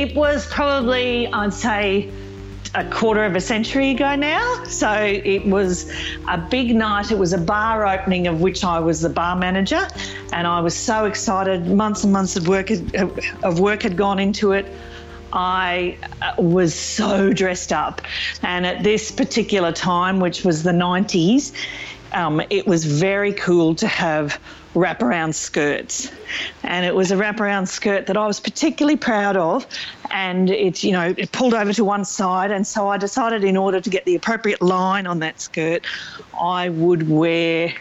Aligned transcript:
it 0.00 0.16
was 0.16 0.46
probably, 0.46 1.26
I'd 1.26 1.52
say, 1.52 2.10
a 2.74 2.88
quarter 2.88 3.24
of 3.24 3.36
a 3.36 3.40
century 3.40 3.90
ago 3.90 4.16
now. 4.16 4.64
So 4.64 4.90
it 4.90 5.44
was 5.44 5.92
a 6.26 6.38
big 6.38 6.74
night. 6.74 7.10
It 7.10 7.18
was 7.18 7.34
a 7.34 7.38
bar 7.38 7.86
opening 7.86 8.26
of 8.26 8.40
which 8.40 8.64
I 8.64 8.80
was 8.80 9.02
the 9.02 9.10
bar 9.10 9.36
manager, 9.36 9.86
and 10.32 10.46
I 10.46 10.60
was 10.60 10.74
so 10.74 11.04
excited. 11.04 11.66
Months 11.66 12.04
and 12.04 12.12
months 12.14 12.36
of 12.36 12.48
work 12.48 12.70
of 12.70 13.60
work 13.60 13.82
had 13.82 13.96
gone 13.96 14.18
into 14.18 14.52
it. 14.52 14.72
I 15.32 15.98
uh, 16.22 16.40
was 16.42 16.74
so 16.74 17.32
dressed 17.32 17.72
up, 17.72 18.00
and 18.42 18.64
at 18.64 18.82
this 18.82 19.10
particular 19.10 19.70
time, 19.70 20.18
which 20.18 20.44
was 20.44 20.62
the 20.62 20.72
90s, 20.72 21.52
um, 22.12 22.40
it 22.50 22.66
was 22.66 22.84
very 22.84 23.32
cool 23.34 23.74
to 23.76 23.86
have 23.86 24.40
wraparound 24.74 25.34
skirts. 25.34 26.10
And 26.62 26.86
it 26.86 26.94
was 26.94 27.10
a 27.10 27.16
wraparound 27.16 27.68
skirt 27.68 28.06
that 28.06 28.16
I 28.16 28.26
was 28.26 28.40
particularly 28.40 28.96
proud 28.96 29.36
of. 29.36 29.66
And 30.10 30.50
it, 30.50 30.82
you 30.82 30.92
know, 30.92 31.14
it 31.16 31.32
pulled 31.32 31.54
over 31.54 31.72
to 31.72 31.84
one 31.84 32.04
side. 32.04 32.50
And 32.50 32.66
so 32.66 32.88
I 32.88 32.96
decided 32.96 33.44
in 33.44 33.56
order 33.56 33.80
to 33.80 33.90
get 33.90 34.04
the 34.04 34.14
appropriate 34.14 34.62
line 34.62 35.06
on 35.06 35.20
that 35.20 35.40
skirt, 35.40 35.84
I 36.40 36.68
would 36.68 37.08
wear 37.08 37.74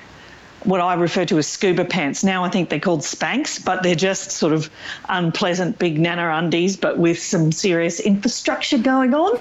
what 0.64 0.82
I 0.82 0.94
refer 0.96 1.26
to 1.26 1.38
as 1.38 1.48
scuba 1.48 1.86
pants. 1.86 2.24
Now 2.24 2.44
I 2.44 2.50
think 2.50 2.70
they're 2.70 2.80
called 2.80 3.02
Spanx, 3.02 3.64
but 3.64 3.82
they're 3.82 3.96
just 3.96 4.32
sort 4.32 4.54
of 4.54 4.70
unpleasant 5.08 5.80
big 5.80 6.00
nana 6.00 6.30
undies, 6.34 6.76
but 6.76 6.98
with 6.98 7.20
some 7.20 7.52
serious 7.52 8.00
infrastructure 8.00 8.78
going 8.78 9.14
on. 9.14 9.40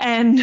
And 0.00 0.40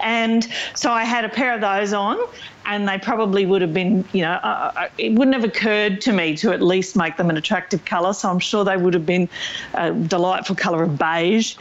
and 0.00 0.48
so 0.74 0.90
I 0.92 1.04
had 1.04 1.24
a 1.24 1.28
pair 1.28 1.54
of 1.54 1.60
those 1.60 1.92
on, 1.92 2.18
and 2.66 2.88
they 2.88 2.98
probably 2.98 3.46
would 3.46 3.62
have 3.62 3.72
been, 3.72 4.04
you 4.12 4.22
know, 4.22 4.32
uh, 4.32 4.72
uh, 4.76 4.88
it 4.98 5.12
wouldn't 5.12 5.34
have 5.34 5.44
occurred 5.44 6.00
to 6.02 6.12
me 6.12 6.36
to 6.36 6.52
at 6.52 6.62
least 6.62 6.96
make 6.96 7.16
them 7.16 7.30
an 7.30 7.36
attractive 7.36 7.84
colour. 7.84 8.12
So 8.12 8.28
I'm 8.28 8.38
sure 8.38 8.64
they 8.64 8.76
would 8.76 8.94
have 8.94 9.06
been 9.06 9.28
a 9.74 9.92
delightful 9.92 10.54
colour 10.54 10.82
of 10.82 10.98
beige. 10.98 11.56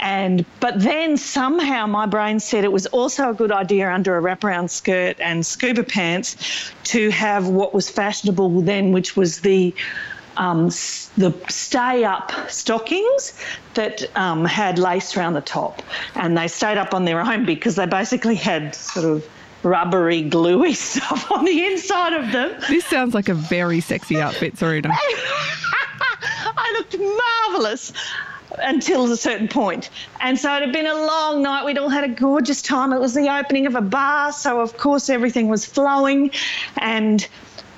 And 0.00 0.44
but 0.60 0.80
then 0.82 1.16
somehow 1.16 1.86
my 1.86 2.06
brain 2.06 2.38
said 2.40 2.64
it 2.64 2.72
was 2.72 2.86
also 2.86 3.30
a 3.30 3.34
good 3.34 3.52
idea 3.52 3.90
under 3.90 4.16
a 4.16 4.22
wraparound 4.22 4.70
skirt 4.70 5.18
and 5.20 5.44
scuba 5.44 5.84
pants 5.84 6.72
to 6.84 7.10
have 7.10 7.48
what 7.48 7.72
was 7.74 7.88
fashionable 7.88 8.60
then, 8.60 8.92
which 8.92 9.16
was 9.16 9.40
the 9.40 9.74
um, 10.36 10.66
the 10.66 11.34
stay 11.48 12.04
up 12.04 12.32
stockings 12.48 13.32
that 13.74 14.04
um, 14.16 14.44
had 14.44 14.78
lace 14.78 15.16
around 15.16 15.34
the 15.34 15.40
top, 15.40 15.82
and 16.14 16.36
they 16.36 16.48
stayed 16.48 16.78
up 16.78 16.94
on 16.94 17.04
their 17.04 17.20
own 17.20 17.46
because 17.46 17.76
they 17.76 17.86
basically 17.86 18.34
had 18.34 18.74
sort 18.74 19.06
of 19.06 19.26
rubbery, 19.62 20.22
gluey 20.22 20.74
stuff 20.74 21.30
on 21.30 21.44
the 21.44 21.66
inside 21.66 22.12
of 22.12 22.32
them. 22.32 22.58
This 22.68 22.84
sounds 22.86 23.14
like 23.14 23.28
a 23.28 23.34
very 23.34 23.80
sexy 23.80 24.20
outfit, 24.20 24.58
Serena. 24.58 24.90
I 26.58 26.72
looked 26.78 26.96
marvellous 26.98 27.92
until 28.58 29.10
a 29.12 29.16
certain 29.16 29.48
point. 29.48 29.90
And 30.20 30.38
so 30.38 30.54
it 30.56 30.62
had 30.62 30.72
been 30.72 30.86
a 30.86 30.94
long 30.94 31.42
night. 31.42 31.64
We'd 31.64 31.78
all 31.78 31.88
had 31.88 32.04
a 32.04 32.08
gorgeous 32.08 32.62
time. 32.62 32.92
It 32.92 33.00
was 33.00 33.14
the 33.14 33.28
opening 33.28 33.66
of 33.66 33.74
a 33.74 33.80
bar, 33.80 34.32
so 34.32 34.60
of 34.60 34.76
course 34.76 35.10
everything 35.10 35.48
was 35.48 35.66
flowing. 35.66 36.30
And 36.76 37.26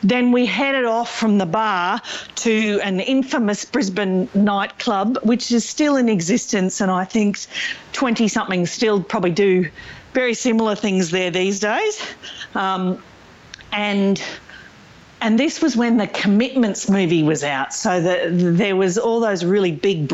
then 0.03 0.33
we 0.33 0.47
headed 0.47 0.85
off 0.85 1.15
from 1.15 1.39
the 1.39 1.47
bar 1.47 2.01
to 2.37 2.81
an 2.83 3.01
infamous 3.01 3.65
Brisbane 3.65 4.29
nightclub, 4.35 5.19
which 5.23 5.51
is 5.53 5.69
still 5.69 5.97
in 5.97 6.09
existence, 6.09 6.81
and 6.81 6.91
I 6.91 7.05
think 7.05 7.39
20 7.93 8.29
something 8.29 8.67
still 8.67 9.03
probably 9.03 9.33
do 9.33 9.69
very 10.15 10.35
similar 10.35 10.75
things 10.75 11.11
there 11.11 11.31
these 11.31 11.61
days. 11.61 12.01
Um, 12.55 13.03
and 13.73 14.23
and 15.21 15.39
this 15.39 15.61
was 15.61 15.77
when 15.77 15.97
the 15.97 16.07
Commitments 16.07 16.89
movie 16.89 17.23
was 17.23 17.43
out. 17.43 17.73
So 17.73 18.01
the, 18.01 18.31
there 18.31 18.77
was 18.77 18.99
all 18.99 19.21
those 19.21 19.45
really 19.45 19.73
big 19.73 20.13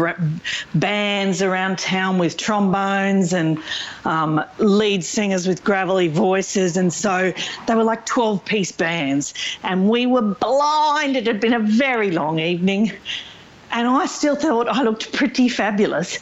bands 0.75 1.42
around 1.42 1.78
town 1.78 2.19
with 2.19 2.37
trombones 2.37 3.32
and 3.32 3.59
um, 4.04 4.44
lead 4.59 5.04
singers 5.04 5.47
with 5.47 5.62
gravelly 5.65 6.09
voices, 6.09 6.76
and 6.76 6.92
so 6.92 7.32
they 7.66 7.75
were 7.75 7.84
like 7.84 8.06
twelve-piece 8.06 8.72
bands. 8.72 9.34
And 9.62 9.88
we 9.88 10.06
were 10.06 10.22
blind. 10.22 11.16
It 11.16 11.26
had 11.26 11.41
been 11.41 11.54
a 11.54 11.60
very 11.60 12.10
long 12.10 12.38
evening, 12.38 12.92
and 13.71 13.88
I 13.88 14.06
still 14.06 14.36
thought 14.36 14.69
I 14.69 14.82
looked 14.82 15.12
pretty 15.12 15.48
fabulous. 15.48 16.19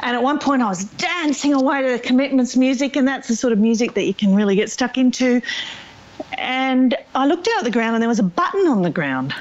And 0.00 0.14
at 0.14 0.22
one 0.22 0.38
point, 0.38 0.62
I 0.62 0.68
was 0.68 0.84
dancing 0.84 1.52
away 1.54 1.82
to 1.82 1.90
the 1.90 1.98
commitments 1.98 2.56
music, 2.56 2.94
and 2.94 3.08
that's 3.08 3.26
the 3.26 3.34
sort 3.34 3.52
of 3.52 3.58
music 3.58 3.94
that 3.94 4.04
you 4.04 4.14
can 4.14 4.32
really 4.32 4.54
get 4.54 4.70
stuck 4.70 4.96
into. 4.96 5.42
And 6.36 6.96
I 7.14 7.26
looked 7.26 7.48
out 7.48 7.58
at 7.58 7.64
the 7.64 7.70
ground, 7.70 7.94
and 7.94 8.02
there 8.02 8.08
was 8.08 8.18
a 8.18 8.24
button 8.24 8.66
on 8.66 8.82
the 8.82 8.90
ground. 8.90 9.34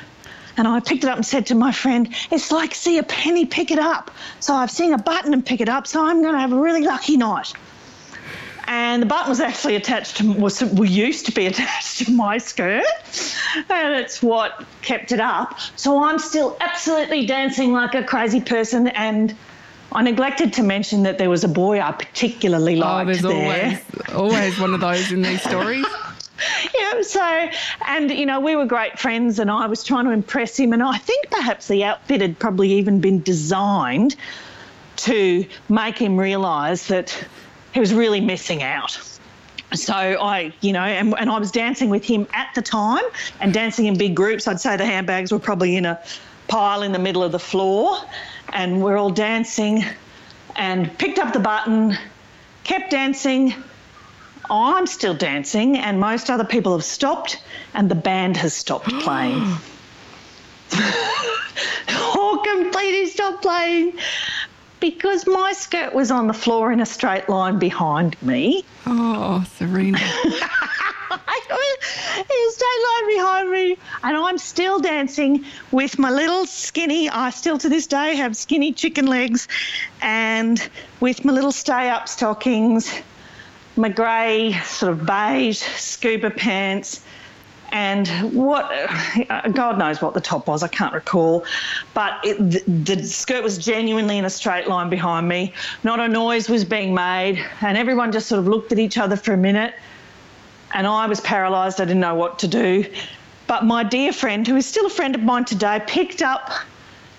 And 0.55 0.67
I 0.67 0.79
picked 0.79 1.03
it 1.03 1.09
up 1.09 1.17
and 1.17 1.25
said 1.25 1.45
to 1.47 1.55
my 1.55 1.71
friend, 1.71 2.13
It's 2.31 2.51
like 2.51 2.73
see 2.73 2.97
a 2.97 3.03
penny, 3.03 3.45
pick 3.45 3.69
it 3.71 3.79
up. 3.79 4.11
So 4.39 4.53
I've 4.53 4.71
seen 4.71 4.93
a 4.93 4.97
button 4.97 5.33
and 5.33 5.45
pick 5.45 5.61
it 5.61 5.69
up, 5.69 5.85
so 5.85 6.05
I'm 6.05 6.21
going 6.21 6.33
to 6.33 6.39
have 6.39 6.51
a 6.51 6.59
really 6.59 6.83
lucky 6.83 7.17
night. 7.17 7.53
And 8.69 9.01
the 9.01 9.05
button 9.05 9.29
was 9.29 9.39
actually 9.39 9.75
attached 9.75 10.17
to, 10.17 10.33
was 10.33 10.61
we 10.61 10.89
used 10.89 11.25
to 11.27 11.31
be 11.31 11.45
attached 11.51 12.05
to 12.05 12.11
my 12.11 12.37
skirt, 12.37 12.85
and 13.69 13.93
it's 13.95 14.21
what 14.21 14.65
kept 14.81 15.11
it 15.11 15.19
up. 15.19 15.59
So 15.75 16.03
I'm 16.03 16.19
still 16.19 16.57
absolutely 16.59 17.25
dancing 17.25 17.71
like 17.71 17.93
a 17.93 18.03
crazy 18.03 18.41
person 18.41 18.87
and 18.87 19.35
I 19.91 20.01
neglected 20.01 20.53
to 20.53 20.63
mention 20.63 21.03
that 21.03 21.17
there 21.17 21.29
was 21.29 21.43
a 21.43 21.47
boy 21.47 21.79
I 21.79 21.91
particularly 21.91 22.75
oh, 22.75 22.79
liked. 22.79 23.01
Oh, 23.01 23.05
there's 23.05 23.21
there. 23.21 23.81
always 24.13 24.13
always 24.13 24.59
one 24.59 24.73
of 24.73 24.81
those 24.81 25.11
in 25.11 25.21
these 25.21 25.41
stories. 25.49 25.85
yeah, 26.77 27.01
so, 27.01 27.49
and 27.87 28.11
you 28.11 28.25
know, 28.25 28.39
we 28.39 28.55
were 28.55 28.65
great 28.65 28.99
friends, 28.99 29.39
and 29.39 29.49
I 29.49 29.67
was 29.67 29.83
trying 29.83 30.05
to 30.05 30.11
impress 30.11 30.57
him, 30.57 30.73
and 30.73 30.83
I 30.83 30.97
think 30.97 31.29
perhaps 31.29 31.67
the 31.67 31.83
outfit 31.83 32.21
had 32.21 32.39
probably 32.39 32.73
even 32.73 33.01
been 33.01 33.21
designed 33.21 34.15
to 34.97 35.45
make 35.69 35.97
him 35.97 36.17
realise 36.17 36.87
that 36.87 37.25
he 37.73 37.79
was 37.79 37.93
really 37.93 38.21
missing 38.21 38.63
out. 38.63 38.99
So 39.73 39.93
I, 39.93 40.53
you 40.61 40.71
know, 40.71 40.81
and, 40.81 41.13
and 41.19 41.29
I 41.29 41.39
was 41.39 41.51
dancing 41.51 41.89
with 41.89 42.05
him 42.05 42.25
at 42.33 42.47
the 42.55 42.61
time 42.61 43.03
and 43.41 43.53
dancing 43.53 43.85
in 43.85 43.97
big 43.97 44.15
groups. 44.15 44.47
I'd 44.47 44.61
say 44.61 44.77
the 44.77 44.85
handbags 44.85 45.31
were 45.31 45.39
probably 45.39 45.75
in 45.75 45.85
a 45.85 46.01
pile 46.47 46.81
in 46.83 46.93
the 46.93 46.99
middle 46.99 47.21
of 47.21 47.33
the 47.33 47.39
floor 47.39 47.97
and 48.53 48.81
we're 48.81 48.97
all 48.97 49.09
dancing 49.09 49.83
and 50.55 50.97
picked 50.97 51.19
up 51.19 51.33
the 51.33 51.39
button, 51.39 51.97
kept 52.63 52.91
dancing. 52.91 53.53
I'm 54.49 54.87
still 54.87 55.13
dancing, 55.13 55.77
and 55.77 55.99
most 55.99 56.29
other 56.29 56.45
people 56.45 56.73
have 56.73 56.85
stopped, 56.85 57.41
and 57.73 57.89
the 57.89 57.95
band 57.95 58.37
has 58.37 58.53
stopped 58.53 58.89
playing. 59.01 59.55
All 62.15 62.39
completely 62.39 63.07
stopped 63.07 63.41
playing 63.41 63.93
because 64.79 65.25
my 65.27 65.53
skirt 65.53 65.93
was 65.93 66.11
on 66.11 66.27
the 66.27 66.33
floor 66.33 66.71
in 66.71 66.79
a 66.79 66.85
straight 66.85 67.27
line 67.29 67.59
behind 67.59 68.21
me. 68.21 68.63
Oh, 68.85 69.45
Serena. 69.57 69.99
He 72.17 72.49
straight 72.51 72.85
line 72.89 73.15
behind 73.15 73.51
me, 73.51 73.77
and 74.03 74.17
I'm 74.17 74.37
still 74.39 74.79
dancing 74.79 75.45
with 75.71 75.99
my 75.99 76.09
little 76.09 76.47
skinny. 76.47 77.09
I 77.09 77.29
still 77.29 77.57
to 77.59 77.69
this 77.69 77.85
day 77.85 78.15
have 78.15 78.35
skinny 78.35 78.73
chicken 78.73 79.05
legs, 79.05 79.47
and 80.01 80.67
with 80.99 81.23
my 81.23 81.31
little 81.31 81.51
stay 81.51 81.89
up 81.89 82.09
stockings, 82.09 82.91
my 83.77 83.89
grey 83.89 84.53
sort 84.65 84.91
of 84.91 85.05
beige 85.05 85.59
scuba 85.59 86.29
pants, 86.29 87.01
and 87.71 88.07
what 88.33 88.71
uh, 89.29 89.47
God 89.49 89.77
knows 89.77 90.01
what 90.01 90.13
the 90.13 90.21
top 90.21 90.47
was, 90.47 90.63
I 90.63 90.69
can't 90.69 90.93
recall, 90.93 91.45
but 91.93 92.19
it, 92.23 92.37
the, 92.37 92.95
the, 92.95 93.03
skirt 93.03 93.43
was 93.43 93.57
genuinely 93.57 94.17
in 94.17 94.25
a 94.25 94.29
straight 94.29 94.67
line 94.67 94.89
behind 94.89 95.27
me. 95.27 95.53
Not 95.83 95.99
a 95.99 96.07
noise 96.07 96.49
was 96.49 96.63
being 96.63 96.93
made, 96.93 97.43
and 97.61 97.77
everyone 97.77 98.11
just 98.11 98.27
sort 98.27 98.39
of 98.39 98.47
looked 98.47 98.71
at 98.71 98.79
each 98.79 98.97
other 98.97 99.17
for 99.17 99.33
a 99.33 99.37
minute 99.37 99.73
and 100.73 100.85
I 100.87 101.07
was 101.07 101.19
paralysed. 101.21 101.79
I 101.79 101.85
didn't 101.85 102.01
know 102.01 102.15
what 102.15 102.39
to 102.39 102.47
do. 102.47 102.85
But 103.47 103.65
my 103.65 103.83
dear 103.83 104.11
friend, 104.11 104.45
who 104.45 104.55
is 104.55 104.65
still 104.65 104.85
a 104.85 104.89
friend 104.89 105.15
of 105.15 105.23
mine 105.23 105.45
today, 105.45 105.81
picked 105.87 106.21
up 106.21 106.51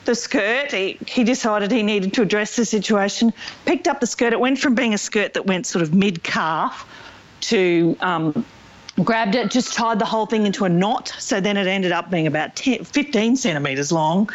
the 0.09 0.15
skirt. 0.15 0.73
He, 0.73 0.99
he 1.07 1.23
decided 1.23 1.71
he 1.71 1.83
needed 1.83 2.15
to 2.15 2.23
address 2.23 2.57
the 2.57 2.65
situation, 2.65 3.31
picked 3.67 3.87
up 3.87 4.01
the 4.01 4.07
skirt. 4.07 4.33
It 4.33 4.41
went 4.41 4.59
from 4.59 4.75
being 4.75 4.95
a 4.95 4.99
skirt 4.99 5.35
that 5.35 5.45
went 5.45 5.67
sort 5.67 5.83
of 5.83 5.95
mid 5.95 6.23
calf 6.23 6.89
to 7.43 7.95
um, 8.01 8.45
grabbed 9.05 9.35
it, 9.35 9.51
just 9.51 9.75
tied 9.75 9.99
the 9.99 10.07
whole 10.07 10.25
thing 10.25 10.47
into 10.47 10.65
a 10.65 10.69
knot. 10.69 11.13
So 11.19 11.41
then 11.41 11.59
it 11.59 11.67
ended 11.67 11.93
up 11.93 12.11
being 12.11 12.27
about 12.27 12.57
10, 12.57 12.85
15 12.85 13.37
centimetres 13.37 13.93
long. 13.93 14.31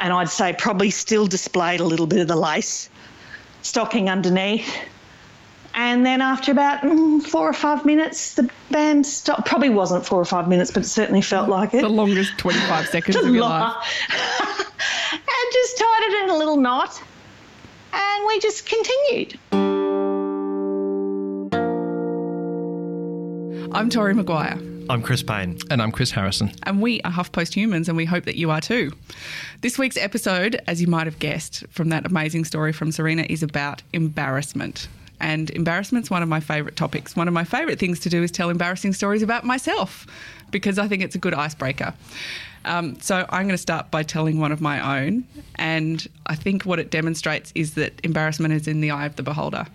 And 0.00 0.14
I'd 0.14 0.30
say 0.30 0.54
probably 0.58 0.88
still 0.88 1.26
displayed 1.26 1.80
a 1.80 1.84
little 1.84 2.06
bit 2.06 2.20
of 2.20 2.28
the 2.28 2.36
lace 2.36 2.88
stocking 3.60 4.08
underneath. 4.08 4.66
And 5.74 6.04
then 6.04 6.20
after 6.20 6.50
about 6.50 6.82
mm, 6.82 7.22
four 7.22 7.48
or 7.48 7.52
five 7.52 7.84
minutes, 7.84 8.34
the 8.34 8.50
band 8.70 9.06
stopped. 9.06 9.46
Probably 9.46 9.70
wasn't 9.70 10.04
four 10.04 10.20
or 10.20 10.24
five 10.24 10.48
minutes, 10.48 10.70
but 10.70 10.82
it 10.82 10.86
certainly 10.86 11.22
felt 11.22 11.48
like 11.48 11.74
it. 11.74 11.82
The 11.82 11.88
longest 11.88 12.36
25 12.38 12.86
seconds 12.90 13.16
of 13.16 13.32
your 13.34 13.42
life. 13.42 13.74
and 15.12 15.52
just 15.52 15.78
tied 15.78 16.00
it 16.02 16.24
in 16.24 16.30
a 16.30 16.36
little 16.36 16.56
knot. 16.56 17.00
And 17.92 18.26
we 18.26 18.40
just 18.40 18.66
continued. 18.66 19.38
I'm 23.72 23.88
Tory 23.88 24.14
Maguire. 24.14 24.58
I'm 24.90 25.02
Chris 25.02 25.22
Payne. 25.22 25.56
And 25.70 25.80
I'm 25.80 25.92
Chris 25.92 26.10
Harrison. 26.10 26.50
And 26.64 26.82
we 26.82 27.00
are 27.02 27.12
HuffPost 27.12 27.54
humans, 27.54 27.88
and 27.88 27.96
we 27.96 28.04
hope 28.04 28.24
that 28.24 28.34
you 28.34 28.50
are 28.50 28.60
too. 28.60 28.90
This 29.60 29.78
week's 29.78 29.96
episode, 29.96 30.60
as 30.66 30.80
you 30.80 30.88
might 30.88 31.06
have 31.06 31.20
guessed 31.20 31.64
from 31.68 31.90
that 31.90 32.06
amazing 32.06 32.44
story 32.44 32.72
from 32.72 32.90
Serena, 32.90 33.24
is 33.28 33.44
about 33.44 33.82
embarrassment. 33.92 34.88
And 35.20 35.50
embarrassment's 35.50 36.10
one 36.10 36.22
of 36.22 36.28
my 36.28 36.40
favourite 36.40 36.76
topics. 36.76 37.14
One 37.14 37.28
of 37.28 37.34
my 37.34 37.44
favourite 37.44 37.78
things 37.78 38.00
to 38.00 38.08
do 38.08 38.22
is 38.22 38.30
tell 38.30 38.50
embarrassing 38.50 38.94
stories 38.94 39.22
about 39.22 39.44
myself 39.44 40.06
because 40.50 40.78
I 40.78 40.88
think 40.88 41.02
it's 41.02 41.14
a 41.14 41.18
good 41.18 41.34
icebreaker. 41.34 41.94
Um, 42.64 42.98
so 43.00 43.26
I'm 43.30 43.42
going 43.42 43.50
to 43.50 43.58
start 43.58 43.90
by 43.90 44.02
telling 44.02 44.38
one 44.38 44.52
of 44.52 44.60
my 44.60 45.00
own. 45.00 45.24
And 45.56 46.06
I 46.26 46.34
think 46.34 46.64
what 46.64 46.78
it 46.78 46.90
demonstrates 46.90 47.52
is 47.54 47.74
that 47.74 47.92
embarrassment 48.04 48.54
is 48.54 48.68
in 48.68 48.80
the 48.80 48.90
eye 48.90 49.06
of 49.06 49.16
the 49.16 49.22
beholder. 49.22 49.66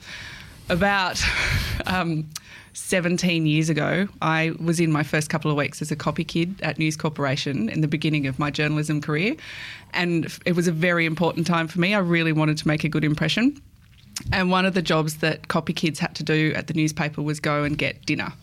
About 0.70 1.24
um, 1.86 2.30
17 2.74 3.46
years 3.46 3.70
ago, 3.70 4.08
I 4.22 4.54
was 4.60 4.80
in 4.80 4.92
my 4.92 5.04
first 5.04 5.30
couple 5.30 5.50
of 5.50 5.58
weeks 5.58 5.82
as 5.82 5.92
a 5.92 5.96
copy 5.96 6.24
kid 6.24 6.56
at 6.62 6.78
News 6.78 6.98
Corporation 6.98 7.70
in 7.70 7.82
the 7.82 7.88
beginning 7.88 8.28
of 8.28 8.38
my 8.38 8.52
journalism 8.52 9.02
career. 9.02 9.36
And 9.94 10.28
it 10.46 10.56
was 10.56 10.68
a 10.68 10.72
very 10.72 11.06
important 11.06 11.48
time 11.48 11.68
for 11.68 11.80
me. 11.80 11.96
I 11.96 12.00
really 12.00 12.34
wanted 12.34 12.58
to 12.58 12.68
make 12.68 12.84
a 12.84 12.90
good 12.90 13.04
impression. 13.04 13.62
And 14.32 14.50
one 14.50 14.66
of 14.66 14.74
the 14.74 14.82
jobs 14.82 15.18
that 15.18 15.48
copy 15.48 15.74
kids 15.74 16.00
had 16.00 16.16
to 16.16 16.24
do 16.24 16.54
at 16.56 16.68
the 16.68 16.74
newspaper 16.74 17.22
was 17.22 17.40
go 17.40 17.64
and 17.64 17.78
get 17.78 18.06
dinner. 18.06 18.34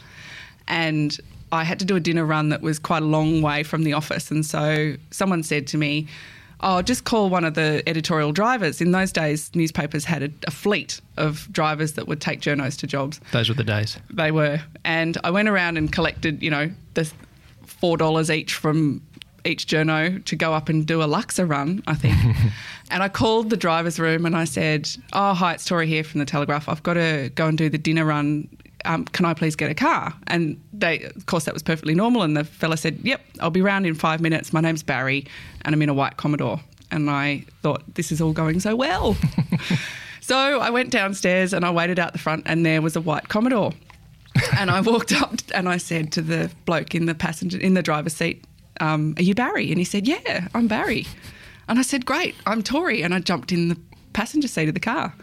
And 0.69 1.19
I 1.51 1.65
had 1.65 1.79
to 1.81 1.85
do 1.85 1.97
a 1.97 2.01
dinner 2.01 2.25
run 2.25 2.49
that 2.51 2.63
was 2.63 2.79
quite 2.79 3.03
a 3.03 3.07
long 3.07 3.43
way 3.43 3.63
from 3.63 3.85
the 3.85 3.93
office. 3.93 4.31
And 4.31 4.45
so 4.45 4.95
someone 5.11 5.43
said 5.43 5.67
to 5.69 5.79
me, 5.79 6.09
Oh, 6.65 6.81
just 6.81 7.03
call 7.03 7.29
one 7.29 7.45
of 7.45 7.55
the 7.55 7.83
editorial 7.89 8.31
drivers. 8.31 8.81
In 8.81 8.93
those 8.93 9.11
days, 9.11 9.51
newspapers 9.53 10.05
had 10.05 10.23
a, 10.23 10.31
a 10.47 10.53
fleet 10.53 11.01
of 11.17 11.49
drivers 11.53 11.95
that 11.95 12.07
would 12.07 12.21
take 12.21 12.41
journos 12.41 12.79
to 12.79 12.87
jobs. 12.87 13.21
Those 13.33 13.49
were 13.49 13.57
the 13.57 13.65
days. 13.65 13.99
They 14.11 14.31
were. 14.31 14.61
And 14.85 15.19
I 15.25 15.31
went 15.31 15.49
around 15.49 15.77
and 15.77 15.93
collected, 15.93 16.41
you 16.41 16.51
know, 16.51 16.71
the 16.95 17.11
$4 17.67 18.35
each 18.35 18.55
from 18.55 19.03
each 19.45 19.67
journo 19.67 20.25
to 20.25 20.37
go 20.37 20.55
up 20.55 20.69
and 20.69 20.87
do 20.87 21.03
a 21.03 21.05
Luxor 21.05 21.47
run, 21.47 21.83
I 21.87 21.95
think. 21.95 22.17
and 22.91 23.03
I 23.03 23.09
called 23.09 23.51
the 23.51 23.57
driver's 23.57 23.99
room 23.99 24.27
and 24.27 24.37
I 24.37 24.45
said, 24.45 24.89
Oh, 25.13 25.35
hi, 25.35 25.55
it's 25.55 25.65
Tory 25.65 25.87
here 25.87 26.05
from 26.05 26.21
the 26.21 26.27
Telegraph. 26.27 26.69
I've 26.69 26.83
got 26.83 26.95
to 26.95 27.31
go 27.35 27.47
and 27.47 27.57
do 27.59 27.69
the 27.69 27.79
dinner 27.79 28.05
run. 28.05 28.49
Um, 28.85 29.05
can 29.07 29.25
I 29.25 29.35
please 29.35 29.55
get 29.55 29.71
a 29.71 29.75
car? 29.75 30.13
And 30.27 30.61
they, 30.73 31.03
of 31.03 31.27
course, 31.27 31.45
that 31.45 31.55
was 31.55 31.63
perfectly 31.63 31.95
normal. 31.95 32.23
And 32.23 32.37
the 32.37 32.45
fella 32.45 32.77
said, 32.77 32.99
Yep, 33.03 33.21
I'll 33.41 33.51
be 33.51 33.63
round 33.63 33.87
in 33.87 33.95
five 33.95 34.21
minutes. 34.21 34.53
My 34.53 34.61
name's 34.61 34.83
Barry 34.83 35.27
and 35.65 35.75
I'm 35.75 35.83
in 35.83 35.89
a 35.89 35.95
white 35.95 36.17
Commodore. 36.17 36.61
And 36.91 37.09
I 37.11 37.45
thought, 37.63 37.83
This 37.95 38.13
is 38.13 38.21
all 38.21 38.33
going 38.33 38.61
so 38.61 38.77
well. 38.77 39.17
so 40.21 40.61
I 40.61 40.71
went 40.71 40.91
downstairs 40.91 41.53
and 41.53 41.65
I 41.65 41.71
waited 41.71 41.99
out 41.99 42.13
the 42.13 42.19
front, 42.19 42.43
and 42.47 42.67
there 42.67 42.83
was 42.83 42.97
a 42.97 43.01
white 43.01 43.29
Commodore. 43.29 43.73
and 44.57 44.71
I 44.71 44.81
walked 44.81 45.13
up 45.13 45.35
and 45.55 45.69
I 45.69 45.77
said 45.77 46.13
to 46.13 46.23
the 46.23 46.51
bloke 46.65 46.95
in 46.95 47.07
the 47.07 47.15
passenger 47.15 47.59
in 47.59 47.75
the 47.75 47.83
driver's 47.83 48.15
seat, 48.15 48.45
um, 48.81 49.15
"Are 49.19 49.23
you 49.23 49.35
Barry?" 49.35 49.71
And 49.71 49.79
he 49.79 49.85
said, 49.85 50.07
"Yeah, 50.07 50.49
I'm 50.55 50.69
Barry." 50.69 51.07
And 51.69 51.79
I 51.79 51.83
said, 51.83 52.07
"Great, 52.07 52.35
I'm 52.47 52.63
Tory." 52.63 53.03
And 53.03 53.15
I 53.15 53.21
jumped 53.21 53.53
in 53.53 53.69
the 53.69 53.79
passenger 54.13 54.49
seat 54.49 54.69
of 54.69 54.75
the 54.75 54.81
car. 54.81 55.15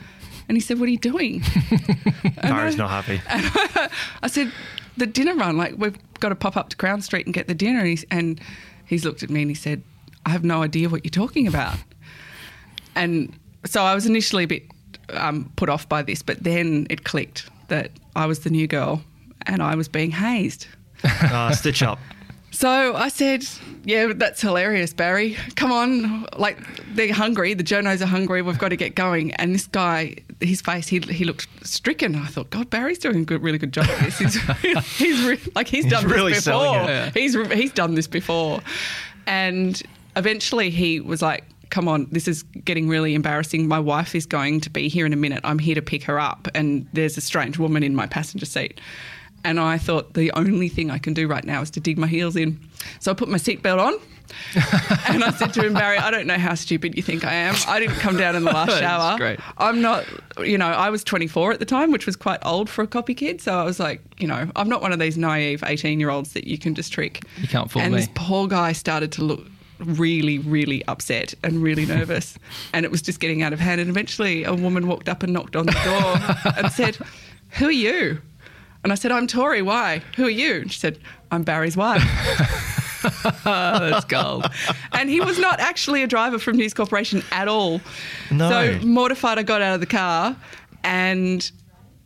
And 0.47 0.57
he 0.57 0.61
said, 0.61 0.79
"What 0.79 0.87
are 0.87 0.91
you 0.91 0.97
doing?" 0.97 1.43
Barry's 2.41 2.77
not 2.77 2.89
happy. 2.89 3.21
I 4.23 4.27
said, 4.27 4.51
"The 4.97 5.05
dinner 5.05 5.35
run. 5.35 5.57
Like 5.57 5.75
we've 5.77 5.97
got 6.19 6.29
to 6.29 6.35
pop 6.35 6.57
up 6.57 6.69
to 6.69 6.77
Crown 6.77 7.01
Street 7.01 7.25
and 7.25 7.33
get 7.33 7.47
the 7.47 7.55
dinner." 7.55 7.79
And 7.79 7.87
he's, 7.87 8.05
and 8.11 8.41
he's 8.85 9.05
looked 9.05 9.23
at 9.23 9.29
me 9.29 9.41
and 9.41 9.51
he 9.51 9.55
said, 9.55 9.83
"I 10.25 10.29
have 10.31 10.43
no 10.43 10.63
idea 10.63 10.89
what 10.89 11.03
you're 11.05 11.11
talking 11.11 11.47
about." 11.47 11.77
And 12.95 13.33
so 13.65 13.83
I 13.83 13.93
was 13.93 14.05
initially 14.05 14.43
a 14.43 14.47
bit 14.47 14.63
um, 15.13 15.51
put 15.55 15.69
off 15.69 15.87
by 15.87 16.01
this, 16.01 16.21
but 16.21 16.43
then 16.43 16.87
it 16.89 17.03
clicked 17.03 17.49
that 17.67 17.91
I 18.15 18.25
was 18.25 18.39
the 18.39 18.49
new 18.49 18.67
girl 18.67 19.01
and 19.45 19.61
I 19.61 19.75
was 19.75 19.87
being 19.87 20.11
hazed. 20.11 20.67
Uh, 21.03 21.51
stitch 21.53 21.83
up. 21.83 21.99
So 22.59 22.93
I 22.93 23.07
said, 23.07 23.45
Yeah, 23.85 24.11
that's 24.13 24.41
hilarious, 24.41 24.91
Barry. 24.91 25.37
Come 25.55 25.71
on. 25.71 26.25
Like, 26.37 26.57
they're 26.93 27.13
hungry. 27.13 27.53
The 27.53 27.63
journos 27.63 28.01
are 28.01 28.05
hungry. 28.05 28.41
We've 28.41 28.57
got 28.57 28.67
to 28.67 28.75
get 28.75 28.95
going. 28.95 29.33
And 29.35 29.55
this 29.55 29.65
guy, 29.65 30.17
his 30.41 30.59
face, 30.59 30.89
he, 30.89 30.99
he 30.99 31.23
looked 31.23 31.47
stricken. 31.65 32.17
I 32.17 32.25
thought, 32.25 32.49
God, 32.49 32.69
Barry's 32.69 32.99
doing 32.99 33.21
a 33.21 33.23
good, 33.23 33.41
really 33.41 33.59
good 33.59 33.71
job 33.71 33.85
at 33.85 33.99
this. 34.01 34.17
He's, 34.19 34.35
he's 34.97 35.25
re- 35.25 35.51
like, 35.55 35.69
he's 35.69 35.85
done 35.85 36.05
really 36.09 36.33
this 36.33 36.43
before. 36.43 36.81
it. 36.81 37.13
He's, 37.13 37.33
he's 37.53 37.71
done 37.71 37.95
this 37.95 38.07
before. 38.07 38.59
And 39.25 39.81
eventually 40.17 40.69
he 40.69 40.99
was 40.99 41.21
like, 41.21 41.45
Come 41.69 41.87
on, 41.87 42.07
this 42.11 42.27
is 42.27 42.43
getting 42.43 42.89
really 42.89 43.15
embarrassing. 43.15 43.69
My 43.69 43.79
wife 43.79 44.15
is 44.15 44.25
going 44.25 44.59
to 44.61 44.69
be 44.69 44.89
here 44.89 45.05
in 45.05 45.13
a 45.13 45.15
minute. 45.15 45.39
I'm 45.45 45.59
here 45.59 45.75
to 45.75 45.81
pick 45.81 46.03
her 46.03 46.19
up. 46.19 46.49
And 46.53 46.89
there's 46.91 47.15
a 47.15 47.21
strange 47.21 47.57
woman 47.57 47.83
in 47.83 47.95
my 47.95 48.05
passenger 48.05 48.45
seat. 48.45 48.81
And 49.43 49.59
I 49.59 49.77
thought 49.77 50.13
the 50.13 50.31
only 50.33 50.69
thing 50.69 50.91
I 50.91 50.97
can 50.97 51.13
do 51.13 51.27
right 51.27 51.43
now 51.43 51.61
is 51.61 51.69
to 51.71 51.79
dig 51.79 51.97
my 51.97 52.07
heels 52.07 52.35
in. 52.35 52.59
So 52.99 53.11
I 53.11 53.13
put 53.13 53.29
my 53.29 53.37
seatbelt 53.37 53.79
on. 53.79 53.93
and 55.07 55.23
I 55.23 55.31
said 55.31 55.53
to 55.55 55.65
him, 55.65 55.73
Barry, 55.73 55.97
I 55.97 56.11
don't 56.11 56.27
know 56.27 56.37
how 56.37 56.53
stupid 56.53 56.95
you 56.95 57.01
think 57.01 57.25
I 57.25 57.33
am. 57.33 57.55
I 57.67 57.79
didn't 57.79 57.95
come 57.95 58.15
down 58.15 58.35
in 58.35 58.43
the 58.43 58.51
last 58.51 58.77
shower. 58.79 59.17
great. 59.17 59.39
I'm 59.57 59.81
not, 59.81 60.05
you 60.37 60.57
know, 60.57 60.67
I 60.67 60.91
was 60.91 61.03
24 61.03 61.53
at 61.53 61.59
the 61.59 61.65
time, 61.65 61.91
which 61.91 62.05
was 62.05 62.15
quite 62.15 62.39
old 62.45 62.69
for 62.69 62.83
a 62.83 62.87
copy 62.87 63.15
kid. 63.15 63.41
So 63.41 63.57
I 63.57 63.63
was 63.63 63.79
like, 63.79 64.01
you 64.19 64.27
know, 64.27 64.51
I'm 64.55 64.69
not 64.69 64.81
one 64.83 64.91
of 64.93 64.99
these 64.99 65.17
naive 65.17 65.63
18 65.65 65.99
year 65.99 66.11
olds 66.11 66.33
that 66.33 66.45
you 66.45 66.59
can 66.59 66.75
just 66.75 66.93
trick. 66.93 67.23
You 67.37 67.47
can't 67.47 67.71
fool 67.71 67.81
and 67.81 67.93
me. 67.93 68.01
this 68.01 68.09
poor 68.13 68.47
guy 68.47 68.71
started 68.73 69.11
to 69.13 69.23
look 69.23 69.41
really, 69.79 70.37
really 70.39 70.85
upset 70.87 71.33
and 71.43 71.63
really 71.63 71.85
nervous. 71.87 72.37
and 72.73 72.85
it 72.85 72.91
was 72.91 73.01
just 73.01 73.19
getting 73.19 73.41
out 73.41 73.51
of 73.53 73.59
hand. 73.59 73.81
And 73.81 73.89
eventually 73.89 74.43
a 74.43 74.53
woman 74.53 74.87
walked 74.87 75.09
up 75.09 75.23
and 75.23 75.33
knocked 75.33 75.55
on 75.55 75.65
the 75.65 75.71
door 75.71 76.53
and 76.55 76.71
said, 76.71 76.97
Who 77.57 77.67
are 77.67 77.71
you? 77.71 78.21
And 78.89 78.93
I 78.93 78.95
said, 78.95 79.11
I'm 79.11 79.27
Tory. 79.27 79.61
Why? 79.61 80.01
Who 80.15 80.25
are 80.25 80.31
you? 80.31 80.61
And 80.61 80.71
she 80.71 80.79
said, 80.79 80.97
I'm 81.29 81.43
Barry's 81.43 81.77
wife. 81.77 82.01
That's 83.43 84.03
gold. 84.05 84.49
and 84.93 85.11
he 85.11 85.21
was 85.21 85.37
not 85.37 85.59
actually 85.59 86.01
a 86.01 86.07
driver 86.07 86.39
from 86.39 86.57
News 86.57 86.73
Corporation 86.73 87.21
at 87.31 87.47
all. 87.47 87.81
No. 88.31 88.49
So 88.49 88.79
mortified, 88.83 89.37
I 89.37 89.43
got 89.43 89.61
out 89.61 89.75
of 89.75 89.79
the 89.79 89.85
car 89.85 90.35
and 90.83 91.51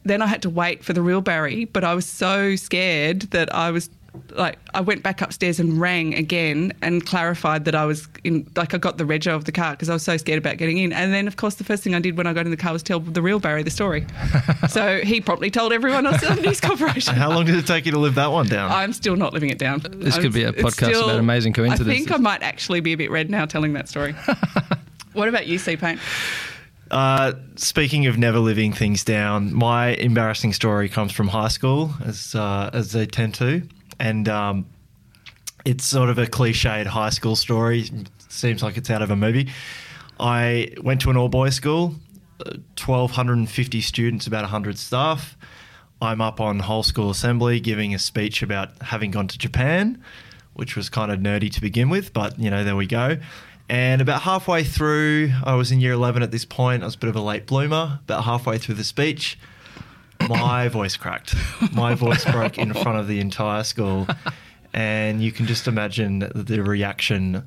then 0.03 0.21
I 0.21 0.27
had 0.27 0.41
to 0.41 0.49
wait 0.49 0.83
for 0.83 0.91
the 0.91 1.01
real 1.01 1.21
Barry. 1.21 1.63
But 1.63 1.85
I 1.85 1.95
was 1.95 2.05
so 2.05 2.57
scared 2.57 3.21
that 3.31 3.55
I 3.55 3.71
was 3.71 3.89
like, 4.31 4.57
I 4.73 4.81
went 4.81 5.03
back 5.03 5.21
upstairs 5.21 5.59
and 5.59 5.79
rang 5.79 6.13
again 6.13 6.73
and 6.81 7.05
clarified 7.05 7.65
that 7.65 7.75
I 7.75 7.85
was 7.85 8.07
in, 8.23 8.49
like, 8.55 8.73
I 8.73 8.77
got 8.77 8.97
the 8.97 9.03
rego 9.03 9.35
of 9.35 9.45
the 9.45 9.51
car 9.51 9.71
because 9.71 9.89
I 9.89 9.93
was 9.93 10.03
so 10.03 10.17
scared 10.17 10.37
about 10.37 10.57
getting 10.57 10.77
in. 10.77 10.93
And 10.93 11.13
then, 11.13 11.27
of 11.27 11.35
course, 11.35 11.55
the 11.55 11.63
first 11.63 11.83
thing 11.83 11.95
I 11.95 11.99
did 11.99 12.17
when 12.17 12.27
I 12.27 12.33
got 12.33 12.45
in 12.45 12.51
the 12.51 12.57
car 12.57 12.73
was 12.73 12.83
tell 12.83 12.99
the 12.99 13.21
real 13.21 13.39
Barry 13.39 13.63
the 13.63 13.71
story. 13.71 14.05
so 14.69 14.99
he 14.99 15.21
promptly 15.21 15.49
told 15.49 15.73
everyone 15.73 16.05
else 16.05 16.23
at 16.23 16.39
News 16.41 16.61
Corporation. 16.61 17.15
How 17.15 17.29
long 17.29 17.45
did 17.45 17.55
it 17.55 17.65
take 17.65 17.85
you 17.85 17.91
to 17.91 17.99
live 17.99 18.15
that 18.15 18.31
one 18.31 18.47
down? 18.47 18.71
I'm 18.71 18.93
still 18.93 19.15
not 19.15 19.33
living 19.33 19.49
it 19.49 19.57
down. 19.57 19.79
This 19.79 20.15
could 20.15 20.25
I'm- 20.25 20.31
be 20.33 20.43
a 20.43 20.49
it's 20.49 20.61
podcast 20.61 21.03
about 21.03 21.19
amazing 21.19 21.53
I 21.59 21.75
think 21.75 22.11
I 22.11 22.17
might 22.17 22.41
actually 22.41 22.79
be 22.79 22.93
a 22.93 22.97
bit 22.97 23.11
red 23.11 23.29
now 23.29 23.45
telling 23.45 23.73
that 23.73 23.87
story. 23.87 24.13
what 25.13 25.29
about 25.29 25.47
you, 25.47 25.57
C 25.57 25.77
Payne? 25.77 25.99
Uh, 26.91 27.33
speaking 27.55 28.05
of 28.05 28.17
never 28.17 28.39
living 28.39 28.71
things 28.71 29.03
down, 29.03 29.53
my 29.53 29.89
embarrassing 29.95 30.53
story 30.53 30.89
comes 30.89 31.11
from 31.11 31.27
high 31.27 31.47
school, 31.47 31.91
as 32.05 32.35
uh, 32.35 32.69
as 32.71 32.91
they 32.91 33.05
tend 33.05 33.33
to, 33.35 33.63
and 33.99 34.27
um, 34.29 34.65
it's 35.65 35.85
sort 35.85 36.09
of 36.09 36.17
a 36.17 36.25
cliched 36.25 36.85
high 36.85 37.09
school 37.09 37.35
story. 37.35 37.89
Seems 38.29 38.63
like 38.63 38.77
it's 38.77 38.89
out 38.89 39.01
of 39.01 39.11
a 39.11 39.15
movie. 39.15 39.49
I 40.19 40.73
went 40.81 41.01
to 41.01 41.09
an 41.09 41.17
all 41.17 41.29
boys 41.29 41.55
school, 41.55 41.95
uh, 42.45 42.53
twelve 42.75 43.11
hundred 43.11 43.37
and 43.37 43.49
fifty 43.49 43.81
students, 43.81 44.27
about 44.27 44.45
hundred 44.45 44.77
staff. 44.77 45.37
I'm 46.01 46.19
up 46.21 46.41
on 46.41 46.59
whole 46.59 46.83
school 46.83 47.09
assembly 47.09 47.59
giving 47.59 47.93
a 47.93 47.99
speech 47.99 48.43
about 48.43 48.81
having 48.81 49.11
gone 49.11 49.27
to 49.29 49.37
Japan, 49.37 50.03
which 50.53 50.75
was 50.75 50.89
kind 50.89 51.11
of 51.11 51.19
nerdy 51.19 51.51
to 51.53 51.61
begin 51.61 51.89
with, 51.89 52.13
but 52.13 52.37
you 52.39 52.49
know 52.49 52.63
there 52.63 52.75
we 52.75 52.87
go. 52.87 53.17
And 53.69 54.01
about 54.01 54.23
halfway 54.23 54.63
through, 54.63 55.31
I 55.43 55.55
was 55.55 55.71
in 55.71 55.79
year 55.79 55.93
11 55.93 56.21
at 56.21 56.31
this 56.31 56.43
point. 56.43 56.83
I 56.83 56.85
was 56.85 56.95
a 56.95 56.97
bit 56.97 57.09
of 57.09 57.15
a 57.15 57.21
late 57.21 57.45
bloomer. 57.45 57.99
About 58.03 58.25
halfway 58.25 58.57
through 58.57 58.75
the 58.75 58.83
speech, 58.83 59.39
my 60.29 60.67
voice 60.67 60.95
cracked. 60.95 61.35
My 61.73 61.95
voice 61.95 62.25
broke 62.25 62.57
in 62.57 62.73
front 62.73 62.99
of 62.99 63.07
the 63.07 63.19
entire 63.19 63.63
school. 63.63 64.07
And 64.73 65.21
you 65.21 65.31
can 65.31 65.45
just 65.45 65.67
imagine 65.67 66.19
the, 66.33 66.63
reaction 66.63 67.45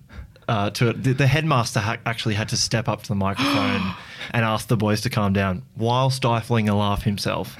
uh, 0.49 0.71
to 0.71 0.91
it. 0.91 1.03
The, 1.03 1.13
the 1.13 1.27
headmaster 1.27 1.81
ha- 1.81 1.99
actually 2.07 2.35
had 2.35 2.49
to 2.51 2.57
step 2.57 2.89
up 2.89 3.03
to 3.03 3.09
the 3.09 3.17
microphone 3.17 3.95
and 4.31 4.45
ask 4.45 4.69
the 4.69 4.77
boys 4.77 5.01
to 5.03 5.11
calm 5.11 5.33
down 5.33 5.63
while 5.75 6.11
stifling 6.11 6.69
a 6.69 6.77
laugh 6.77 7.03
himself. 7.03 7.57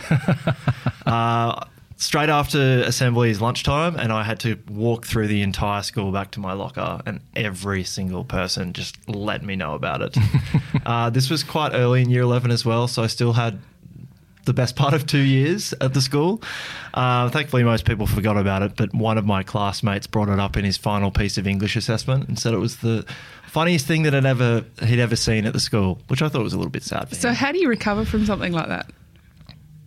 uh, 1.07 1.65
straight 1.97 2.29
after 2.29 2.83
assembly 2.83 3.31
is 3.31 3.41
lunchtime, 3.41 3.97
and 3.97 4.13
I 4.13 4.23
had 4.23 4.39
to 4.41 4.59
walk 4.71 5.05
through 5.05 5.27
the 5.27 5.43
entire 5.43 5.83
school 5.83 6.13
back 6.13 6.31
to 6.33 6.41
my 6.41 6.53
locker, 6.53 7.01
and 7.07 7.21
every 7.35 7.83
single 7.85 8.25
person 8.25 8.73
just 8.73 8.97
let 9.09 9.43
me 9.43 9.57
know 9.57 9.75
about 9.75 10.03
it. 10.03 10.17
uh, 10.87 11.11
this 11.11 11.29
was 11.29 11.43
quite 11.43 11.73
early 11.75 12.03
in 12.03 12.11
year 12.11 12.23
11 12.23 12.51
as 12.51 12.65
well, 12.65 12.87
so 12.87 13.03
I 13.03 13.09
still 13.09 13.33
had 13.33 13.59
the 14.47 14.55
best 14.55 14.77
part 14.77 14.95
of 14.95 15.07
two 15.07 15.21
years 15.21 15.75
at 15.81 15.93
the 15.93 16.01
school. 16.01 16.43
Uh, 16.95 17.29
thankfully, 17.29 17.63
most 17.63 17.85
people 17.85 18.07
forgot 18.07 18.37
about 18.39 18.63
it, 18.63 18.73
but 18.77 18.95
one 18.95 19.19
of 19.19 19.27
my 19.27 19.43
classmates 19.43 20.07
brought 20.07 20.29
it 20.29 20.41
up 20.41 20.57
in 20.57 20.65
his 20.65 20.77
final 20.79 21.11
piece 21.11 21.37
of 21.37 21.47
English 21.47 21.77
assessment 21.77 22.29
and 22.29 22.39
said 22.39 22.55
it 22.55 22.59
was 22.59 22.79
the 22.79 23.05
funniest 23.47 23.87
thing 23.87 24.03
that 24.05 24.13
had 24.13 24.25
ever 24.27 24.65
he'd 24.83 25.01
ever 25.01 25.17
seen 25.17 25.45
at 25.45 25.53
the 25.53 25.61
school, 25.61 25.99
which 26.09 26.23
I 26.23 26.29
thought 26.29 26.43
was 26.43 26.53
a 26.55 26.57
little 26.57 26.71
bit 26.71 26.83
sad 26.83 27.09
for 27.09 27.15
So, 27.15 27.33
how 27.33 27.53
do 27.53 27.59
you 27.59 27.69
recover 27.69 28.05
from 28.05 28.25
something 28.25 28.53
like 28.53 28.69
that? 28.69 28.91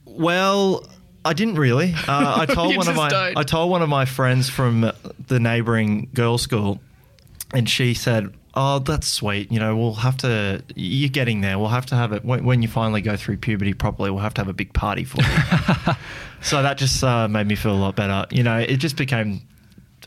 Well, 0.05 0.85
I 1.23 1.33
didn't 1.33 1.55
really. 1.55 1.93
Uh, 2.07 2.37
I 2.39 2.45
told 2.53 2.75
one 2.75 2.87
of 2.87 2.95
my 2.95 3.09
don't. 3.09 3.37
I 3.37 3.43
told 3.43 3.71
one 3.71 3.81
of 3.81 3.89
my 3.89 4.05
friends 4.05 4.49
from 4.49 4.91
the 5.27 5.39
neighbouring 5.39 6.09
girls' 6.13 6.41
school, 6.41 6.79
and 7.53 7.69
she 7.69 7.93
said, 7.93 8.33
"Oh, 8.53 8.79
that's 8.79 9.07
sweet. 9.07 9.51
You 9.51 9.59
know, 9.59 9.75
we'll 9.75 9.95
have 9.95 10.17
to. 10.17 10.63
You're 10.75 11.09
getting 11.09 11.41
there. 11.41 11.59
We'll 11.59 11.69
have 11.69 11.85
to 11.87 11.95
have 11.95 12.11
it 12.13 12.23
when, 12.25 12.43
when 12.43 12.61
you 12.61 12.67
finally 12.67 13.01
go 13.01 13.15
through 13.15 13.37
puberty 13.37 13.73
properly. 13.73 14.11
We'll 14.11 14.21
have 14.21 14.33
to 14.35 14.41
have 14.41 14.47
a 14.47 14.53
big 14.53 14.73
party 14.73 15.03
for 15.03 15.21
you." 15.21 15.93
so 16.41 16.61
that 16.61 16.77
just 16.77 17.03
uh, 17.03 17.27
made 17.27 17.47
me 17.47 17.55
feel 17.55 17.73
a 17.73 17.77
lot 17.77 17.95
better. 17.95 18.25
You 18.31 18.43
know, 18.43 18.57
it 18.57 18.77
just 18.77 18.97
became 18.97 19.41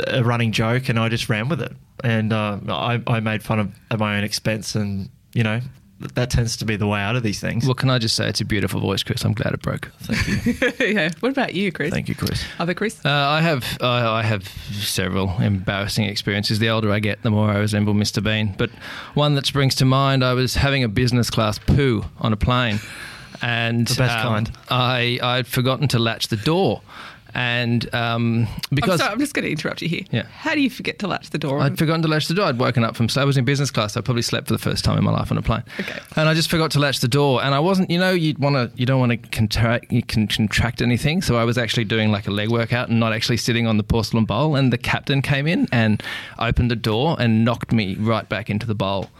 a 0.06 0.22
running 0.22 0.52
joke, 0.52 0.88
and 0.88 0.98
I 0.98 1.08
just 1.08 1.28
ran 1.28 1.48
with 1.48 1.60
it, 1.60 1.72
and 2.02 2.32
uh, 2.32 2.58
I, 2.68 3.02
I 3.06 3.20
made 3.20 3.42
fun 3.42 3.58
of 3.58 3.72
at 3.90 3.98
my 3.98 4.18
own 4.18 4.24
expense, 4.24 4.74
and 4.74 5.08
you 5.34 5.42
know. 5.42 5.60
That 6.14 6.30
tends 6.30 6.56
to 6.58 6.64
be 6.64 6.76
the 6.76 6.86
way 6.86 7.00
out 7.00 7.16
of 7.16 7.22
these 7.22 7.40
things. 7.40 7.64
Well, 7.66 7.74
can 7.74 7.90
I 7.90 7.98
just 7.98 8.14
say 8.16 8.28
it's 8.28 8.40
a 8.40 8.44
beautiful 8.44 8.80
voice, 8.80 9.02
Chris? 9.02 9.24
I'm 9.24 9.32
glad 9.32 9.54
it 9.54 9.62
broke. 9.62 9.90
Thank 10.00 10.80
you. 10.80 10.86
yeah. 10.94 11.10
What 11.20 11.30
about 11.30 11.54
you, 11.54 11.72
Chris? 11.72 11.90
Thank 11.92 12.08
you, 12.08 12.14
Chris. 12.14 12.44
Other 12.58 12.74
Chris? 12.74 13.04
Uh, 13.04 13.10
I 13.10 13.40
have 13.40 13.64
I, 13.80 14.20
I 14.20 14.22
have 14.22 14.46
several 14.48 15.30
embarrassing 15.40 16.04
experiences. 16.04 16.58
The 16.58 16.68
older 16.70 16.90
I 16.92 16.98
get, 16.98 17.22
the 17.22 17.30
more 17.30 17.50
I 17.50 17.58
resemble 17.58 17.94
Mr. 17.94 18.22
Bean. 18.22 18.54
But 18.56 18.70
one 19.14 19.34
that 19.34 19.46
springs 19.46 19.74
to 19.76 19.84
mind: 19.84 20.24
I 20.24 20.34
was 20.34 20.54
having 20.54 20.84
a 20.84 20.88
business 20.88 21.30
class 21.30 21.58
poo 21.58 22.04
on 22.18 22.32
a 22.32 22.36
plane, 22.36 22.80
and 23.40 23.86
The 23.86 23.94
best 23.96 24.24
um, 24.24 24.32
kind. 24.32 24.52
I 24.70 25.18
I'd 25.22 25.46
forgotten 25.46 25.88
to 25.88 25.98
latch 25.98 26.28
the 26.28 26.36
door, 26.36 26.82
and 27.34 27.92
um, 27.94 28.46
I'm 28.46 28.74
because 28.74 29.00
sorry, 29.00 29.12
I'm 29.12 29.18
just 29.18 29.32
going 29.32 29.44
to 29.44 29.50
interrupt 29.50 29.80
you 29.80 29.88
here. 29.88 30.02
Yeah. 30.10 30.24
How 30.24 30.54
do 30.54 30.60
you 30.60 30.68
forget 30.68 30.98
to 31.00 31.06
latch 31.06 31.30
the 31.30 31.38
door? 31.38 31.60
I'd 31.60 31.78
forgotten 31.78 32.02
to 32.02 32.08
latch 32.08 32.28
the 32.28 32.34
door. 32.34 32.46
I'd 32.46 32.58
woken 32.58 32.84
up 32.84 32.94
from. 32.94 33.08
So 33.08 33.22
I 33.22 33.24
was 33.24 33.36
in 33.36 33.44
business 33.44 33.70
class. 33.70 33.96
I 33.96 34.02
probably 34.02 34.22
slept 34.22 34.48
for 34.48 34.52
the 34.52 34.58
first 34.58 34.84
time 34.84 34.98
in 34.98 35.04
my 35.04 35.12
life 35.12 35.30
on 35.30 35.38
a 35.38 35.42
plane. 35.42 35.62
Okay. 35.80 35.98
And 36.16 36.28
I 36.28 36.34
just 36.34 36.50
forgot 36.50 36.70
to 36.72 36.78
latch 36.78 37.00
the 37.00 37.08
door. 37.08 37.42
And 37.42 37.54
I 37.54 37.60
wasn't. 37.60 37.90
You 37.90 37.98
know, 37.98 38.10
you'd 38.10 38.38
want 38.38 38.56
to. 38.56 38.70
You 38.78 38.84
don't 38.84 39.00
want 39.00 39.12
to 39.12 39.16
contract. 39.30 39.90
You 39.90 40.02
can 40.02 40.28
contract 40.28 40.82
anything. 40.82 41.22
So 41.22 41.36
I 41.36 41.44
was 41.44 41.56
actually 41.56 41.84
doing 41.84 42.12
like 42.12 42.26
a 42.26 42.30
leg 42.30 42.50
workout 42.50 42.88
and 42.90 43.00
not 43.00 43.12
actually 43.12 43.38
sitting 43.38 43.66
on 43.66 43.78
the 43.78 43.84
porcelain 43.84 44.24
bowl. 44.24 44.54
And 44.54 44.72
the 44.72 44.78
captain 44.78 45.22
came 45.22 45.46
in 45.46 45.68
and 45.72 46.02
opened 46.38 46.70
the 46.70 46.76
door 46.76 47.16
and 47.18 47.44
knocked 47.44 47.72
me 47.72 47.94
right 47.94 48.28
back 48.28 48.50
into 48.50 48.66
the 48.66 48.74
bowl. 48.74 49.10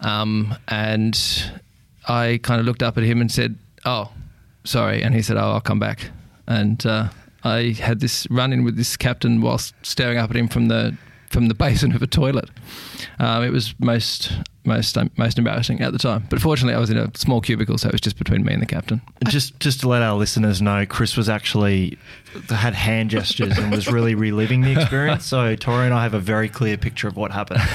Um, 0.00 0.56
and 0.66 1.16
I 2.08 2.40
kind 2.42 2.58
of 2.60 2.66
looked 2.66 2.82
up 2.82 2.98
at 2.98 3.04
him 3.04 3.20
and 3.20 3.30
said, 3.30 3.56
"Oh, 3.84 4.10
sorry." 4.64 5.02
And 5.02 5.14
he 5.14 5.22
said, 5.22 5.36
"Oh, 5.36 5.52
I'll 5.52 5.60
come 5.60 5.78
back." 5.78 6.10
And 6.48 6.84
uh, 6.84 7.08
I 7.44 7.72
had 7.72 8.00
this 8.00 8.26
run 8.30 8.52
in 8.52 8.64
with 8.64 8.76
this 8.76 8.96
captain 8.96 9.40
whilst 9.40 9.74
staring 9.82 10.18
up 10.18 10.30
at 10.30 10.36
him 10.36 10.48
from 10.48 10.68
the 10.68 10.96
from 11.32 11.48
the 11.48 11.54
basin 11.54 11.94
of 11.94 12.02
a 12.02 12.06
toilet. 12.06 12.50
Um, 13.18 13.42
it 13.42 13.50
was 13.50 13.74
most 13.78 14.32
most 14.64 14.96
um, 14.96 15.10
most 15.16 15.38
embarrassing 15.38 15.80
at 15.80 15.92
the 15.92 15.98
time. 15.98 16.26
But 16.30 16.40
fortunately, 16.40 16.74
I 16.74 16.78
was 16.78 16.90
in 16.90 16.96
a 16.96 17.10
small 17.16 17.40
cubicle, 17.40 17.78
so 17.78 17.88
it 17.88 17.92
was 17.92 18.00
just 18.00 18.16
between 18.16 18.44
me 18.44 18.52
and 18.52 18.62
the 18.62 18.66
captain. 18.66 19.00
Just 19.28 19.58
just 19.58 19.80
to 19.80 19.88
let 19.88 20.02
our 20.02 20.16
listeners 20.16 20.62
know, 20.62 20.86
Chris 20.86 21.16
was 21.16 21.28
actually 21.28 21.98
had 22.48 22.74
hand 22.74 23.10
gestures 23.10 23.58
and 23.58 23.70
was 23.70 23.88
really 23.90 24.14
reliving 24.14 24.62
the 24.62 24.72
experience. 24.72 25.24
So 25.24 25.56
Tory 25.56 25.86
and 25.86 25.94
I 25.94 26.02
have 26.02 26.14
a 26.14 26.20
very 26.20 26.48
clear 26.48 26.76
picture 26.76 27.08
of 27.08 27.16
what 27.16 27.32
happened. 27.32 27.60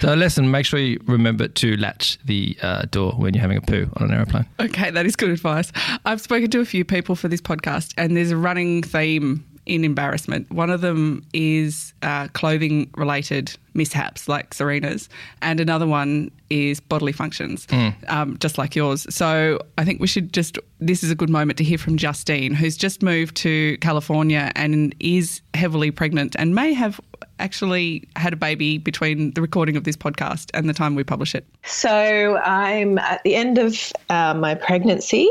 So, 0.00 0.14
listen, 0.14 0.50
make 0.50 0.64
sure 0.64 0.80
you 0.80 0.98
remember 1.04 1.46
to 1.46 1.76
latch 1.76 2.18
the 2.24 2.56
uh, 2.62 2.82
door 2.90 3.12
when 3.12 3.34
you're 3.34 3.42
having 3.42 3.58
a 3.58 3.60
poo 3.60 3.90
on 3.96 4.08
an 4.08 4.14
aeroplane. 4.14 4.46
Okay, 4.58 4.90
that 4.90 5.04
is 5.04 5.14
good 5.14 5.30
advice. 5.30 5.72
I've 6.04 6.20
spoken 6.20 6.50
to 6.50 6.60
a 6.60 6.64
few 6.64 6.84
people 6.84 7.14
for 7.16 7.28
this 7.28 7.40
podcast, 7.40 7.92
and 7.98 8.16
there's 8.16 8.30
a 8.30 8.36
running 8.36 8.82
theme 8.82 9.44
in 9.70 9.84
embarrassment. 9.84 10.50
One 10.50 10.68
of 10.68 10.80
them 10.80 11.24
is 11.32 11.94
uh, 12.02 12.26
clothing 12.32 12.90
related 12.96 13.56
mishaps, 13.74 14.28
like 14.28 14.54
Serena's, 14.54 15.08
and 15.42 15.60
another 15.60 15.86
one 15.86 16.30
is 16.50 16.80
bodily 16.80 17.12
functions, 17.12 17.66
um, 18.08 18.36
just 18.38 18.58
like 18.58 18.74
yours. 18.74 19.06
So 19.14 19.60
I 19.78 19.84
think 19.84 20.00
we 20.00 20.06
should 20.06 20.32
just, 20.32 20.58
this 20.80 21.04
is 21.04 21.10
a 21.10 21.14
good 21.14 21.30
moment 21.30 21.58
to 21.58 21.64
hear 21.64 21.78
from 21.78 21.96
Justine, 21.96 22.54
who's 22.54 22.76
just 22.76 23.02
moved 23.02 23.36
to 23.36 23.78
California 23.78 24.50
and 24.56 24.94
is 24.98 25.42
heavily 25.54 25.90
pregnant 25.90 26.34
and 26.38 26.54
may 26.54 26.72
have 26.72 27.00
actually 27.38 28.06
had 28.16 28.32
a 28.32 28.36
baby 28.36 28.78
between 28.78 29.32
the 29.32 29.40
recording 29.40 29.76
of 29.76 29.84
this 29.84 29.96
podcast 29.96 30.50
and 30.52 30.68
the 30.68 30.74
time 30.74 30.94
we 30.94 31.02
publish 31.02 31.34
it. 31.34 31.46
So 31.64 32.36
I'm 32.36 32.98
at 32.98 33.22
the 33.22 33.34
end 33.34 33.58
of 33.58 33.92
uh, 34.10 34.34
my 34.34 34.54
pregnancy, 34.54 35.28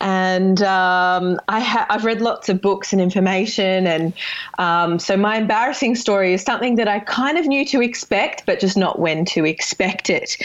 and 0.00 0.62
um, 0.62 1.40
I 1.48 1.60
ha- 1.60 1.86
I've 1.88 2.04
read 2.04 2.20
lots 2.20 2.48
of 2.48 2.60
books 2.60 2.92
and 2.92 3.00
information, 3.00 3.86
and 3.86 4.12
um, 4.58 4.98
so 4.98 5.16
my 5.16 5.38
embarrassing 5.38 5.96
story 5.96 6.34
is 6.34 6.42
something 6.42 6.76
that 6.76 6.88
I 6.88 7.00
kind 7.00 7.38
of 7.38 7.46
knew 7.46 7.64
to 7.70 7.82
expect, 7.82 8.46
but 8.46 8.60
just 8.60 8.76
not 8.76 8.98
when 8.98 9.24
to 9.26 9.44
expect 9.44 10.10
it. 10.10 10.36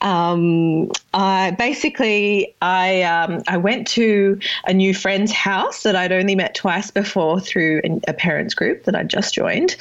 Um, 0.00 0.90
I 1.12 1.52
basically 1.52 2.54
I 2.62 3.02
um, 3.02 3.42
I 3.48 3.56
went 3.56 3.86
to 3.88 4.38
a 4.66 4.72
new 4.72 4.94
friend's 4.94 5.32
house 5.32 5.82
that 5.82 5.96
I'd 5.96 6.12
only 6.12 6.34
met 6.34 6.54
twice 6.54 6.90
before 6.90 7.40
through 7.40 7.82
a 8.08 8.12
parents 8.12 8.54
group 8.54 8.84
that 8.84 8.94
I'd 8.94 9.08
just 9.08 9.34
joined. 9.34 9.76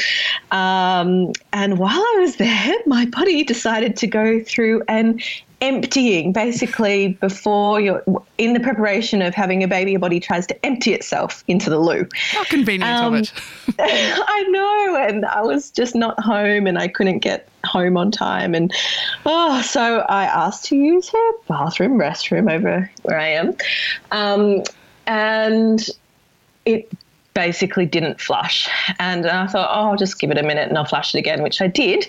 Um, 0.51 1.31
and 1.51 1.77
while 1.77 1.91
I 1.91 2.17
was 2.19 2.37
there, 2.37 2.73
my 2.85 3.05
body 3.05 3.43
decided 3.43 3.95
to 3.97 4.07
go 4.07 4.41
through 4.43 4.83
an 4.87 5.19
emptying. 5.61 6.33
Basically, 6.33 7.09
before 7.09 7.79
you're 7.79 8.03
in 8.37 8.53
the 8.53 8.59
preparation 8.59 9.21
of 9.21 9.33
having 9.33 9.63
a 9.63 9.67
baby, 9.67 9.91
your 9.91 9.99
body 9.99 10.19
tries 10.19 10.45
to 10.47 10.65
empty 10.65 10.93
itself 10.93 11.43
into 11.47 11.69
the 11.69 11.79
loo. 11.79 12.07
How 12.31 12.43
convenient 12.45 12.91
Um, 12.91 13.13
of 13.15 13.21
it. 13.21 13.33
I 13.79 14.45
know, 14.49 14.97
and 15.07 15.25
I 15.25 15.41
was 15.41 15.71
just 15.71 15.95
not 15.95 16.19
home, 16.19 16.67
and 16.67 16.77
I 16.77 16.87
couldn't 16.87 17.19
get 17.19 17.47
home 17.65 17.95
on 17.97 18.11
time, 18.11 18.53
and 18.53 18.73
oh, 19.25 19.61
so 19.61 19.99
I 20.09 20.25
asked 20.25 20.65
to 20.65 20.75
use 20.75 21.09
her 21.09 21.31
bathroom, 21.47 21.97
restroom 21.97 22.51
over 22.51 22.91
where 23.03 23.19
I 23.19 23.27
am, 23.29 23.55
um, 24.11 24.63
and 25.07 25.87
it 26.65 26.91
basically 27.33 27.85
didn't 27.85 28.21
flush. 28.21 28.69
And 28.99 29.25
I 29.25 29.47
thought, 29.47 29.69
oh, 29.71 29.91
I'll 29.91 29.97
just 29.97 30.19
give 30.19 30.31
it 30.31 30.37
a 30.37 30.43
minute 30.43 30.69
and 30.69 30.77
I'll 30.77 30.85
flush 30.85 31.13
it 31.13 31.19
again, 31.19 31.41
which 31.41 31.61
I 31.61 31.67
did. 31.67 32.07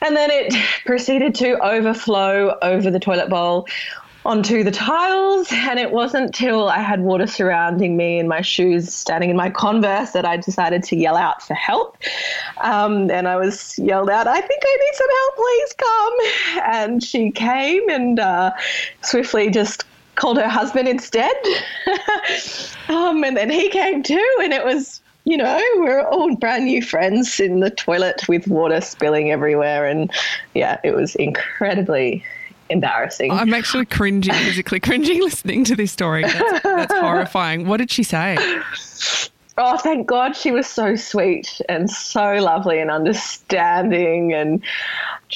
And 0.00 0.16
then 0.16 0.30
it 0.30 0.54
proceeded 0.84 1.34
to 1.36 1.58
overflow 1.64 2.56
over 2.62 2.90
the 2.90 3.00
toilet 3.00 3.28
bowl 3.28 3.66
onto 4.24 4.62
the 4.62 4.70
tiles. 4.70 5.48
And 5.50 5.78
it 5.78 5.90
wasn't 5.90 6.34
till 6.34 6.68
I 6.68 6.80
had 6.80 7.00
water 7.00 7.26
surrounding 7.26 7.96
me 7.96 8.18
and 8.18 8.28
my 8.28 8.42
shoes 8.42 8.92
standing 8.92 9.30
in 9.30 9.36
my 9.36 9.48
Converse 9.48 10.10
that 10.10 10.26
I 10.26 10.36
decided 10.36 10.82
to 10.84 10.96
yell 10.96 11.16
out 11.16 11.42
for 11.42 11.54
help. 11.54 11.96
Um, 12.60 13.10
and 13.10 13.26
I 13.26 13.36
was 13.36 13.78
yelled 13.78 14.10
out, 14.10 14.26
I 14.26 14.40
think 14.40 14.62
I 14.64 14.76
need 14.76 14.94
some 14.94 15.08
help, 15.18 15.36
please 15.36 15.74
come. 15.74 16.18
And 16.60 17.02
she 17.02 17.30
came 17.30 17.88
and 17.88 18.20
uh, 18.20 18.52
swiftly 19.02 19.48
just 19.50 19.84
called 20.18 20.36
her 20.36 20.48
husband 20.48 20.88
instead. 20.88 21.34
um, 22.88 23.24
and 23.24 23.36
then 23.36 23.50
he 23.50 23.68
came 23.70 24.02
too, 24.02 24.36
and 24.42 24.52
it 24.52 24.64
was, 24.64 25.00
you 25.24 25.36
know, 25.36 25.62
we're 25.76 26.02
all 26.02 26.34
brand 26.36 26.64
new 26.64 26.82
friends 26.82 27.40
in 27.40 27.60
the 27.60 27.70
toilet 27.70 28.28
with 28.28 28.46
water 28.48 28.80
spilling 28.80 29.30
everywhere. 29.30 29.86
And 29.86 30.10
yeah, 30.54 30.78
it 30.84 30.94
was 30.94 31.14
incredibly 31.14 32.24
embarrassing. 32.70 33.30
I'm 33.32 33.54
actually 33.54 33.86
cringing, 33.86 34.34
physically 34.34 34.80
cringing 34.80 35.22
listening 35.22 35.64
to 35.64 35.76
this 35.76 35.92
story. 35.92 36.22
That's, 36.22 36.62
that's 36.62 36.94
horrifying. 37.00 37.66
What 37.66 37.78
did 37.78 37.90
she 37.90 38.02
say? 38.02 38.36
Oh, 39.60 39.76
thank 39.76 40.06
God 40.06 40.36
she 40.36 40.52
was 40.52 40.68
so 40.68 40.94
sweet 40.94 41.60
and 41.68 41.90
so 41.90 42.34
lovely 42.34 42.78
and 42.78 42.92
understanding 42.92 44.32
and 44.32 44.62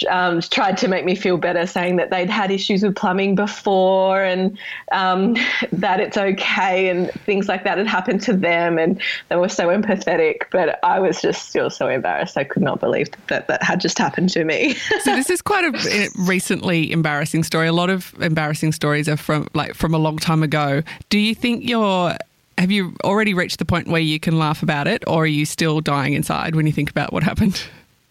um, 0.09 0.41
tried 0.41 0.79
to 0.79 0.87
make 0.87 1.05
me 1.05 1.17
feel 1.17 1.37
better, 1.37 1.67
saying 1.67 1.97
that 1.97 2.11
they'd 2.11 2.31
had 2.31 2.53
issues 2.53 2.85
with 2.85 2.95
plumbing 2.95 3.35
before 3.35 4.23
and 4.23 4.57
um, 4.93 5.35
that 5.73 5.99
it's 5.99 6.17
okay 6.17 6.89
and 6.89 7.11
things 7.27 7.49
like 7.49 7.65
that 7.65 7.79
had 7.79 7.89
happened 7.89 8.23
to 8.23 8.33
them. 8.33 8.79
And 8.79 9.03
they 9.29 9.35
were 9.35 9.49
so 9.49 9.69
empathetic. 9.69 10.43
But 10.53 10.79
I 10.85 11.01
was 11.01 11.21
just 11.21 11.49
still 11.49 11.69
so 11.69 11.89
embarrassed. 11.89 12.39
I 12.39 12.45
could 12.45 12.63
not 12.63 12.79
believe 12.79 13.09
that 13.27 13.49
that 13.49 13.63
had 13.65 13.81
just 13.81 13.99
happened 13.99 14.31
to 14.31 14.45
me. 14.45 14.75
So 15.03 15.17
this 15.17 15.31
is 15.31 15.43
quite 15.43 15.65
a 15.65 15.77
uh, 15.77 16.09
recently 16.27 16.93
embarrassing 16.93 17.43
story. 17.43 17.67
A 17.67 17.73
lot 17.73 17.91
of 17.91 18.15
embarrassing 18.23 18.71
stories 18.71 19.09
are 19.09 19.17
from 19.17 19.49
like 19.53 19.75
from 19.75 19.95
a 19.95 19.99
long 19.99 20.19
time 20.19 20.45
ago. 20.45 20.85
Do 21.09 21.19
you 21.19 21.35
think 21.35 21.69
you're 21.69 22.17
have 22.63 22.71
you 22.71 22.95
already 23.03 23.35
reached 23.35 23.59
the 23.59 23.65
point 23.65 23.89
where 23.89 24.01
you 24.01 24.21
can 24.21 24.39
laugh 24.39 24.63
about 24.63 24.87
it 24.87 25.03
or 25.09 25.25
are 25.25 25.27
you 25.27 25.45
still 25.45 25.81
dying 25.81 26.15
inside 26.15 26.55
when 26.55 26.65
you 26.65 26.73
think 26.73 26.89
about 26.89 27.13
what 27.13 27.25
happened? 27.25 27.61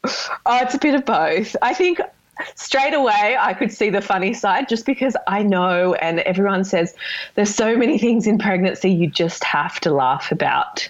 Oh, 0.04 0.60
it's 0.62 0.76
a 0.76 0.78
bit 0.78 0.94
of 0.94 1.06
both. 1.06 1.56
I 1.62 1.74
think 1.74 2.02
straight 2.56 2.94
away 2.94 3.38
I 3.40 3.54
could 3.54 3.72
see 3.72 3.90
the 3.90 4.02
funny 4.02 4.34
side 4.34 4.68
just 4.68 4.86
because 4.86 5.16
I 5.26 5.42
know, 5.42 5.94
and 5.94 6.20
everyone 6.22 6.66
says 6.66 6.94
there's 7.36 7.54
so 7.56 7.78
many 7.78 7.98
things 7.98 8.28
in 8.28 8.38
pregnancy 8.38 8.92
you 8.92 9.08
just 9.08 9.46
have 9.46 9.80
to 9.82 9.92
laugh 9.92 10.34
about. 10.34 10.90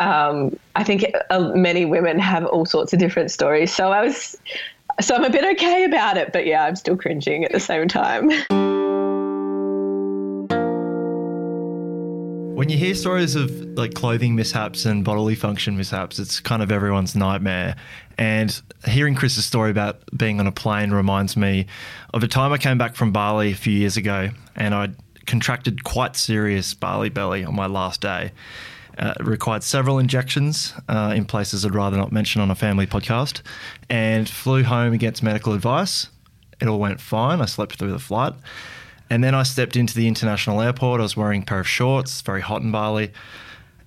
Um, 0.00 0.58
I 0.74 0.82
think 0.82 1.04
uh, 1.30 1.52
many 1.54 1.84
women 1.84 2.18
have 2.18 2.44
all 2.46 2.66
sorts 2.66 2.92
of 2.92 2.98
different 2.98 3.30
stories. 3.30 3.72
So 3.72 3.92
I 3.92 4.02
was, 4.02 4.36
so 5.00 5.14
I'm 5.14 5.22
a 5.22 5.30
bit 5.30 5.44
okay 5.56 5.84
about 5.84 6.16
it, 6.16 6.32
but 6.32 6.44
yeah, 6.44 6.64
I'm 6.64 6.74
still 6.74 6.96
cringing 6.96 7.44
at 7.44 7.52
the 7.52 7.60
same 7.60 7.86
time. 7.86 8.32
When 12.56 12.70
you 12.70 12.78
hear 12.78 12.94
stories 12.94 13.34
of 13.34 13.50
like 13.76 13.92
clothing 13.92 14.34
mishaps 14.34 14.86
and 14.86 15.04
bodily 15.04 15.34
function 15.34 15.76
mishaps, 15.76 16.18
it's 16.18 16.40
kind 16.40 16.62
of 16.62 16.72
everyone's 16.72 17.14
nightmare. 17.14 17.76
And 18.16 18.58
hearing 18.86 19.14
Chris's 19.14 19.44
story 19.44 19.70
about 19.70 20.00
being 20.16 20.40
on 20.40 20.46
a 20.46 20.52
plane 20.52 20.90
reminds 20.90 21.36
me 21.36 21.66
of 22.14 22.22
a 22.22 22.28
time 22.28 22.54
I 22.54 22.56
came 22.56 22.78
back 22.78 22.96
from 22.96 23.12
Bali 23.12 23.52
a 23.52 23.54
few 23.54 23.74
years 23.74 23.98
ago 23.98 24.30
and 24.54 24.74
I 24.74 24.88
contracted 25.26 25.84
quite 25.84 26.16
serious 26.16 26.72
Bali 26.72 27.10
belly 27.10 27.44
on 27.44 27.54
my 27.54 27.66
last 27.66 28.00
day. 28.00 28.32
Uh, 28.96 29.12
it 29.20 29.26
required 29.26 29.62
several 29.62 29.98
injections 29.98 30.72
uh, 30.88 31.12
in 31.14 31.26
places 31.26 31.62
I'd 31.66 31.74
rather 31.74 31.98
not 31.98 32.10
mention 32.10 32.40
on 32.40 32.50
a 32.50 32.54
family 32.54 32.86
podcast, 32.86 33.42
and 33.90 34.26
flew 34.26 34.64
home 34.64 34.94
against 34.94 35.22
medical 35.22 35.52
advice. 35.52 36.08
It 36.58 36.68
all 36.68 36.78
went 36.78 37.02
fine. 37.02 37.42
I 37.42 37.44
slept 37.44 37.76
through 37.76 37.92
the 37.92 37.98
flight. 37.98 38.32
And 39.08 39.22
then 39.22 39.34
I 39.34 39.42
stepped 39.44 39.76
into 39.76 39.94
the 39.94 40.08
international 40.08 40.60
airport. 40.60 41.00
I 41.00 41.02
was 41.02 41.16
wearing 41.16 41.42
a 41.42 41.44
pair 41.44 41.60
of 41.60 41.68
shorts, 41.68 42.20
very 42.20 42.40
hot 42.40 42.62
in 42.62 42.72
Bali. 42.72 43.12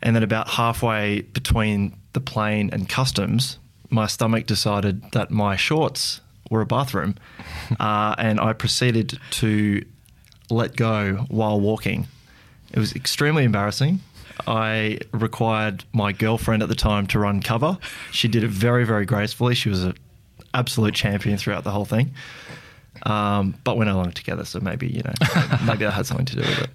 And 0.01 0.15
then 0.15 0.23
about 0.23 0.49
halfway 0.49 1.21
between 1.21 1.95
the 2.13 2.21
plane 2.21 2.69
and 2.71 2.87
customs, 2.87 3.57
my 3.89 4.07
stomach 4.07 4.45
decided 4.45 5.11
that 5.11 5.29
my 5.29 5.55
shorts 5.55 6.21
were 6.49 6.61
a 6.61 6.65
bathroom. 6.65 7.15
uh, 7.79 8.15
and 8.17 8.39
I 8.39 8.53
proceeded 8.53 9.19
to 9.31 9.83
let 10.49 10.75
go 10.75 11.25
while 11.29 11.59
walking. 11.59 12.07
It 12.71 12.79
was 12.79 12.95
extremely 12.95 13.43
embarrassing. 13.43 13.99
I 14.47 14.99
required 15.11 15.83
my 15.91 16.13
girlfriend 16.13 16.63
at 16.63 16.69
the 16.69 16.75
time 16.75 17.07
to 17.07 17.19
run 17.19 17.41
cover. 17.41 17.77
She 18.11 18.27
did 18.27 18.43
it 18.43 18.49
very, 18.49 18.85
very 18.85 19.05
gracefully. 19.05 19.53
She 19.53 19.69
was 19.69 19.83
an 19.83 19.95
absolute 20.53 20.95
champion 20.95 21.37
throughout 21.37 21.63
the 21.63 21.71
whole 21.71 21.85
thing. 21.85 22.11
Um, 23.05 23.55
but 23.63 23.77
we're 23.77 23.85
no 23.85 23.95
longer 23.95 24.11
together, 24.11 24.43
so 24.45 24.59
maybe 24.59 24.87
you 24.87 25.01
know, 25.03 25.13
maybe 25.65 25.85
that 25.85 25.91
had 25.91 26.05
something 26.05 26.25
to 26.27 26.35
do 26.35 26.41
with 26.41 26.59
it. 26.63 26.69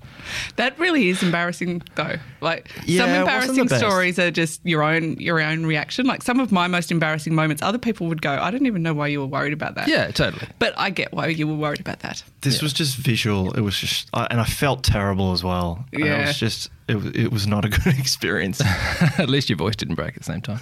That 0.56 0.78
really 0.78 1.08
is 1.10 1.22
embarrassing, 1.22 1.82
though. 1.96 2.16
Like 2.40 2.70
Yeah, 2.86 3.02
some 3.02 3.10
embarrassing 3.10 3.68
stories 3.68 4.18
are 4.18 4.30
just 4.30 4.60
your 4.64 4.82
own 4.82 5.16
your 5.20 5.40
own 5.40 5.66
reaction. 5.66 6.06
Like 6.06 6.22
some 6.22 6.40
of 6.40 6.50
my 6.52 6.66
most 6.66 6.90
embarrassing 6.90 7.34
moments, 7.34 7.62
other 7.62 7.78
people 7.78 8.06
would 8.08 8.22
go, 8.22 8.30
"I 8.32 8.50
don't 8.50 8.66
even 8.66 8.82
know 8.82 8.94
why 8.94 9.08
you 9.08 9.20
were 9.20 9.26
worried 9.26 9.52
about 9.52 9.74
that." 9.74 9.88
Yeah, 9.88 10.10
totally. 10.10 10.46
but 10.58 10.72
I 10.76 10.90
get 10.90 11.12
why 11.12 11.26
you 11.28 11.46
were 11.46 11.54
worried 11.54 11.80
about 11.80 12.00
that. 12.00 12.22
This 12.40 12.62
was 12.62 12.72
just 12.72 12.96
visual. 12.96 13.52
It 13.54 13.60
was 13.62 13.76
just, 13.78 14.08
I, 14.12 14.26
and 14.30 14.40
I 14.40 14.44
felt 14.44 14.82
terrible 14.84 15.32
as 15.32 15.42
well. 15.42 15.84
And 15.92 16.04
It 16.04 16.26
was 16.26 16.38
just, 16.38 16.70
it, 16.88 16.96
was- 16.96 17.06
it 17.14 17.32
was 17.32 17.46
not 17.46 17.64
a 17.64 17.68
good 17.70 17.86
experience. 17.98 18.60
At 19.18 19.28
least 19.30 19.48
your 19.48 19.56
voice 19.56 19.76
didn't 19.76 19.94
break 19.94 20.08
at 20.16 20.16
the 20.18 20.24
same 20.24 20.40
time. 20.42 20.60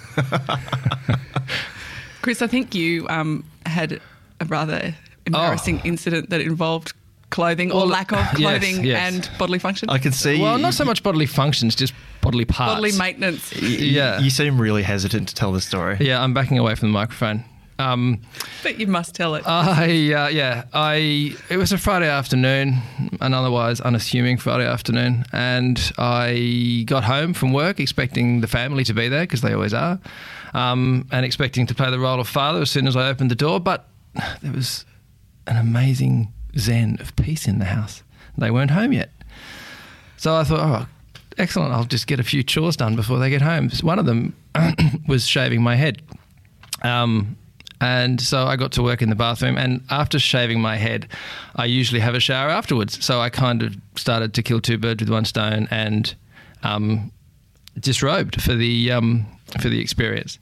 Chris, 2.21 2.41
I 2.41 2.47
think 2.47 2.73
you 2.73 3.05
um, 3.09 3.43
had 3.65 3.99
a 4.39 4.45
rather 4.45 4.95
embarrassing 5.25 5.81
incident 5.83 6.29
that 6.29 6.41
involved 6.41 6.93
clothing 7.29 7.71
or 7.71 7.85
lack 7.87 8.11
of 8.11 8.23
clothing 8.35 8.83
yes. 8.85 8.99
and 9.01 9.29
bodily 9.39 9.57
function. 9.59 9.89
I 9.89 9.97
can 9.97 10.11
see. 10.11 10.39
well, 10.39 10.57
not 10.59 10.75
so 10.75 10.85
much 10.85 11.01
bodily 11.01 11.25
functions, 11.25 11.75
just 11.75 11.93
bodily 12.21 12.45
parts. 12.45 12.75
bodily 12.75 12.91
maintenance. 12.97 13.51
you- 13.59 13.69
yeah. 13.69 14.19
You 14.19 14.29
seem 14.29 14.61
really 14.61 14.83
hesitant 14.83 15.29
to 15.29 15.35
tell 15.35 15.51
the 15.51 15.61
story. 15.61 15.97
Yeah, 15.99 16.21
I'm 16.21 16.33
backing 16.33 16.59
away 16.59 16.75
from 16.75 16.89
the 16.89 16.93
microphone. 16.93 17.43
Um, 17.79 18.21
But 18.61 18.79
you 18.79 18.85
must 18.85 19.15
tell 19.15 19.33
it. 19.33 19.43
I 19.47 20.13
uh, 20.13 20.27
yeah, 20.27 20.65
I 20.73 21.35
it 21.49 21.57
was 21.57 21.71
a 21.71 21.77
Friday 21.77 22.07
afternoon, 22.07 22.75
an 23.19 23.33
otherwise 23.33 23.81
unassuming 23.81 24.37
Friday 24.37 24.67
afternoon, 24.67 25.25
and 25.33 25.91
I 25.97 26.83
got 26.85 27.03
home 27.03 27.33
from 27.33 27.51
work 27.51 27.79
expecting 27.79 28.41
the 28.41 28.47
family 28.47 28.83
to 28.83 28.93
be 28.93 29.09
there 29.09 29.21
because 29.23 29.41
they 29.41 29.53
always 29.53 29.73
are, 29.73 29.99
um, 30.53 31.07
and 31.11 31.25
expecting 31.25 31.65
to 31.65 31.73
play 31.73 31.89
the 31.89 31.99
role 31.99 32.19
of 32.19 32.27
father 32.27 32.61
as 32.61 32.69
soon 32.69 32.87
as 32.87 32.95
I 32.95 33.09
opened 33.09 33.31
the 33.31 33.35
door. 33.35 33.59
But 33.59 33.87
there 34.43 34.53
was 34.53 34.85
an 35.47 35.57
amazing 35.57 36.31
zen 36.57 36.97
of 36.99 37.15
peace 37.15 37.47
in 37.47 37.59
the 37.59 37.65
house. 37.65 38.03
They 38.37 38.51
weren't 38.51 38.71
home 38.71 38.93
yet, 38.93 39.11
so 40.17 40.35
I 40.35 40.43
thought, 40.43 40.59
oh, 40.59 40.87
excellent! 41.37 41.73
I'll 41.73 41.83
just 41.83 42.07
get 42.07 42.19
a 42.19 42.23
few 42.23 42.43
chores 42.43 42.75
done 42.75 42.95
before 42.95 43.19
they 43.19 43.29
get 43.29 43.41
home. 43.41 43.69
One 43.81 43.99
of 43.99 44.05
them 44.05 44.35
was 45.07 45.27
shaving 45.27 45.61
my 45.61 45.75
head. 45.75 46.01
Um, 46.81 47.37
and 47.83 48.21
so 48.21 48.45
I 48.45 48.55
got 48.55 48.71
to 48.73 48.81
work 48.81 49.01
in 49.01 49.09
the 49.09 49.15
bathroom. 49.15 49.57
And 49.57 49.83
after 49.89 50.17
shaving 50.17 50.61
my 50.61 50.77
head, 50.77 51.07
I 51.57 51.65
usually 51.65 51.99
have 51.99 52.15
a 52.15 52.19
shower 52.19 52.49
afterwards. 52.49 53.03
So 53.03 53.19
I 53.19 53.29
kind 53.29 53.61
of 53.61 53.75
started 53.97 54.33
to 54.35 54.41
kill 54.41 54.61
two 54.61 54.77
birds 54.77 55.01
with 55.01 55.09
one 55.09 55.25
stone 55.25 55.67
and 55.69 56.15
um, 56.63 57.11
disrobed 57.77 58.41
for 58.41 58.55
the 58.55 58.91
um, 58.91 59.25
for 59.59 59.67
the 59.67 59.81
experience. 59.81 60.39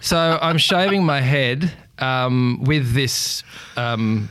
so 0.00 0.38
I'm 0.40 0.56
shaving 0.56 1.04
my 1.04 1.20
head 1.20 1.70
um, 2.00 2.60
with 2.64 2.92
this. 2.94 3.42
Um, 3.76 4.28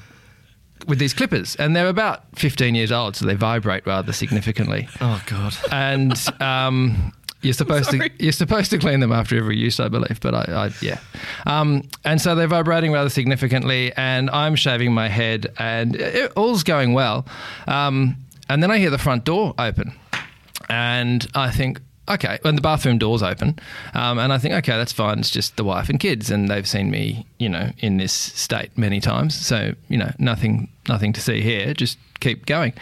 with 0.87 0.99
these 0.99 1.13
clippers, 1.13 1.55
and 1.57 1.75
they're 1.75 1.89
about 1.89 2.23
15 2.35 2.73
years 2.73 2.93
old, 2.93 3.15
so 3.17 3.25
they 3.25 3.33
vibrate 3.33 3.85
rather 3.85 4.13
significantly 4.13 4.87
Oh 5.01 5.21
God. 5.25 5.53
and 5.69 6.13
um, 6.39 7.11
you're 7.41 7.53
supposed 7.63 7.89
to 7.89 8.09
you're 8.19 8.31
supposed 8.31 8.69
to 8.71 8.77
clean 8.77 9.01
them 9.01 9.11
after 9.11 9.35
every 9.37 9.57
use, 9.57 9.81
I 9.81 9.89
believe. 9.89 10.21
But 10.21 10.33
I, 10.33 10.67
I 10.67 10.71
yeah, 10.81 10.99
um, 11.45 11.81
and 12.05 12.21
so 12.21 12.35
they're 12.35 12.47
vibrating 12.47 12.93
rather 12.93 13.09
significantly, 13.09 13.91
and 13.97 14.29
I'm 14.29 14.55
shaving 14.55 14.93
my 14.93 15.09
head, 15.09 15.47
and 15.57 15.95
it, 15.95 16.31
all's 16.37 16.63
going 16.63 16.93
well, 16.93 17.25
um, 17.67 18.15
and 18.47 18.63
then 18.63 18.71
I 18.71 18.77
hear 18.77 18.91
the 18.91 18.99
front 18.99 19.25
door 19.25 19.55
open, 19.59 19.93
and 20.69 21.27
I 21.33 21.51
think. 21.51 21.81
Okay, 22.09 22.39
when 22.41 22.55
the 22.55 22.61
bathroom 22.61 22.97
door's 22.97 23.21
open, 23.21 23.59
um, 23.93 24.17
and 24.17 24.31
I 24.31 24.37
think, 24.37 24.53
okay, 24.53 24.77
that's 24.77 24.93
fine. 24.93 25.19
It's 25.19 25.29
just 25.29 25.57
the 25.57 25.65
wife 25.65 25.89
and 25.89 25.99
kids, 25.99 26.31
and 26.31 26.47
they've 26.47 26.67
seen 26.67 26.89
me, 26.89 27.25
you 27.37 27.49
know, 27.49 27.71
in 27.79 27.97
this 27.97 28.13
state 28.13 28.77
many 28.77 29.01
times. 29.01 29.35
So, 29.35 29.73
you 29.89 29.97
know, 29.97 30.11
nothing, 30.17 30.69
nothing 30.87 31.11
to 31.13 31.21
see 31.21 31.41
here. 31.41 31.73
Just 31.73 31.97
keep 32.21 32.45
going. 32.45 32.73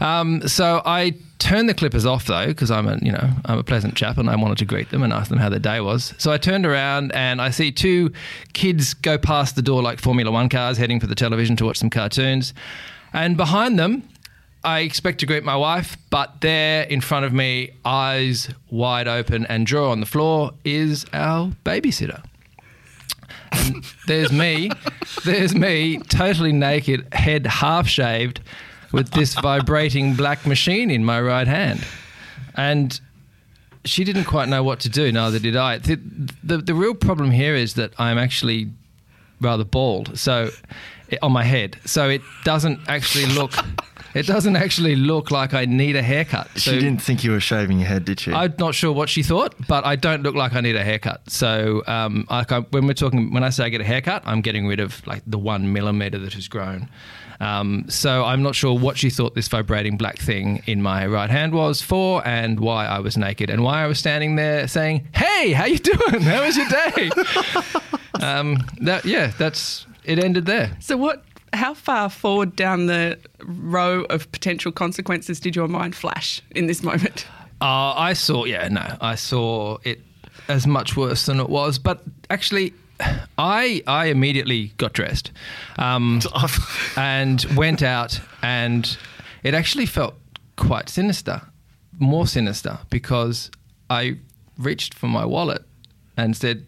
Um, 0.00 0.48
so 0.48 0.80
I 0.86 1.14
turned 1.38 1.68
the 1.68 1.74
clippers 1.74 2.06
off 2.06 2.26
though, 2.26 2.46
because 2.46 2.70
I'm 2.70 2.88
a, 2.88 2.98
you 3.02 3.12
know, 3.12 3.30
I'm 3.44 3.58
a 3.58 3.62
pleasant 3.62 3.96
chap, 3.96 4.16
and 4.16 4.30
I 4.30 4.36
wanted 4.36 4.56
to 4.58 4.64
greet 4.64 4.90
them 4.90 5.02
and 5.02 5.12
ask 5.12 5.28
them 5.28 5.38
how 5.38 5.50
their 5.50 5.58
day 5.58 5.80
was. 5.80 6.14
So 6.16 6.32
I 6.32 6.38
turned 6.38 6.64
around 6.64 7.12
and 7.12 7.42
I 7.42 7.50
see 7.50 7.70
two 7.72 8.12
kids 8.54 8.94
go 8.94 9.18
past 9.18 9.56
the 9.56 9.62
door 9.62 9.82
like 9.82 10.00
Formula 10.00 10.30
One 10.30 10.48
cars, 10.48 10.78
heading 10.78 11.00
for 11.00 11.06
the 11.06 11.14
television 11.14 11.54
to 11.56 11.66
watch 11.66 11.76
some 11.76 11.90
cartoons, 11.90 12.54
and 13.12 13.36
behind 13.36 13.78
them. 13.78 14.04
I 14.62 14.80
expect 14.80 15.20
to 15.20 15.26
greet 15.26 15.42
my 15.42 15.56
wife, 15.56 15.96
but 16.10 16.40
there 16.40 16.82
in 16.82 17.00
front 17.00 17.24
of 17.24 17.32
me, 17.32 17.72
eyes 17.84 18.50
wide 18.70 19.08
open 19.08 19.46
and 19.46 19.66
jaw 19.66 19.90
on 19.90 20.00
the 20.00 20.06
floor, 20.06 20.52
is 20.64 21.06
our 21.12 21.52
babysitter. 21.64 22.22
And 23.52 23.84
there's 24.06 24.30
me, 24.30 24.70
there's 25.24 25.54
me, 25.54 25.98
totally 25.98 26.52
naked, 26.52 27.06
head 27.12 27.46
half 27.46 27.88
shaved, 27.88 28.40
with 28.92 29.10
this 29.12 29.34
vibrating 29.34 30.14
black 30.14 30.46
machine 30.46 30.90
in 30.90 31.04
my 31.04 31.20
right 31.20 31.46
hand. 31.46 31.86
And 32.54 33.00
she 33.84 34.04
didn't 34.04 34.24
quite 34.24 34.48
know 34.48 34.62
what 34.62 34.80
to 34.80 34.88
do, 34.88 35.10
neither 35.10 35.38
did 35.38 35.56
I. 35.56 35.78
The, 35.78 35.98
the, 36.42 36.58
the 36.58 36.74
real 36.74 36.94
problem 36.94 37.30
here 37.30 37.54
is 37.54 37.74
that 37.74 37.92
I'm 37.98 38.18
actually 38.18 38.68
rather 39.40 39.64
bald, 39.64 40.18
so 40.18 40.50
on 41.22 41.32
my 41.32 41.44
head. 41.44 41.78
So 41.86 42.08
it 42.08 42.22
doesn't 42.44 42.80
actually 42.88 43.26
look. 43.26 43.52
It 44.14 44.26
doesn't 44.26 44.56
actually 44.56 44.96
look 44.96 45.30
like 45.30 45.54
I 45.54 45.64
need 45.66 45.94
a 45.96 46.02
haircut. 46.02 46.48
So 46.54 46.72
she 46.72 46.78
didn't 46.80 47.00
think 47.00 47.22
you 47.22 47.30
were 47.30 47.40
shaving 47.40 47.78
your 47.78 47.88
head, 47.88 48.04
did 48.04 48.18
she? 48.20 48.32
I'm 48.32 48.54
not 48.58 48.74
sure 48.74 48.92
what 48.92 49.08
she 49.08 49.22
thought, 49.22 49.54
but 49.68 49.84
I 49.86 49.96
don't 49.96 50.22
look 50.22 50.34
like 50.34 50.54
I 50.54 50.60
need 50.60 50.76
a 50.76 50.82
haircut. 50.82 51.30
So, 51.30 51.82
um, 51.86 52.26
like 52.28 52.50
I, 52.50 52.60
when 52.60 52.86
we're 52.86 52.94
talking, 52.94 53.32
when 53.32 53.44
I 53.44 53.50
say 53.50 53.64
I 53.64 53.68
get 53.68 53.80
a 53.80 53.84
haircut, 53.84 54.22
I'm 54.26 54.40
getting 54.40 54.66
rid 54.66 54.80
of 54.80 55.06
like 55.06 55.22
the 55.26 55.38
one 55.38 55.72
millimeter 55.72 56.18
that 56.18 56.32
has 56.34 56.48
grown. 56.48 56.88
Um, 57.40 57.86
so 57.88 58.24
I'm 58.24 58.42
not 58.42 58.54
sure 58.54 58.78
what 58.78 58.98
she 58.98 59.08
thought 59.08 59.34
this 59.34 59.48
vibrating 59.48 59.96
black 59.96 60.18
thing 60.18 60.62
in 60.66 60.82
my 60.82 61.06
right 61.06 61.30
hand 61.30 61.54
was 61.54 61.80
for, 61.80 62.26
and 62.26 62.60
why 62.60 62.86
I 62.86 62.98
was 62.98 63.16
naked, 63.16 63.48
and 63.48 63.62
why 63.62 63.82
I 63.82 63.86
was 63.86 63.98
standing 63.98 64.36
there 64.36 64.68
saying, 64.68 65.08
"Hey, 65.14 65.52
how 65.52 65.64
you 65.64 65.78
doing? 65.92 66.20
How 66.20 66.44
was 66.44 66.56
your 66.56 66.68
day?" 66.68 67.10
um, 68.20 68.58
that 68.82 69.06
yeah, 69.06 69.32
that's 69.38 69.86
it. 70.04 70.22
Ended 70.22 70.44
there. 70.44 70.76
So 70.80 70.98
what? 70.98 71.24
How 71.52 71.74
far 71.74 72.08
forward 72.08 72.54
down 72.54 72.86
the 72.86 73.18
row 73.40 74.02
of 74.04 74.30
potential 74.32 74.70
consequences 74.72 75.40
did 75.40 75.56
your 75.56 75.68
mind 75.68 75.94
flash 75.94 76.42
in 76.52 76.66
this 76.66 76.82
moment? 76.82 77.26
Uh, 77.60 77.92
I 77.96 78.12
saw, 78.12 78.44
yeah, 78.44 78.68
no, 78.68 78.96
I 79.00 79.16
saw 79.16 79.78
it 79.84 80.00
as 80.48 80.66
much 80.66 80.96
worse 80.96 81.26
than 81.26 81.40
it 81.40 81.48
was. 81.48 81.78
But 81.78 82.02
actually, 82.30 82.72
I 83.38 83.82
I 83.86 84.06
immediately 84.06 84.72
got 84.76 84.92
dressed 84.92 85.32
um, 85.78 86.20
and 86.96 87.44
went 87.56 87.82
out, 87.82 88.20
and 88.42 88.96
it 89.42 89.54
actually 89.54 89.86
felt 89.86 90.14
quite 90.56 90.88
sinister, 90.88 91.42
more 91.98 92.26
sinister, 92.26 92.78
because 92.90 93.50
I 93.88 94.18
reached 94.58 94.94
for 94.94 95.06
my 95.06 95.24
wallet 95.24 95.64
and 96.16 96.36
said, 96.36 96.66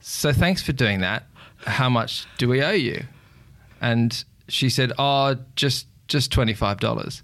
"So 0.00 0.32
thanks 0.32 0.62
for 0.62 0.72
doing 0.72 1.00
that. 1.00 1.24
How 1.66 1.88
much 1.88 2.26
do 2.38 2.48
we 2.48 2.62
owe 2.62 2.72
you?" 2.72 3.04
And 3.80 4.24
she 4.48 4.68
said, 4.70 4.92
"Oh, 4.98 5.36
just 5.56 5.86
just 6.08 6.30
twenty 6.32 6.54
five 6.54 6.80
dollars." 6.80 7.22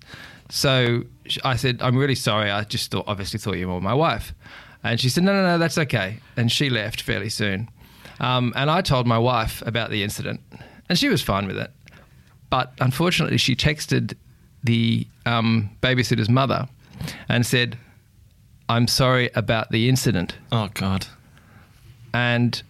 So 0.48 1.04
I 1.44 1.56
said, 1.56 1.80
"I'm 1.80 1.96
really 1.96 2.14
sorry. 2.14 2.50
I 2.50 2.64
just 2.64 2.90
thought, 2.90 3.04
obviously, 3.06 3.38
thought 3.38 3.56
you 3.56 3.68
were 3.68 3.80
my 3.80 3.94
wife." 3.94 4.34
And 4.84 5.00
she 5.00 5.08
said, 5.08 5.24
"No, 5.24 5.32
no, 5.32 5.42
no, 5.42 5.58
that's 5.58 5.78
okay." 5.78 6.18
And 6.36 6.50
she 6.50 6.68
left 6.70 7.00
fairly 7.02 7.28
soon. 7.28 7.68
Um, 8.20 8.52
and 8.56 8.70
I 8.70 8.82
told 8.82 9.06
my 9.06 9.18
wife 9.18 9.62
about 9.66 9.90
the 9.90 10.02
incident, 10.02 10.40
and 10.88 10.98
she 10.98 11.08
was 11.08 11.22
fine 11.22 11.46
with 11.46 11.56
it. 11.56 11.70
But 12.50 12.72
unfortunately, 12.80 13.38
she 13.38 13.56
texted 13.56 14.14
the 14.62 15.06
um, 15.26 15.70
babysitter's 15.82 16.28
mother 16.28 16.68
and 17.28 17.46
said, 17.46 17.78
"I'm 18.68 18.86
sorry 18.88 19.30
about 19.34 19.70
the 19.70 19.88
incident." 19.88 20.36
oh 20.52 20.68
God. 20.74 21.06
and 22.12 22.62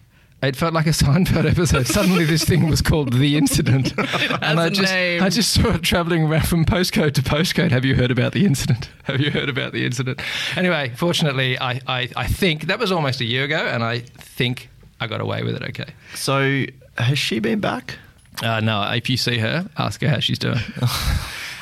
It 0.43 0.57
felt 0.57 0.73
like 0.73 0.87
a 0.87 0.89
Seinfeld 0.93 1.49
episode. 1.49 1.87
Suddenly, 1.87 2.25
this 2.25 2.43
thing 2.43 2.67
was 2.67 2.81
called 2.81 3.13
The 3.13 3.37
Incident. 3.37 3.97
and 4.41 4.59
I 4.59 4.67
a 4.67 4.69
just, 4.69 4.91
name. 4.93 5.23
I 5.23 5.29
just 5.29 5.53
saw 5.53 5.75
it 5.75 5.83
traveling 5.83 6.25
around 6.25 6.47
from 6.49 6.65
postcode 6.65 7.13
to 7.13 7.21
postcode. 7.21 7.71
Have 7.71 7.85
you 7.85 7.95
heard 7.95 8.11
about 8.11 8.33
the 8.33 8.45
incident? 8.45 8.89
Have 9.03 9.21
you 9.21 9.31
heard 9.31 9.47
about 9.47 9.71
the 9.71 9.85
incident? 9.85 10.21
Anyway, 10.57 10.91
fortunately, 10.97 11.57
I, 11.57 11.79
I, 11.87 12.09
I 12.17 12.27
think 12.27 12.65
that 12.65 12.77
was 12.77 12.91
almost 12.91 13.21
a 13.21 13.25
year 13.25 13.45
ago, 13.45 13.55
and 13.55 13.85
I 13.85 13.99
think 13.99 14.69
I 14.99 15.07
got 15.07 15.21
away 15.21 15.43
with 15.43 15.55
it 15.55 15.63
okay. 15.69 15.93
So 16.13 16.65
has 16.97 17.17
she 17.17 17.39
been 17.39 17.61
back? 17.61 17.97
Uh, 18.41 18.59
no, 18.59 18.83
if 18.91 19.09
you 19.09 19.15
see 19.15 19.37
her, 19.37 19.69
ask 19.77 20.01
her 20.01 20.09
how 20.09 20.19
she's 20.19 20.39
doing. 20.39 20.59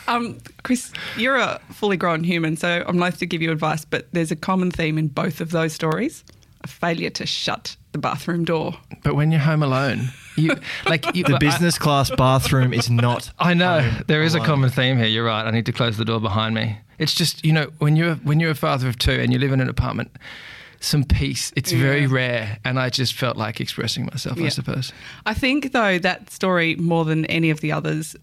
Um, 0.08 0.39
Chris, 0.63 0.91
you're 1.15 1.38
a 1.38 1.62
fully 1.70 1.96
grown 1.96 2.24
human, 2.24 2.58
so 2.58 2.84
I'm 2.88 2.98
loath 2.98 3.20
to 3.20 3.26
give 3.28 3.41
you 3.41 3.52
advice, 3.52 3.86
but 3.86 4.08
there's 4.12 4.32
a 4.32 4.36
common 4.36 4.72
theme 4.72 4.98
in 4.98 5.08
both 5.08 5.39
of 5.39 5.52
those 5.52 5.74
stories 5.74 6.24
a 6.63 6.67
failure 6.67 7.10
to 7.10 7.26
shut 7.26 7.76
the 7.92 7.98
bathroom 7.98 8.46
door. 8.46 8.76
But 9.04 9.16
when 9.16 9.32
you're 9.32 9.42
home 9.42 9.64
alone, 9.64 10.10
you 10.38 10.56
like 10.88 11.16
you, 11.16 11.24
The 11.24 11.36
I- 11.36 11.40
business 11.40 11.78
class 11.78 12.10
bathroom 12.10 12.74
is 12.74 12.90
not. 12.90 13.32
I 13.40 13.54
know 13.54 13.82
home 13.82 14.04
there 14.08 14.24
is 14.24 14.36
a 14.36 14.40
common 14.40 14.70
theme 14.70 14.98
here. 14.98 15.08
You're 15.08 15.26
right. 15.26 15.46
I 15.46 15.52
need 15.52 15.66
to 15.66 15.72
close 15.74 15.98
the 15.98 16.06
door 16.06 16.20
behind 16.22 16.56
me. 16.56 16.78
It's 17.00 17.14
just 17.14 17.44
you 17.46 17.52
know 17.54 17.72
when 17.80 17.96
you're 17.96 18.16
when 18.16 18.40
you're 18.40 18.52
a 18.52 18.56
father 18.56 18.88
of 18.88 18.98
two 18.98 19.12
and 19.12 19.34
you 19.34 19.40
live 19.40 19.52
in 19.52 19.60
an 19.60 19.70
apartment, 19.70 20.12
some 20.80 21.04
peace. 21.04 21.52
It's 21.56 21.72
very 21.72 22.06
rare, 22.08 22.60
and 22.64 22.80
I 22.80 22.90
just 22.90 23.14
felt 23.14 23.38
like 23.38 23.60
expressing 23.60 24.06
myself. 24.06 24.40
I 24.40 24.50
suppose. 24.50 24.94
I 25.26 25.34
think, 25.34 25.72
though, 25.72 25.98
that 26.00 26.30
story, 26.30 26.76
more 26.76 27.06
than 27.06 27.26
any 27.26 27.50
of 27.50 27.62
the 27.62 27.72
others, 27.72 28.16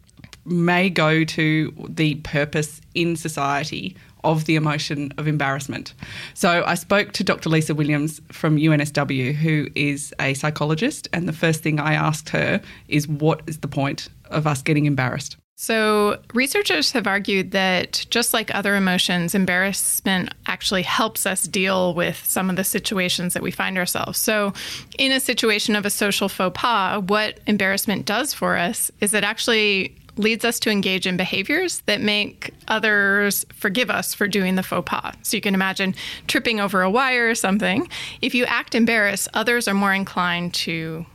may 0.45 0.89
go 0.91 1.25
to 1.25 1.73
the 1.89 2.15
purpose 2.17 2.81
in 2.95 3.17
society 3.17 3.97
of 4.25 4.45
the 4.45 4.57
emotion 4.57 5.13
of 5.19 5.27
embarrassment. 5.27 5.95
So 6.35 6.65
I 6.67 6.75
spoke 6.75 7.13
to 7.13 7.25
Dr. 7.25 7.49
Lisa 7.49 7.75
Williams 7.75 8.21
from 8.31 8.57
UNSW, 8.57 9.35
who 9.35 9.69
is 9.75 10.15
a 10.21 10.35
psychologist, 10.35 11.09
and 11.13 11.29
the 11.29 11.33
first 11.33 11.63
thing 11.63 11.81
I 11.81 11.95
asked 11.95 12.29
her 12.31 12.61
is 12.89 13.09
what 13.09 13.43
is 13.47 13.59
the 13.59 13.69
point 13.69 14.09
of 14.31 14.47
us 14.47 14.63
getting 14.63 14.87
embarrassed? 14.87 15.37
So, 15.61 16.21
researchers 16.35 16.93
have 16.93 17.09
argued 17.09 17.51
that 17.51 18.07
just 18.11 18.33
like 18.33 18.55
other 18.55 18.77
emotions, 18.77 19.35
embarrassment 19.35 20.33
actually 20.47 20.83
helps 20.83 21.27
us 21.27 21.49
deal 21.49 21.95
with 21.95 22.25
some 22.25 22.49
of 22.49 22.55
the 22.55 22.63
situations 22.63 23.35
that 23.35 23.43
we 23.43 23.51
find 23.51 23.77
ourselves. 23.77 24.21
So, 24.21 24.53
in 24.99 25.11
a 25.11 25.19
situation 25.19 25.75
of 25.75 25.85
a 25.85 25.91
social 25.91 26.29
faux 26.29 26.57
pas, 26.57 27.03
what 27.03 27.41
embarrassment 27.49 28.07
does 28.07 28.33
for 28.33 28.57
us 28.57 28.93
is 29.01 29.13
it 29.13 29.25
actually 29.25 29.97
leads 30.19 30.45
us 30.45 30.59
to 30.61 30.71
engage 30.71 31.07
in 31.07 31.17
behaviors 31.17 31.81
that 31.87 32.01
make 32.01 32.53
others 32.69 33.47
forgive 33.55 33.91
us 33.91 34.15
for 34.15 34.29
doing 34.29 34.57
the 34.57 34.63
faux 34.63 34.89
pas. 34.89 35.15
So, 35.23 35.37
you 35.37 35.41
can 35.41 35.55
imagine 35.55 35.95
tripping 36.27 36.61
over 36.61 36.83
a 36.83 36.91
wire 36.91 37.31
or 37.31 37.35
something. 37.35 37.89
If 38.21 38.35
you 38.35 38.45
act 38.47 38.75
embarrassed, 38.75 39.29
others 39.35 39.69
are 39.69 39.75
more 39.75 39.95
inclined 39.95 40.55
to 40.55 41.07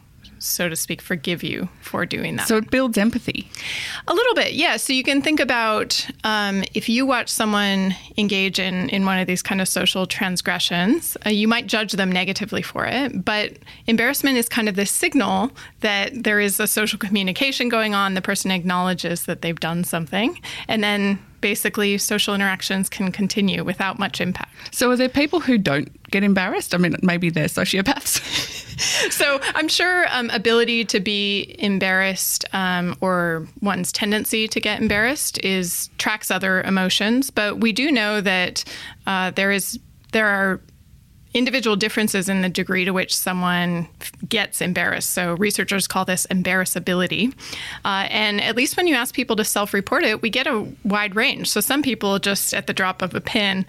so 0.44 0.68
to 0.68 0.76
speak, 0.76 1.02
forgive 1.02 1.42
you 1.42 1.70
for 1.82 2.06
doing 2.06 2.36
that. 2.36 2.48
So 2.48 2.58
it 2.58 2.70
builds 2.70 2.98
empathy. 2.98 3.50
A 4.08 4.14
little 4.14 4.36
bit, 4.36 4.54
yeah. 4.54 4.78
So 4.78 4.92
you 4.92 5.04
can 5.04 5.22
think 5.22 5.40
about 5.40 6.06
um, 6.24 6.64
if 6.74 6.90
you 6.90 7.06
watch 7.06 7.30
someone 7.30 7.96
engage 8.18 8.60
in, 8.60 8.90
in 8.90 9.06
one 9.06 9.20
of 9.20 9.26
these 9.28 9.42
kind 9.42 9.62
of 9.62 9.68
social 9.68 10.06
transgressions, 10.06 11.16
uh, 11.26 11.30
you 11.30 11.48
might 11.48 11.68
judge 11.68 11.94
them 11.94 12.12
negatively 12.12 12.62
for 12.62 12.86
it. 12.86 13.24
But 13.24 13.54
embarrassment 13.88 14.38
is 14.38 14.50
kind 14.50 14.68
of 14.68 14.76
the 14.76 14.86
signal 14.86 15.52
that 15.80 16.24
there 16.24 16.40
is 16.40 16.60
a 16.60 16.68
social 16.68 17.00
communication 17.00 17.70
going 17.70 17.96
on. 17.96 18.14
The 18.14 18.22
person 18.22 18.52
acknowledges 18.52 19.26
that 19.26 19.42
they've 19.42 19.60
done 19.60 19.86
something. 19.86 20.40
And 20.68 20.84
then 20.84 21.20
basically 21.44 21.98
social 21.98 22.34
interactions 22.34 22.88
can 22.88 23.12
continue 23.12 23.66
without 23.66 24.00
much 24.00 24.22
impact. 24.22 24.74
So 24.74 24.90
are 24.92 24.96
there 24.96 25.10
people 25.10 25.42
who 25.42 25.58
don't 25.58 25.92
get 26.10 26.24
embarrassed? 26.24 26.74
I 26.74 26.78
mean, 26.78 26.96
maybe 27.04 27.30
they're 27.30 27.48
sociopaths. 27.48 29.12
so 29.12 29.42
I'm 29.54 29.68
sure 29.68 30.06
um, 30.10 30.30
ability 30.30 30.86
to 30.86 31.02
be 31.02 31.54
embarrassed 31.60 32.46
um, 32.54 32.96
or 33.02 33.46
one's 33.62 33.92
tendency 33.92 34.48
to 34.48 34.62
get 34.62 34.82
embarrassed 34.82 35.38
is 35.44 35.90
tracks 35.98 36.32
other 36.32 36.62
emotions, 36.62 37.30
but 37.30 37.60
we 37.60 37.74
do 37.74 37.92
know 37.92 38.22
that 38.22 38.64
uh, 39.06 39.32
there 39.32 39.52
is 39.52 39.78
there 40.14 40.28
are 40.28 40.62
individual 41.34 41.76
differences 41.76 42.30
in 42.30 42.42
the 42.42 42.50
degree 42.50 42.86
to 42.86 42.92
which 42.92 43.16
someone 43.16 43.88
gets 44.28 44.62
embarrassed. 44.62 45.12
So 45.12 45.34
researchers 45.36 45.88
call 45.88 46.06
this 46.06 46.28
embarrassability. 46.28 47.34
Uh, 47.84 48.08
and 48.10 48.40
at 48.42 48.56
least 48.56 48.78
when 48.78 48.88
you 48.88 48.96
ask 48.96 49.16
people 49.16 49.36
to 49.38 49.44
self-report 49.44 50.04
it, 50.04 50.22
we 50.22 50.30
get 50.30 50.48
a 50.48 50.68
wide 50.84 51.16
range. 51.16 51.50
So 51.50 51.60
some 51.60 51.82
people 51.82 52.20
just 52.20 52.54
at 52.54 52.68
the 52.68 52.74
drop 52.74 53.02
of 53.02 53.16
a 53.16 53.22
pin 53.22 53.66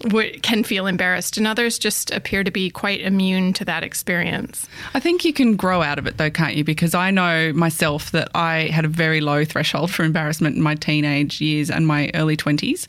w- 0.00 0.38
can 0.40 0.64
feel 0.64 0.86
embarrassed, 0.86 1.36
and 1.36 1.46
others 1.46 1.78
just 1.78 2.10
appear 2.10 2.44
to 2.44 2.50
be 2.50 2.70
quite 2.70 3.00
immune 3.00 3.52
to 3.54 3.64
that 3.64 3.82
experience. 3.82 4.68
I 4.94 5.00
think 5.00 5.24
you 5.24 5.32
can 5.32 5.56
grow 5.56 5.82
out 5.82 5.98
of 5.98 6.06
it 6.06 6.16
though, 6.18 6.30
can't 6.30 6.54
you? 6.54 6.64
Because 6.64 6.94
I 6.94 7.10
know 7.10 7.52
myself 7.52 8.10
that 8.12 8.30
I 8.34 8.68
had 8.68 8.84
a 8.84 8.88
very 8.88 9.20
low 9.20 9.44
threshold 9.44 9.90
for 9.90 10.04
embarrassment 10.04 10.56
in 10.56 10.62
my 10.62 10.74
teenage 10.74 11.40
years 11.40 11.70
and 11.70 11.86
my 11.86 12.10
early 12.14 12.36
20s. 12.36 12.86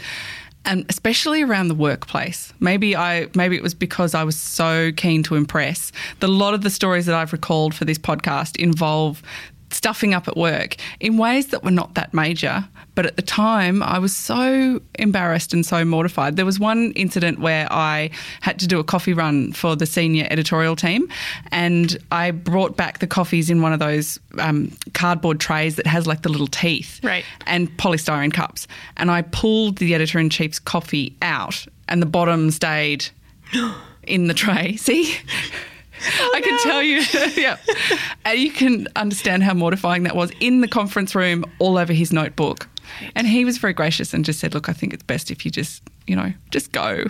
And 0.66 0.86
especially 0.90 1.42
around 1.42 1.68
the 1.68 1.76
workplace. 1.76 2.54
Maybe 2.60 2.96
I 2.96 3.28
maybe 3.36 3.58
it 3.58 3.64
was 3.64 3.74
because 3.74 4.16
I 4.16 4.24
was 4.24 4.38
so 4.38 4.92
keen 4.96 5.22
to 5.24 5.36
impress. 5.36 5.92
a 6.22 6.28
lot 6.28 6.54
of 6.54 6.62
the 6.62 6.70
stories 6.70 7.06
that 7.06 7.16
I've 7.16 7.34
recalled 7.34 7.76
for 7.76 7.86
this 7.86 7.98
podcast 7.98 8.56
involve 8.58 9.22
stuffing 9.84 10.14
up 10.14 10.30
at 10.30 10.38
work 10.38 10.78
in 11.02 11.18
ways 11.18 11.48
that 11.48 11.62
were 11.62 11.70
not 11.72 11.94
that 11.96 12.14
major. 12.14 12.64
But 12.96 13.06
at 13.06 13.18
the 13.18 13.22
time, 13.22 13.84
I 13.84 14.00
was 14.00 14.16
so 14.16 14.80
embarrassed 14.98 15.52
and 15.52 15.66
so 15.66 15.84
mortified. 15.84 16.38
There 16.38 16.46
was 16.46 16.58
one 16.58 16.94
incident 16.94 17.40
where 17.40 17.68
I 17.70 18.12
had 18.40 18.60
to 18.60 18.68
do 18.68 18.80
a 18.80 18.84
coffee 18.86 19.12
run 19.14 19.52
for 19.52 19.76
the 19.76 19.86
senior 19.86 20.26
editorial 20.30 20.78
team, 20.78 21.10
and 21.52 21.98
I 22.12 22.32
brought 22.32 22.78
back 22.78 23.00
the 23.00 23.08
coffees 23.08 23.50
in 23.50 23.62
one 23.62 23.74
of 23.74 23.80
those 23.80 24.20
um, 24.40 24.72
cardboard 24.94 25.42
trays 25.42 25.76
that 25.76 25.88
has 25.88 26.08
like 26.08 26.22
the 26.22 26.30
little 26.30 26.48
teeth 26.48 27.02
Right. 27.04 27.26
and 27.46 27.68
polystyrene 27.78 28.32
cups. 28.32 28.68
And 28.96 29.12
I 29.12 29.24
pulled 29.24 29.80
the 29.80 29.94
editor 29.96 30.18
in 30.18 30.30
chief's 30.30 30.60
coffee 30.60 31.14
out, 31.22 31.66
and 31.90 32.02
the 32.02 32.06
bottom 32.06 32.52
stayed 32.52 33.06
in 34.08 34.28
the 34.28 34.34
tray. 34.34 34.78
See? 34.78 35.18
I 36.34 36.42
can 36.42 36.54
oh, 36.54 36.64
tell 36.64 36.84
you, 36.84 37.02
yeah. 37.42 37.58
And 38.26 38.40
you 38.40 38.52
can 38.52 38.88
understand 38.96 39.44
how 39.44 39.54
mortifying 39.54 40.04
that 40.04 40.16
was 40.16 40.32
in 40.40 40.62
the 40.62 40.68
conference 40.68 41.16
room, 41.16 41.46
all 41.60 41.78
over 41.78 41.94
his 41.94 42.12
notebook. 42.12 42.68
And 43.16 43.28
he 43.28 43.46
was 43.46 43.58
very 43.58 43.74
gracious 43.74 44.14
and 44.14 44.26
just 44.26 44.40
said, 44.40 44.54
Look, 44.54 44.70
I 44.70 44.74
think 44.74 44.94
it's 44.94 45.04
best 45.04 45.32
if 45.32 45.46
you 45.46 45.52
just, 45.52 45.82
you 46.08 46.16
know, 46.16 46.34
just 46.52 46.72
go. 46.72 47.06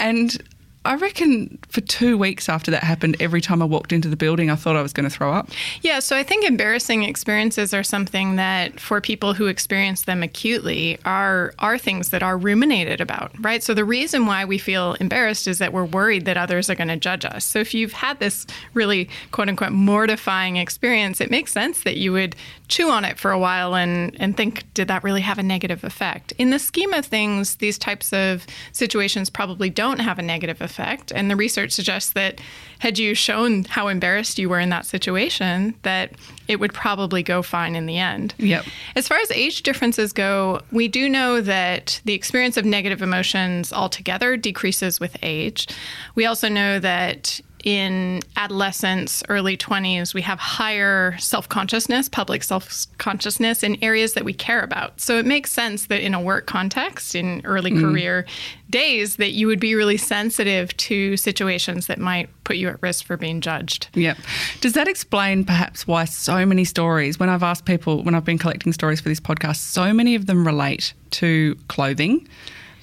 And 0.00 0.42
I 0.86 0.94
reckon 0.94 1.58
for 1.68 1.80
two 1.80 2.16
weeks 2.16 2.48
after 2.48 2.70
that 2.70 2.82
happened, 2.82 3.16
every 3.20 3.40
time 3.40 3.60
I 3.60 3.64
walked 3.64 3.92
into 3.92 4.08
the 4.08 4.16
building, 4.16 4.50
I 4.50 4.54
thought 4.54 4.76
I 4.76 4.82
was 4.82 4.92
going 4.92 5.08
to 5.08 5.14
throw 5.14 5.32
up. 5.32 5.48
Yeah, 5.82 5.98
so 5.98 6.16
I 6.16 6.22
think 6.22 6.44
embarrassing 6.44 7.02
experiences 7.02 7.74
are 7.74 7.82
something 7.82 8.36
that 8.36 8.80
for 8.80 9.00
people 9.00 9.34
who 9.34 9.46
experience 9.46 10.02
them 10.02 10.22
acutely 10.22 10.98
are 11.04 11.54
are 11.58 11.78
things 11.78 12.10
that 12.10 12.22
are 12.22 12.38
ruminated 12.38 13.00
about, 13.00 13.32
right? 13.40 13.62
So 13.62 13.74
the 13.74 13.84
reason 13.84 14.26
why 14.26 14.44
we 14.44 14.58
feel 14.58 14.94
embarrassed 14.94 15.46
is 15.46 15.58
that 15.58 15.72
we're 15.72 15.84
worried 15.84 16.24
that 16.24 16.36
others 16.36 16.70
are 16.70 16.74
going 16.74 16.88
to 16.88 16.96
judge 16.96 17.24
us. 17.24 17.44
So 17.44 17.58
if 17.58 17.74
you've 17.74 17.92
had 17.92 18.18
this 18.18 18.46
really 18.74 19.08
quote 19.32 19.48
unquote 19.48 19.72
mortifying 19.72 20.56
experience, 20.56 21.20
it 21.20 21.30
makes 21.30 21.52
sense 21.52 21.82
that 21.82 21.96
you 21.96 22.12
would 22.12 22.36
chew 22.68 22.90
on 22.90 23.04
it 23.04 23.18
for 23.18 23.30
a 23.30 23.38
while 23.38 23.74
and 23.74 24.16
and 24.20 24.36
think 24.36 24.64
did 24.74 24.88
that 24.88 25.04
really 25.04 25.20
have 25.20 25.38
a 25.38 25.42
negative 25.42 25.84
effect? 25.84 26.32
In 26.38 26.50
the 26.50 26.58
scheme 26.58 26.92
of 26.92 27.06
things, 27.06 27.56
these 27.56 27.78
types 27.78 28.12
of 28.12 28.46
situations 28.72 29.30
probably 29.30 29.70
don't 29.70 30.00
have 30.00 30.18
a 30.18 30.22
negative 30.22 30.60
effect, 30.60 31.12
and 31.12 31.30
the 31.30 31.36
research 31.36 31.72
suggests 31.72 32.12
that 32.12 32.40
had 32.78 32.98
you 32.98 33.14
shown 33.14 33.64
how 33.64 33.88
embarrassed 33.88 34.38
you 34.38 34.48
were 34.48 34.60
in 34.60 34.68
that 34.68 34.84
situation, 34.84 35.74
that 35.82 36.12
it 36.48 36.60
would 36.60 36.74
probably 36.74 37.22
go 37.22 37.42
fine 37.42 37.74
in 37.74 37.86
the 37.86 37.98
end. 37.98 38.34
Yep. 38.38 38.64
As 38.94 39.08
far 39.08 39.18
as 39.18 39.30
age 39.30 39.62
differences 39.62 40.12
go, 40.12 40.60
we 40.70 40.88
do 40.88 41.08
know 41.08 41.40
that 41.40 42.00
the 42.04 42.12
experience 42.12 42.56
of 42.56 42.64
negative 42.64 43.02
emotions 43.02 43.72
altogether 43.72 44.36
decreases 44.36 45.00
with 45.00 45.16
age. 45.22 45.68
We 46.14 46.26
also 46.26 46.48
know 46.48 46.78
that 46.80 47.40
in 47.66 48.22
adolescence, 48.36 49.24
early 49.28 49.56
20s, 49.56 50.14
we 50.14 50.22
have 50.22 50.38
higher 50.38 51.18
self 51.18 51.48
consciousness, 51.48 52.08
public 52.08 52.44
self 52.44 52.86
consciousness 52.98 53.64
in 53.64 53.76
areas 53.82 54.14
that 54.14 54.24
we 54.24 54.32
care 54.32 54.60
about. 54.60 55.00
So 55.00 55.18
it 55.18 55.26
makes 55.26 55.50
sense 55.50 55.88
that 55.88 56.00
in 56.00 56.14
a 56.14 56.20
work 56.20 56.46
context, 56.46 57.16
in 57.16 57.42
early 57.44 57.72
career 57.72 58.24
days, 58.70 59.16
that 59.16 59.32
you 59.32 59.48
would 59.48 59.58
be 59.58 59.74
really 59.74 59.96
sensitive 59.96 60.76
to 60.76 61.16
situations 61.16 61.88
that 61.88 61.98
might 61.98 62.30
put 62.44 62.56
you 62.56 62.68
at 62.68 62.80
risk 62.82 63.04
for 63.04 63.16
being 63.16 63.40
judged. 63.40 63.88
Yep. 63.94 64.18
Does 64.60 64.74
that 64.74 64.86
explain 64.86 65.44
perhaps 65.44 65.88
why 65.88 66.04
so 66.04 66.46
many 66.46 66.64
stories, 66.64 67.18
when 67.18 67.28
I've 67.28 67.42
asked 67.42 67.64
people, 67.64 68.04
when 68.04 68.14
I've 68.14 68.24
been 68.24 68.38
collecting 68.38 68.72
stories 68.72 69.00
for 69.00 69.08
this 69.08 69.18
podcast, 69.18 69.56
so 69.56 69.92
many 69.92 70.14
of 70.14 70.26
them 70.26 70.46
relate 70.46 70.94
to 71.12 71.56
clothing, 71.66 72.28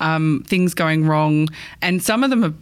um, 0.02 0.44
things 0.46 0.74
going 0.74 1.06
wrong, 1.06 1.48
and 1.82 2.04
some 2.04 2.26
of 2.26 2.30
them 2.30 2.44
are 2.44 2.54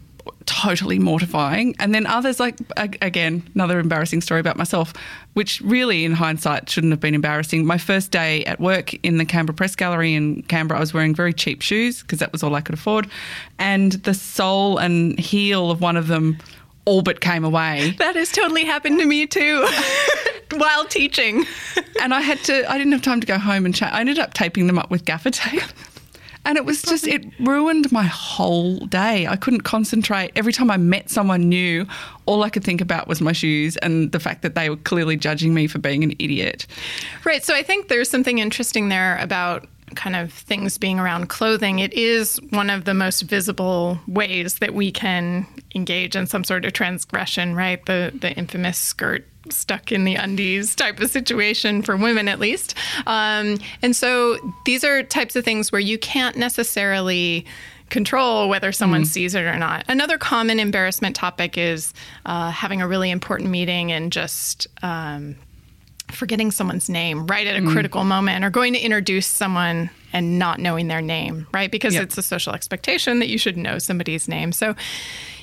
totally 0.45 0.99
mortifying. 0.99 1.75
And 1.79 1.93
then 1.93 2.05
others, 2.05 2.39
like, 2.39 2.57
again, 2.77 3.43
another 3.55 3.79
embarrassing 3.79 4.21
story 4.21 4.39
about 4.39 4.57
myself, 4.57 4.93
which 5.33 5.61
really, 5.61 6.05
in 6.05 6.13
hindsight, 6.13 6.69
shouldn't 6.69 6.91
have 6.91 6.99
been 6.99 7.15
embarrassing. 7.15 7.65
My 7.65 7.77
first 7.77 8.11
day 8.11 8.43
at 8.45 8.59
work 8.59 8.93
in 9.05 9.17
the 9.17 9.25
Canberra 9.25 9.55
Press 9.55 9.75
Gallery 9.75 10.13
in 10.13 10.43
Canberra, 10.43 10.79
I 10.79 10.81
was 10.81 10.93
wearing 10.93 11.15
very 11.15 11.33
cheap 11.33 11.61
shoes 11.61 12.01
because 12.01 12.19
that 12.19 12.31
was 12.31 12.43
all 12.43 12.55
I 12.55 12.61
could 12.61 12.75
afford. 12.75 13.09
And 13.59 13.93
the 13.93 14.13
sole 14.13 14.77
and 14.77 15.19
heel 15.19 15.71
of 15.71 15.81
one 15.81 15.97
of 15.97 16.07
them 16.07 16.37
all 16.85 17.01
but 17.01 17.21
came 17.21 17.43
away. 17.43 17.95
That 18.01 18.15
has 18.15 18.31
totally 18.31 18.65
happened 18.65 18.99
to 18.99 19.05
me 19.05 19.27
too 19.27 19.67
while 20.51 20.85
teaching. 20.85 21.45
and 22.01 22.13
I 22.13 22.21
had 22.21 22.39
to, 22.45 22.69
I 22.69 22.77
didn't 22.77 22.93
have 22.93 23.01
time 23.01 23.21
to 23.21 23.27
go 23.27 23.37
home 23.37 23.65
and 23.65 23.75
chat. 23.75 23.93
I 23.93 23.99
ended 23.99 24.17
up 24.17 24.33
taping 24.33 24.67
them 24.67 24.79
up 24.79 24.89
with 24.89 25.05
gaffer 25.05 25.29
tape. 25.29 25.61
And 26.45 26.57
it 26.57 26.65
was 26.65 26.81
just, 26.81 27.05
it 27.05 27.25
ruined 27.39 27.91
my 27.91 28.03
whole 28.03 28.77
day. 28.87 29.27
I 29.27 29.35
couldn't 29.35 29.61
concentrate. 29.61 30.31
Every 30.35 30.53
time 30.53 30.71
I 30.71 30.77
met 30.77 31.09
someone 31.09 31.49
new, 31.49 31.85
all 32.25 32.43
I 32.43 32.49
could 32.49 32.63
think 32.63 32.81
about 32.81 33.07
was 33.07 33.21
my 33.21 33.31
shoes 33.31 33.77
and 33.77 34.11
the 34.11 34.19
fact 34.19 34.41
that 34.41 34.55
they 34.55 34.69
were 34.69 34.77
clearly 34.77 35.17
judging 35.17 35.53
me 35.53 35.67
for 35.67 35.77
being 35.77 36.03
an 36.03 36.13
idiot. 36.19 36.65
Right. 37.25 37.43
So 37.43 37.53
I 37.53 37.63
think 37.63 37.87
there's 37.89 38.09
something 38.09 38.39
interesting 38.39 38.89
there 38.89 39.17
about 39.17 39.67
kind 39.95 40.15
of 40.15 40.31
things 40.31 40.77
being 40.77 40.99
around 40.99 41.27
clothing, 41.27 41.79
it 41.79 41.93
is 41.93 42.39
one 42.49 42.69
of 42.69 42.85
the 42.85 42.93
most 42.93 43.23
visible 43.23 43.99
ways 44.07 44.55
that 44.55 44.73
we 44.73 44.91
can 44.91 45.45
engage 45.75 46.15
in 46.15 46.27
some 46.27 46.43
sort 46.43 46.65
of 46.65 46.73
transgression, 46.73 47.55
right? 47.55 47.85
The 47.85 48.11
the 48.17 48.31
infamous 48.33 48.77
skirt 48.77 49.27
stuck 49.49 49.91
in 49.91 50.03
the 50.03 50.15
undies 50.15 50.75
type 50.75 50.99
of 50.99 51.09
situation 51.09 51.81
for 51.81 51.97
women 51.97 52.27
at 52.27 52.39
least. 52.39 52.75
Um, 53.07 53.57
and 53.81 53.95
so 53.95 54.37
these 54.65 54.83
are 54.83 55.03
types 55.03 55.35
of 55.35 55.43
things 55.43 55.71
where 55.71 55.81
you 55.81 55.97
can't 55.97 56.35
necessarily 56.35 57.45
control 57.89 58.47
whether 58.49 58.71
someone 58.71 59.03
mm. 59.03 59.07
sees 59.07 59.35
it 59.35 59.41
or 59.41 59.57
not. 59.57 59.83
Another 59.87 60.17
common 60.17 60.59
embarrassment 60.59 61.15
topic 61.15 61.57
is 61.57 61.93
uh, 62.25 62.49
having 62.51 62.81
a 62.81 62.87
really 62.87 63.11
important 63.11 63.49
meeting 63.49 63.91
and 63.91 64.11
just 64.11 64.67
um, 64.81 65.35
forgetting 66.07 66.51
someone's 66.51 66.89
name 66.89 67.27
right 67.27 67.45
at 67.45 67.55
a 67.55 67.59
mm. 67.59 67.71
critical 67.71 68.03
moment 68.03 68.45
or 68.45 68.49
going 68.49 68.73
to 68.73 68.79
introduce 68.79 69.27
someone 69.27 69.89
and 70.13 70.39
not 70.39 70.59
knowing 70.59 70.87
their 70.87 71.01
name, 71.01 71.47
right? 71.53 71.71
Because 71.71 71.93
yep. 71.93 72.03
it's 72.03 72.17
a 72.17 72.21
social 72.21 72.53
expectation 72.53 73.19
that 73.19 73.27
you 73.27 73.37
should 73.37 73.57
know 73.57 73.77
somebody's 73.77 74.27
name. 74.27 74.51
So 74.51 74.75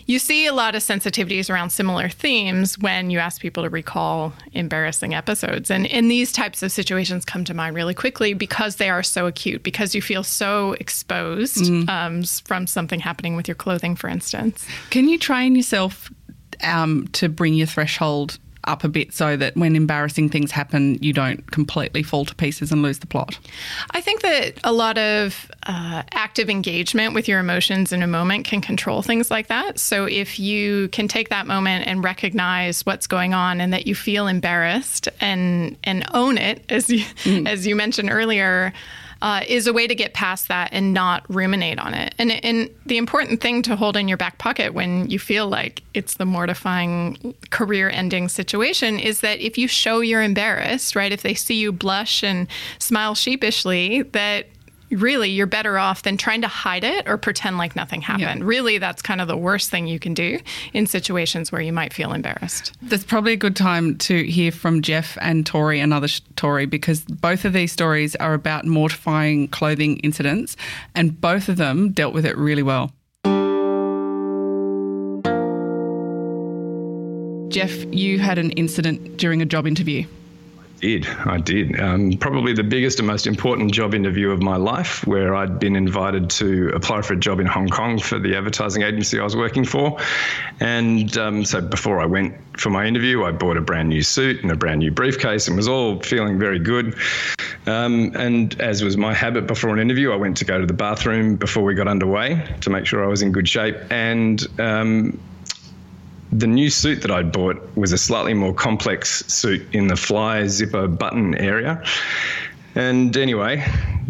you 0.09 0.19
see 0.19 0.47
a 0.47 0.55
lot 0.55 0.75
of 0.75 0.83
sensitivities 0.83 1.51
around 1.51 1.69
similar 1.69 2.09
themes 2.09 2.79
when 2.79 3.11
you 3.11 3.19
ask 3.19 3.43
people 3.43 3.63
to 3.63 3.69
recall 3.69 4.33
embarrassing 4.53 5.15
episodes. 5.15 5.71
And, 5.71 5.87
and 5.89 6.11
these 6.11 6.33
types 6.33 6.63
of 6.63 6.73
situations 6.73 7.27
come 7.27 7.45
to 7.45 7.53
mind 7.53 7.77
really 7.77 7.93
quickly 7.93 8.33
because 8.33 8.77
they 8.77 8.89
are 8.89 9.03
so 9.03 9.27
acute, 9.27 9.63
because 9.63 9.95
you 9.95 10.01
feel 10.01 10.25
so 10.25 10.73
exposed 10.81 11.59
mm. 11.59 11.89
um, 11.91 12.23
from 12.23 12.67
something 12.67 13.01
happening 13.01 13.37
with 13.37 13.47
your 13.47 13.55
clothing, 13.55 13.95
for 13.95 14.09
instance. 14.09 14.67
Can 14.89 15.11
you 15.11 15.19
train 15.19 15.55
yourself 15.55 16.11
um, 16.63 17.07
to 17.09 17.29
bring 17.29 17.53
your 17.53 17.67
threshold 17.67 18.39
up 18.69 18.85
a 18.85 18.89
bit 18.89 19.13
so 19.13 19.37
that 19.37 19.57
when 19.57 19.75
embarrassing 19.75 20.29
things 20.29 20.51
happen, 20.51 20.99
you 21.03 21.13
don't 21.13 21.51
completely 21.51 22.03
fall 22.03 22.25
to 22.25 22.35
pieces 22.35 22.71
and 22.71 22.83
lose 22.83 22.99
the 22.99 23.07
plot? 23.07 23.39
I 23.93 24.01
think 24.01 24.21
that 24.23 24.61
a 24.63 24.73
lot 24.73 24.99
of 24.99 25.51
uh, 25.65 26.03
active 26.13 26.49
engagement 26.49 27.15
with 27.15 27.27
your 27.27 27.41
emotions 27.41 27.93
in 27.93 28.03
a 28.03 28.07
moment 28.07 28.45
can 28.45 28.61
control 28.61 29.03
things 29.03 29.31
like 29.31 29.49
that. 29.49 29.79
So 29.79 30.05
if 30.05 30.39
you 30.39 30.89
can 30.89 31.09
take 31.09 31.31
that 31.31 31.47
moment 31.47 31.87
and 31.87 32.05
recognize 32.05 32.85
what's 32.87 33.07
going 33.07 33.35
on 33.35 33.61
and 33.61 33.73
that 33.73 33.87
you 33.87 33.95
feel 33.95 34.27
embarrassed 34.27 35.09
and 35.21 35.77
and 35.85 36.05
own 36.15 36.39
it, 36.39 36.65
as 36.69 36.91
you, 36.91 37.01
mm. 37.25 37.49
as 37.49 37.67
you 37.67 37.75
mentioned 37.75 38.11
earlier 38.11 38.73
uh, 39.21 39.43
is 39.49 39.67
a 39.67 39.73
way 39.73 39.87
to 39.87 39.95
get 39.95 40.15
past 40.15 40.49
that 40.49 40.69
and 40.73 40.95
not 40.95 41.25
ruminate 41.29 41.79
on 41.79 41.95
it. 41.95 42.15
And, 42.19 42.33
and 42.45 42.71
the 42.87 42.99
important 42.99 43.41
thing 43.41 43.63
to 43.63 43.77
hold 43.77 43.97
in 43.97 44.09
your 44.09 44.17
back 44.17 44.39
pocket 44.39 44.75
when 44.75 45.11
you 45.11 45.19
feel 45.19 45.49
like 45.49 45.83
it's 45.95 46.15
the 46.15 46.25
mortifying 46.25 47.35
career 47.51 47.91
ending 47.91 48.29
situation 48.29 48.99
is 48.99 49.21
that 49.21 49.41
if 49.41 49.59
you 49.59 49.67
show 49.67 50.01
you're 50.01 50.23
embarrassed, 50.23 50.95
right, 50.95 51.13
if 51.13 51.23
they 51.23 51.35
see 51.35 51.57
you 51.57 51.73
blush 51.73 52.23
and 52.23 52.47
smile 52.79 53.15
sheepishly, 53.15 54.03
that 54.03 54.47
really 54.91 55.31
you're 55.31 55.47
better 55.47 55.79
off 55.79 56.03
than 56.03 56.17
trying 56.17 56.43
to 56.43 56.49
hide 56.49 56.85
it 56.85 57.09
or 57.09 57.17
pretend 57.17 57.59
like 57.59 57.77
nothing 57.77 58.01
happened. 58.01 58.41
Yeah. 58.41 58.47
Really, 58.47 58.79
that's 58.79 59.03
kind 59.03 59.21
of 59.21 59.29
the 59.29 59.37
worst 59.37 59.71
thing 59.71 59.87
you 59.87 59.99
can 59.99 60.15
do 60.15 60.39
in 60.73 60.87
situations 60.87 61.53
where 61.53 61.61
you 61.61 61.73
might 61.73 61.93
feel 61.93 62.13
embarrassed. 62.13 62.73
That's 62.83 63.05
probably 63.05 63.33
a 63.33 63.37
good 63.37 63.57
time 63.57 63.97
to 63.99 64.25
hear 64.25 64.53
from 64.53 64.83
Jeff 64.83 65.17
and 65.21 65.45
Tori, 65.47 65.81
another 65.81 66.09
Tori, 66.37 66.67
because 66.67 67.01
both 67.05 67.45
of 67.45 67.53
these 67.53 67.73
stories 67.73 68.17
are 68.17 68.35
about 68.35 68.65
mortifying 68.65 69.49
clothing 69.49 69.99
incidents, 69.99 70.57
and 70.95 71.21
both 71.21 71.49
of 71.49 71.57
them 71.57 71.93
dealt 71.93 72.15
with 72.15 72.27
it 72.27 72.37
really 72.37 72.63
well. 72.63 72.93
Jeff, 77.51 77.73
you 77.93 78.19
had 78.19 78.39
an 78.39 78.51
incident 78.53 79.17
during 79.17 79.41
a 79.41 79.47
job 79.47 79.67
interview 79.67 80.07
did. 80.81 81.07
I 81.07 81.39
did. 81.39 81.79
Um, 81.79 82.13
probably 82.13 82.53
the 82.53 82.63
biggest 82.63 82.99
and 82.99 83.07
most 83.07 83.27
important 83.27 83.73
job 83.73 83.95
interview 83.95 84.31
of 84.31 84.43
my 84.43 84.57
life, 84.57 85.07
where 85.07 85.35
I'd 85.35 85.59
been 85.59 85.77
invited 85.77 86.31
to 86.31 86.71
apply 86.75 87.03
for 87.03 87.15
a 87.15 87.17
job 87.17 87.41
in 87.41 87.47
Hong 87.47 87.69
Kong 87.69 87.99
for 87.99 88.19
the 88.19 88.37
advertising 88.37 88.83
agency 88.83 89.19
I 89.19 89.25
was 89.25 89.37
working 89.37 89.65
for. 89.65 89.99
And 90.61 91.17
um, 91.17 91.45
so 91.45 91.61
before 91.61 92.01
I 92.01 92.07
went 92.07 92.35
for 92.59 92.71
my 92.71 92.87
interview, 92.87 93.25
I 93.25 93.33
bought 93.33 93.57
a 93.57 93.61
brand 93.61 93.89
new 93.89 94.03
suit 94.03 94.43
and 94.43 94.51
a 94.51 94.57
brand 94.57 94.81
new 94.81 94.91
briefcase 94.91 95.49
and 95.49 95.57
was 95.57 95.69
all 95.69 96.01
feeling 96.01 96.39
very 96.39 96.59
good. 96.59 96.97
Um, 97.67 98.13
and 98.17 98.59
as 98.61 98.83
was 98.83 98.97
my 98.97 99.13
habit 99.13 99.47
before 99.47 99.71
an 99.71 99.79
interview, 99.79 100.13
I 100.13 100.17
went 100.17 100.39
to 100.39 100.45
go 100.45 100.59
to 100.59 100.67
the 100.67 100.73
bathroom 100.73 101.37
before 101.37 101.65
we 101.65 101.75
got 101.75 101.89
underway 101.89 102.57
to 102.63 102.71
make 102.71 102.87
sure 102.87 103.05
I 103.05 103.09
was 103.09 103.23
in 103.23 103.33
good 103.33 103.49
shape. 103.49 103.77
And 103.91 104.45
um, 104.59 105.21
the 106.33 106.47
new 106.47 106.71
suit 106.71 107.03
that 107.03 107.11
I'd 107.11 107.33
bought 107.33 107.77
was 107.77 107.93
a 107.93 107.99
slightly 107.99 108.35
more 108.35 108.53
complex 108.53 109.25
suit 109.27 109.75
in 109.75 109.87
the 109.87 109.97
fly 109.97 110.47
zipper 110.47 110.87
button 110.89 111.35
area. 111.35 111.83
And 112.75 113.17
anyway, 113.17 113.67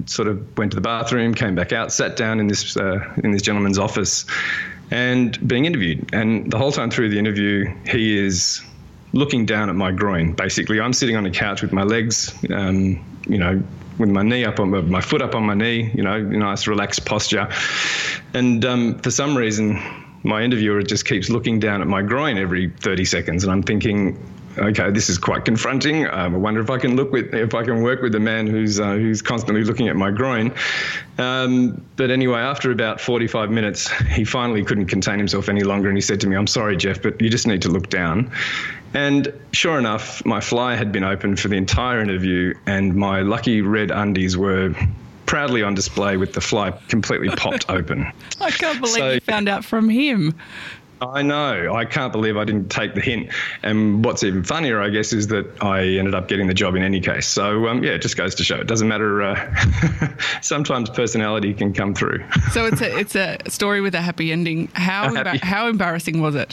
sort 0.06 0.28
of 0.28 0.58
went 0.58 0.72
to 0.72 0.74
the 0.74 0.82
bathroom, 0.82 1.32
came 1.34 1.54
back 1.54 1.72
out, 1.72 1.92
sat 1.92 2.16
down 2.16 2.40
in 2.40 2.48
this 2.48 2.76
uh, 2.76 3.14
in 3.22 3.30
this 3.30 3.42
gentleman's 3.42 3.78
office, 3.78 4.26
and 4.90 5.48
being 5.48 5.64
interviewed. 5.64 6.10
And 6.12 6.50
the 6.50 6.58
whole 6.58 6.72
time 6.72 6.90
through 6.90 7.10
the 7.10 7.18
interview, 7.18 7.72
he 7.86 8.18
is 8.18 8.62
looking 9.12 9.46
down 9.46 9.70
at 9.70 9.76
my 9.76 9.92
groin. 9.92 10.32
Basically, 10.32 10.80
I'm 10.80 10.92
sitting 10.92 11.16
on 11.16 11.24
a 11.24 11.30
couch 11.30 11.62
with 11.62 11.72
my 11.72 11.82
legs, 11.82 12.34
um, 12.50 13.02
you 13.26 13.38
know, 13.38 13.62
with 13.98 14.10
my 14.10 14.22
knee 14.22 14.44
up 14.44 14.60
on 14.60 14.90
my, 14.90 15.00
foot 15.00 15.22
up 15.22 15.34
on 15.34 15.44
my 15.44 15.54
knee, 15.54 15.90
you 15.94 16.02
know, 16.02 16.20
nice 16.20 16.66
relaxed 16.66 17.04
posture. 17.06 17.48
And 18.34 18.64
um, 18.64 18.98
for 18.98 19.10
some 19.10 19.36
reason, 19.36 19.80
my 20.22 20.42
interviewer 20.42 20.82
just 20.82 21.06
keeps 21.06 21.28
looking 21.28 21.60
down 21.60 21.80
at 21.80 21.86
my 21.86 22.02
groin 22.02 22.38
every 22.38 22.70
30 22.70 23.04
seconds, 23.04 23.44
and 23.44 23.52
I'm 23.52 23.62
thinking, 23.62 24.18
okay, 24.58 24.90
this 24.90 25.08
is 25.08 25.18
quite 25.18 25.44
confronting. 25.44 26.06
Um, 26.06 26.34
I 26.34 26.38
wonder 26.38 26.60
if 26.60 26.70
I 26.70 26.78
can 26.78 26.96
look 26.96 27.12
with 27.12 27.34
if 27.34 27.54
I 27.54 27.64
can 27.64 27.82
work 27.82 28.02
with 28.02 28.14
a 28.14 28.20
man 28.20 28.46
who's 28.46 28.80
uh, 28.80 28.92
who's 28.94 29.22
constantly 29.22 29.64
looking 29.64 29.88
at 29.88 29.96
my 29.96 30.10
groin. 30.10 30.52
Um, 31.18 31.84
but 31.96 32.10
anyway, 32.10 32.40
after 32.40 32.70
about 32.70 33.00
45 33.00 33.50
minutes, 33.50 33.90
he 33.90 34.24
finally 34.24 34.64
couldn't 34.64 34.86
contain 34.86 35.18
himself 35.18 35.48
any 35.48 35.62
longer, 35.62 35.88
and 35.88 35.96
he 35.96 36.02
said 36.02 36.20
to 36.20 36.26
me, 36.26 36.36
"I'm 36.36 36.46
sorry, 36.46 36.76
Jeff, 36.76 37.02
but 37.02 37.20
you 37.20 37.30
just 37.30 37.46
need 37.46 37.62
to 37.62 37.68
look 37.68 37.88
down." 37.88 38.30
And 38.94 39.32
sure 39.52 39.78
enough, 39.78 40.24
my 40.24 40.40
fly 40.40 40.74
had 40.74 40.92
been 40.92 41.04
open 41.04 41.36
for 41.36 41.48
the 41.48 41.56
entire 41.56 42.00
interview, 42.00 42.54
and 42.66 42.94
my 42.94 43.20
lucky 43.20 43.60
red 43.60 43.90
undies 43.90 44.36
were 44.36 44.74
proudly 45.28 45.62
on 45.62 45.74
display 45.74 46.16
with 46.16 46.32
the 46.32 46.40
fly 46.40 46.72
completely 46.88 47.28
popped 47.28 47.66
open. 47.68 48.10
I 48.40 48.50
can't 48.50 48.80
believe 48.80 48.96
so, 48.96 49.10
you 49.12 49.20
found 49.20 49.48
out 49.48 49.64
from 49.64 49.88
him. 49.88 50.34
I 51.00 51.22
know. 51.22 51.74
I 51.74 51.84
can't 51.84 52.10
believe 52.10 52.36
I 52.36 52.44
didn't 52.44 52.70
take 52.70 52.94
the 52.94 53.00
hint. 53.00 53.30
And 53.62 54.04
what's 54.04 54.24
even 54.24 54.42
funnier, 54.42 54.80
I 54.80 54.88
guess, 54.88 55.12
is 55.12 55.28
that 55.28 55.46
I 55.62 55.82
ended 55.82 56.14
up 56.14 56.26
getting 56.26 56.48
the 56.48 56.54
job 56.54 56.74
in 56.74 56.82
any 56.82 56.98
case. 56.98 57.26
So, 57.28 57.68
um, 57.68 57.84
yeah, 57.84 57.92
it 57.92 58.02
just 58.02 58.16
goes 58.16 58.34
to 58.36 58.42
show 58.42 58.56
it 58.56 58.66
doesn't 58.66 58.88
matter. 58.88 59.22
Uh, 59.22 60.16
sometimes 60.42 60.90
personality 60.90 61.54
can 61.54 61.72
come 61.72 61.94
through. 61.94 62.24
so 62.50 62.66
it's 62.66 62.80
a 62.80 62.98
it's 62.98 63.14
a 63.14 63.38
story 63.48 63.80
with 63.80 63.94
a 63.94 64.00
happy 64.00 64.32
ending. 64.32 64.68
How 64.72 65.14
happy. 65.14 65.38
how 65.38 65.68
embarrassing 65.68 66.20
was 66.20 66.34
it? 66.34 66.52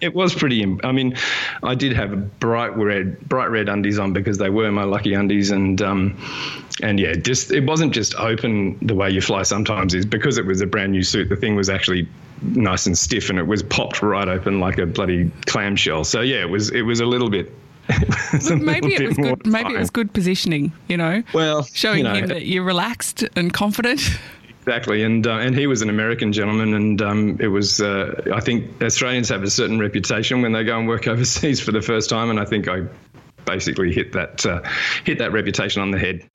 It 0.00 0.14
was 0.14 0.34
pretty. 0.34 0.64
I 0.82 0.92
mean, 0.92 1.16
I 1.62 1.74
did 1.74 1.92
have 1.94 2.38
bright 2.40 2.76
red, 2.76 3.20
bright 3.28 3.50
red 3.50 3.68
undies 3.68 3.98
on 3.98 4.12
because 4.12 4.38
they 4.38 4.50
were 4.50 4.70
my 4.70 4.84
lucky 4.84 5.14
undies, 5.14 5.50
and 5.50 5.80
um, 5.82 6.18
and 6.82 6.98
yeah, 6.98 7.14
just 7.14 7.50
it 7.50 7.64
wasn't 7.64 7.92
just 7.92 8.14
open 8.16 8.78
the 8.86 8.94
way 8.94 9.10
you 9.10 9.20
fly 9.20 9.42
sometimes 9.42 9.94
is 9.94 10.06
because 10.06 10.38
it 10.38 10.46
was 10.46 10.60
a 10.60 10.66
brand 10.66 10.92
new 10.92 11.02
suit. 11.02 11.28
The 11.28 11.36
thing 11.36 11.56
was 11.56 11.68
actually 11.68 12.08
nice 12.42 12.86
and 12.86 12.96
stiff, 12.96 13.30
and 13.30 13.38
it 13.38 13.46
was 13.46 13.62
popped 13.62 14.02
right 14.02 14.28
open 14.28 14.60
like 14.60 14.78
a 14.78 14.86
bloody 14.86 15.30
clamshell. 15.46 16.04
So 16.04 16.20
yeah, 16.20 16.40
it 16.40 16.50
was 16.50 16.70
it 16.70 16.82
was 16.82 17.00
a 17.00 17.06
little 17.06 17.30
bit 17.30 17.52
Look, 18.48 18.62
maybe 18.62 18.94
it 18.94 19.08
was 19.08 19.16
good. 19.16 19.46
Maybe 19.46 19.74
it 19.74 19.78
was 19.78 19.90
good 19.90 20.12
positioning. 20.12 20.72
You 20.88 20.96
know, 20.96 21.22
well, 21.34 21.64
showing 21.64 21.98
you 21.98 22.04
know, 22.04 22.14
him 22.14 22.26
that 22.28 22.46
you're 22.46 22.64
relaxed 22.64 23.24
and 23.36 23.52
confident. 23.52 24.00
Exactly, 24.66 25.02
and 25.02 25.26
uh, 25.26 25.34
and 25.34 25.54
he 25.54 25.66
was 25.66 25.82
an 25.82 25.90
American 25.90 26.32
gentleman, 26.32 26.72
and 26.72 27.02
um, 27.02 27.36
it 27.38 27.48
was. 27.48 27.82
Uh, 27.82 28.22
I 28.32 28.40
think 28.40 28.82
Australians 28.82 29.28
have 29.28 29.42
a 29.42 29.50
certain 29.50 29.78
reputation 29.78 30.40
when 30.40 30.52
they 30.52 30.64
go 30.64 30.78
and 30.78 30.88
work 30.88 31.06
overseas 31.14 31.60
for 31.60 31.70
the 31.70 31.82
first 31.82 32.08
time, 32.08 32.30
and 32.30 32.40
I 32.40 32.46
think 32.46 32.66
I 32.66 32.86
basically 33.44 33.92
hit 33.92 34.12
that 34.12 34.46
uh, 34.46 34.62
hit 35.04 35.18
that 35.18 35.32
reputation 35.32 35.82
on 35.82 35.90
the 35.90 35.98
head. 35.98 36.26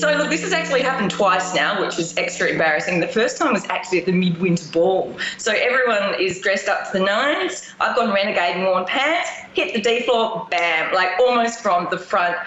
So 0.00 0.10
look, 0.16 0.30
this 0.30 0.40
has 0.40 0.54
actually 0.54 0.80
happened 0.80 1.10
twice 1.10 1.54
now, 1.54 1.78
which 1.84 1.98
is 1.98 2.16
extra 2.16 2.48
embarrassing. 2.48 3.00
The 3.00 3.08
first 3.08 3.36
time 3.36 3.52
was 3.52 3.66
actually 3.66 3.98
at 3.98 4.06
the 4.06 4.12
midwinter 4.12 4.72
ball. 4.72 5.14
So 5.36 5.52
everyone 5.52 6.18
is 6.18 6.40
dressed 6.40 6.68
up 6.68 6.90
to 6.90 6.98
the 6.98 7.04
nines. 7.04 7.70
I've 7.80 7.94
gone 7.94 8.14
renegade 8.14 8.56
and 8.56 8.64
worn 8.64 8.86
pants, 8.86 9.28
hit 9.52 9.74
the 9.74 9.82
D 9.82 10.00
floor, 10.04 10.48
bam, 10.50 10.94
like 10.94 11.10
almost 11.20 11.60
from 11.60 11.88
the 11.90 11.98
front 11.98 12.38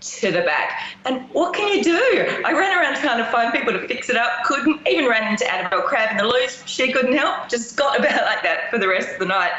to 0.00 0.30
the 0.30 0.42
back. 0.42 0.82
And 1.04 1.28
what 1.32 1.54
can 1.54 1.68
you 1.68 1.82
do? 1.82 2.42
I 2.44 2.52
ran 2.52 2.78
around 2.78 2.96
trying 2.96 3.18
to 3.18 3.30
find 3.30 3.52
people 3.52 3.72
to 3.72 3.86
fix 3.88 4.08
it 4.10 4.16
up, 4.16 4.44
couldn't. 4.44 4.86
Even 4.86 5.08
ran 5.08 5.30
into 5.30 5.50
Annabel 5.52 5.82
Crabb 5.82 6.12
in 6.12 6.16
the 6.18 6.24
loose. 6.24 6.62
She 6.66 6.92
couldn't 6.92 7.16
help. 7.16 7.48
Just 7.48 7.76
got 7.76 7.98
about 8.00 8.24
like 8.24 8.42
that 8.42 8.70
for 8.70 8.78
the 8.78 8.88
rest 8.88 9.08
of 9.10 9.18
the 9.18 9.26
night. 9.26 9.52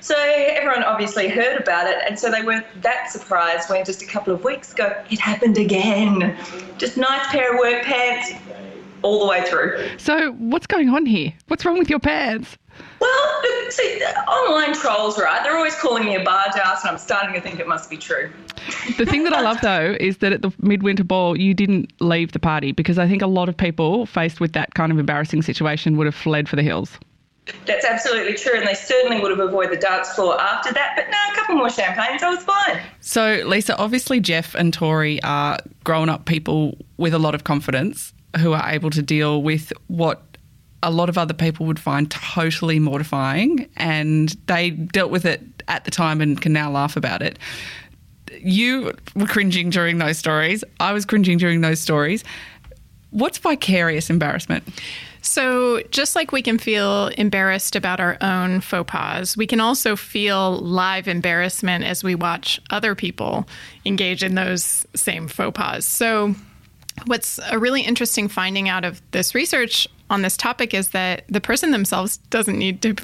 So 0.00 0.14
everyone 0.16 0.82
obviously 0.82 1.28
heard 1.28 1.60
about 1.60 1.86
it, 1.86 1.98
and 2.08 2.18
so 2.18 2.30
they 2.30 2.42
weren't 2.42 2.66
that 2.82 3.10
surprised 3.10 3.68
when 3.68 3.84
just 3.84 4.00
a 4.00 4.06
couple 4.06 4.32
of 4.32 4.42
weeks 4.42 4.72
ago 4.72 4.94
it 5.10 5.20
happened 5.20 5.58
again. 5.58 6.36
Just 6.78 6.96
nice 6.96 7.26
pair 7.28 7.52
of 7.52 7.58
work 7.58 7.84
pants 7.84 8.32
all 9.02 9.20
the 9.20 9.26
way 9.26 9.44
through. 9.44 9.98
So, 9.98 10.32
what's 10.32 10.66
going 10.66 10.88
on 10.88 11.04
here? 11.04 11.34
What's 11.48 11.64
wrong 11.64 11.78
with 11.78 11.90
your 11.90 12.00
pants? 12.00 12.56
Well, 13.00 13.42
see, 13.70 14.02
online 14.28 14.74
trolls, 14.74 15.18
right? 15.18 15.42
They're 15.42 15.56
always 15.56 15.74
calling 15.76 16.04
me 16.04 16.16
a 16.16 16.24
barge 16.24 16.56
ass, 16.56 16.82
and 16.82 16.90
I'm 16.90 16.98
starting 16.98 17.34
to 17.34 17.40
think 17.40 17.60
it 17.60 17.68
must 17.68 17.90
be 17.90 17.96
true. 17.96 18.30
The 18.98 19.06
thing 19.06 19.24
that 19.24 19.32
I 19.32 19.40
love 19.40 19.60
though 19.62 19.96
is 20.00 20.18
that 20.18 20.32
at 20.32 20.42
the 20.42 20.52
midwinter 20.58 21.04
ball 21.04 21.36
you 21.36 21.54
didn't 21.54 21.92
leave 22.00 22.32
the 22.32 22.38
party 22.38 22.72
because 22.72 22.98
I 22.98 23.08
think 23.08 23.22
a 23.22 23.26
lot 23.26 23.48
of 23.48 23.56
people 23.56 24.06
faced 24.06 24.40
with 24.40 24.52
that 24.52 24.74
kind 24.74 24.92
of 24.92 24.98
embarrassing 24.98 25.42
situation 25.42 25.96
would 25.96 26.06
have 26.06 26.14
fled 26.14 26.48
for 26.48 26.56
the 26.56 26.62
hills. 26.62 26.98
That's 27.66 27.84
absolutely 27.84 28.34
true, 28.34 28.58
and 28.58 28.66
they 28.66 28.74
certainly 28.74 29.20
would 29.20 29.30
have 29.30 29.40
avoided 29.40 29.72
the 29.72 29.80
dance 29.80 30.10
floor 30.10 30.40
after 30.40 30.72
that. 30.72 30.92
But 30.94 31.10
no, 31.10 31.16
a 31.32 31.34
couple 31.34 31.56
more 31.56 31.70
champagnes, 31.70 32.22
I 32.22 32.30
was 32.30 32.44
fine. 32.44 32.80
So, 33.00 33.42
Lisa, 33.46 33.76
obviously 33.76 34.20
Jeff 34.20 34.54
and 34.54 34.72
Tori 34.72 35.22
are 35.22 35.58
grown 35.82 36.08
up 36.08 36.26
people 36.26 36.76
with 36.96 37.14
a 37.14 37.18
lot 37.18 37.34
of 37.34 37.44
confidence 37.44 38.12
who 38.38 38.52
are 38.52 38.68
able 38.70 38.90
to 38.90 39.02
deal 39.02 39.42
with 39.42 39.72
what 39.88 40.29
a 40.82 40.90
lot 40.90 41.08
of 41.08 41.18
other 41.18 41.34
people 41.34 41.66
would 41.66 41.78
find 41.78 42.10
totally 42.10 42.78
mortifying, 42.78 43.68
and 43.76 44.30
they 44.46 44.70
dealt 44.70 45.10
with 45.10 45.24
it 45.24 45.42
at 45.68 45.84
the 45.84 45.90
time 45.90 46.20
and 46.20 46.40
can 46.40 46.52
now 46.52 46.70
laugh 46.70 46.96
about 46.96 47.22
it. 47.22 47.38
You 48.38 48.92
were 49.14 49.26
cringing 49.26 49.70
during 49.70 49.98
those 49.98 50.18
stories. 50.18 50.64
I 50.78 50.92
was 50.92 51.04
cringing 51.04 51.38
during 51.38 51.60
those 51.60 51.80
stories. 51.80 52.24
What's 53.10 53.38
vicarious 53.38 54.08
embarrassment? 54.08 54.64
So, 55.22 55.82
just 55.90 56.16
like 56.16 56.32
we 56.32 56.40
can 56.40 56.58
feel 56.58 57.08
embarrassed 57.08 57.76
about 57.76 58.00
our 58.00 58.16
own 58.22 58.60
faux 58.62 58.90
pas, 58.90 59.36
we 59.36 59.46
can 59.46 59.60
also 59.60 59.94
feel 59.94 60.58
live 60.58 61.08
embarrassment 61.08 61.84
as 61.84 62.02
we 62.02 62.14
watch 62.14 62.60
other 62.70 62.94
people 62.94 63.46
engage 63.84 64.22
in 64.22 64.34
those 64.34 64.86
same 64.94 65.28
faux 65.28 65.54
pas. 65.54 65.84
So, 65.84 66.34
what's 67.04 67.38
a 67.50 67.58
really 67.58 67.82
interesting 67.82 68.28
finding 68.28 68.68
out 68.68 68.84
of 68.84 69.02
this 69.10 69.34
research 69.34 69.86
on 70.10 70.22
this 70.22 70.36
topic 70.36 70.74
is 70.74 70.90
that 70.90 71.24
the 71.28 71.40
person 71.40 71.70
themselves 71.70 72.18
doesn't 72.28 72.58
need 72.58 72.82
to 72.82 72.94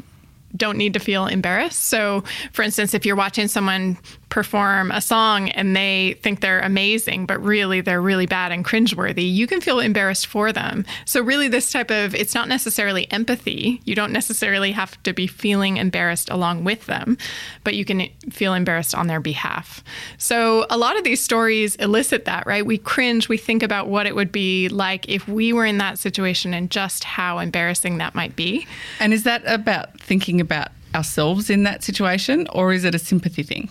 don't 0.57 0.79
need 0.79 0.95
to 0.95 1.01
feel 1.01 1.27
embarrassed. 1.27 1.85
So, 1.85 2.25
for 2.53 2.63
instance, 2.63 2.95
if 2.95 3.05
you're 3.05 3.17
watching 3.17 3.49
someone 3.49 3.99
perform 4.29 4.91
a 4.91 5.01
song 5.01 5.49
and 5.51 5.77
they 5.77 6.19
think 6.23 6.41
they're 6.41 6.61
amazing, 6.61 7.27
but 7.27 7.43
really 7.43 7.81
they're 7.81 8.03
really 8.03 8.27
bad 8.27 8.53
and 8.53 8.65
cringeworthy, 8.65 9.33
you 9.33 9.47
can 9.47 9.61
feel 9.61 9.81
embarrassed 9.81 10.27
for 10.27 10.53
them. 10.53 10.85
So, 11.05 11.21
really, 11.23 11.49
this 11.49 11.71
type 11.71 11.91
of 11.91 12.15
it's 12.15 12.35
not 12.35 12.49
necessarily 12.49 13.11
empathy. 13.13 13.81
You 13.85 13.95
don't 13.95 14.13
necessarily 14.13 14.73
have 14.73 15.01
to 15.05 15.13
be 15.13 15.27
feeling 15.27 15.77
embarrassed 15.77 16.31
along 16.31 16.65
with 16.65 16.87
them, 16.87 17.19
but 17.65 17.75
you 17.75 17.85
can 17.85 18.09
feel 18.31 18.55
embarrassed 18.55 18.95
on 18.95 19.07
their 19.07 19.21
behalf. 19.21 19.83
So, 20.19 20.67
a 20.71 20.79
lot 20.79 20.97
of 20.97 21.05
these 21.05 21.23
stories 21.23 21.77
elicit 21.77 22.25
that, 22.25 22.47
right? 22.47 22.65
We 22.65 22.79
cringe, 22.79 23.29
we 23.29 23.37
think 23.37 23.63
about 23.63 23.89
what 23.89 24.07
it 24.07 24.15
would 24.15 24.33
be 24.33 24.69
like 24.69 25.09
if 25.09 25.29
we 25.29 25.53
were 25.53 25.65
in 25.65 25.79
that 25.79 25.99
situation 25.99 26.55
and 26.55 26.71
just 26.71 27.05
how 27.05 27.39
embarrassing 27.39 27.99
that 27.99 28.15
might 28.15 28.37
be. 28.37 28.67
And 29.01 29.13
is 29.13 29.25
that 29.25 29.43
about 29.47 30.01
thinking 30.01 30.36
about 30.41 30.69
ourselves 30.95 31.51
in 31.51 31.63
that 31.65 31.85
situation, 31.85 32.47
or 32.53 32.73
is 32.73 32.85
it 32.85 32.95
a 32.95 32.99
sympathy 32.99 33.43
thing? 33.43 33.69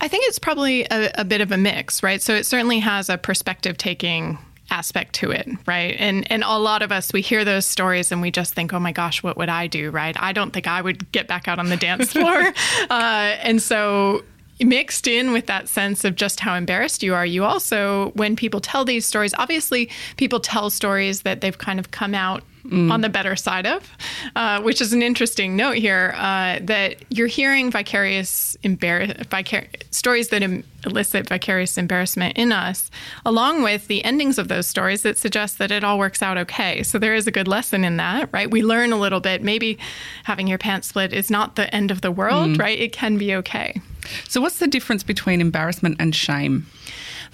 I 0.00 0.08
think 0.08 0.24
it's 0.26 0.38
probably 0.38 0.84
a, 0.90 1.10
a 1.16 1.24
bit 1.24 1.40
of 1.40 1.52
a 1.52 1.58
mix, 1.58 2.02
right? 2.02 2.20
So 2.20 2.34
it 2.34 2.46
certainly 2.46 2.78
has 2.80 3.08
a 3.08 3.18
perspective 3.18 3.76
taking 3.76 4.38
aspect 4.70 5.14
to 5.14 5.30
it, 5.30 5.46
right? 5.66 5.94
And 5.98 6.30
and 6.30 6.42
a 6.42 6.58
lot 6.58 6.82
of 6.82 6.90
us 6.90 7.12
we 7.12 7.20
hear 7.20 7.44
those 7.44 7.66
stories 7.66 8.10
and 8.10 8.22
we 8.22 8.30
just 8.30 8.54
think, 8.54 8.72
oh 8.72 8.80
my 8.80 8.92
gosh, 8.92 9.22
what 9.22 9.36
would 9.36 9.50
I 9.50 9.66
do, 9.66 9.90
right? 9.90 10.16
I 10.18 10.32
don't 10.32 10.52
think 10.52 10.66
I 10.66 10.80
would 10.80 11.10
get 11.12 11.28
back 11.28 11.48
out 11.48 11.58
on 11.58 11.68
the 11.68 11.76
dance 11.76 12.12
floor, 12.12 12.52
uh, 12.90 13.36
and 13.42 13.60
so 13.60 14.24
mixed 14.60 15.06
in 15.06 15.32
with 15.32 15.46
that 15.46 15.68
sense 15.68 16.04
of 16.04 16.14
just 16.14 16.40
how 16.40 16.54
embarrassed 16.54 17.02
you 17.02 17.14
are, 17.14 17.26
you 17.26 17.44
also, 17.44 18.10
when 18.10 18.36
people 18.36 18.60
tell 18.60 18.84
these 18.84 19.04
stories, 19.04 19.34
obviously 19.34 19.90
people 20.16 20.38
tell 20.40 20.70
stories 20.70 21.22
that 21.22 21.40
they've 21.40 21.58
kind 21.58 21.80
of 21.80 21.90
come 21.90 22.14
out 22.14 22.44
Mm. 22.64 22.90
on 22.90 23.02
the 23.02 23.10
better 23.10 23.36
side 23.36 23.66
of, 23.66 23.90
uh, 24.36 24.62
which 24.62 24.80
is 24.80 24.94
an 24.94 25.02
interesting 25.02 25.54
note 25.54 25.76
here 25.76 26.14
uh, 26.16 26.60
that 26.62 26.96
you're 27.10 27.26
hearing 27.26 27.70
vicarious 27.70 28.56
embar- 28.64 29.26
vicar- 29.26 29.66
stories 29.90 30.28
that 30.28 30.42
Im- 30.42 30.64
elicit 30.86 31.28
vicarious 31.28 31.76
embarrassment 31.76 32.38
in 32.38 32.52
us, 32.52 32.90
along 33.26 33.62
with 33.62 33.86
the 33.88 34.02
endings 34.02 34.38
of 34.38 34.48
those 34.48 34.66
stories 34.66 35.02
that 35.02 35.18
suggest 35.18 35.58
that 35.58 35.70
it 35.70 35.84
all 35.84 35.98
works 35.98 36.22
out 36.22 36.38
okay. 36.38 36.82
So 36.82 36.98
there 36.98 37.14
is 37.14 37.26
a 37.26 37.30
good 37.30 37.48
lesson 37.48 37.84
in 37.84 37.98
that, 37.98 38.30
right? 38.32 38.50
We 38.50 38.62
learn 38.62 38.92
a 38.92 38.98
little 38.98 39.20
bit. 39.20 39.42
Maybe 39.42 39.78
having 40.24 40.46
your 40.46 40.58
pants 40.58 40.88
split 40.88 41.12
is 41.12 41.30
not 41.30 41.56
the 41.56 41.72
end 41.74 41.90
of 41.90 42.00
the 42.00 42.10
world, 42.10 42.50
mm. 42.50 42.58
right? 42.58 42.78
It 42.78 42.92
can 42.92 43.18
be 43.18 43.34
okay. 43.34 43.80
So, 44.28 44.40
what's 44.40 44.58
the 44.58 44.66
difference 44.66 45.02
between 45.02 45.40
embarrassment 45.40 45.96
and 45.98 46.14
shame? 46.14 46.66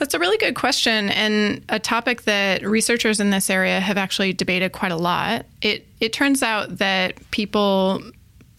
That's 0.00 0.14
a 0.14 0.18
really 0.18 0.38
good 0.38 0.54
question 0.54 1.10
and 1.10 1.62
a 1.68 1.78
topic 1.78 2.22
that 2.22 2.64
researchers 2.64 3.20
in 3.20 3.28
this 3.28 3.50
area 3.50 3.80
have 3.80 3.98
actually 3.98 4.32
debated 4.32 4.72
quite 4.72 4.92
a 4.92 4.96
lot. 4.96 5.44
It 5.60 5.86
it 6.00 6.14
turns 6.14 6.42
out 6.42 6.78
that 6.78 7.16
people 7.30 8.02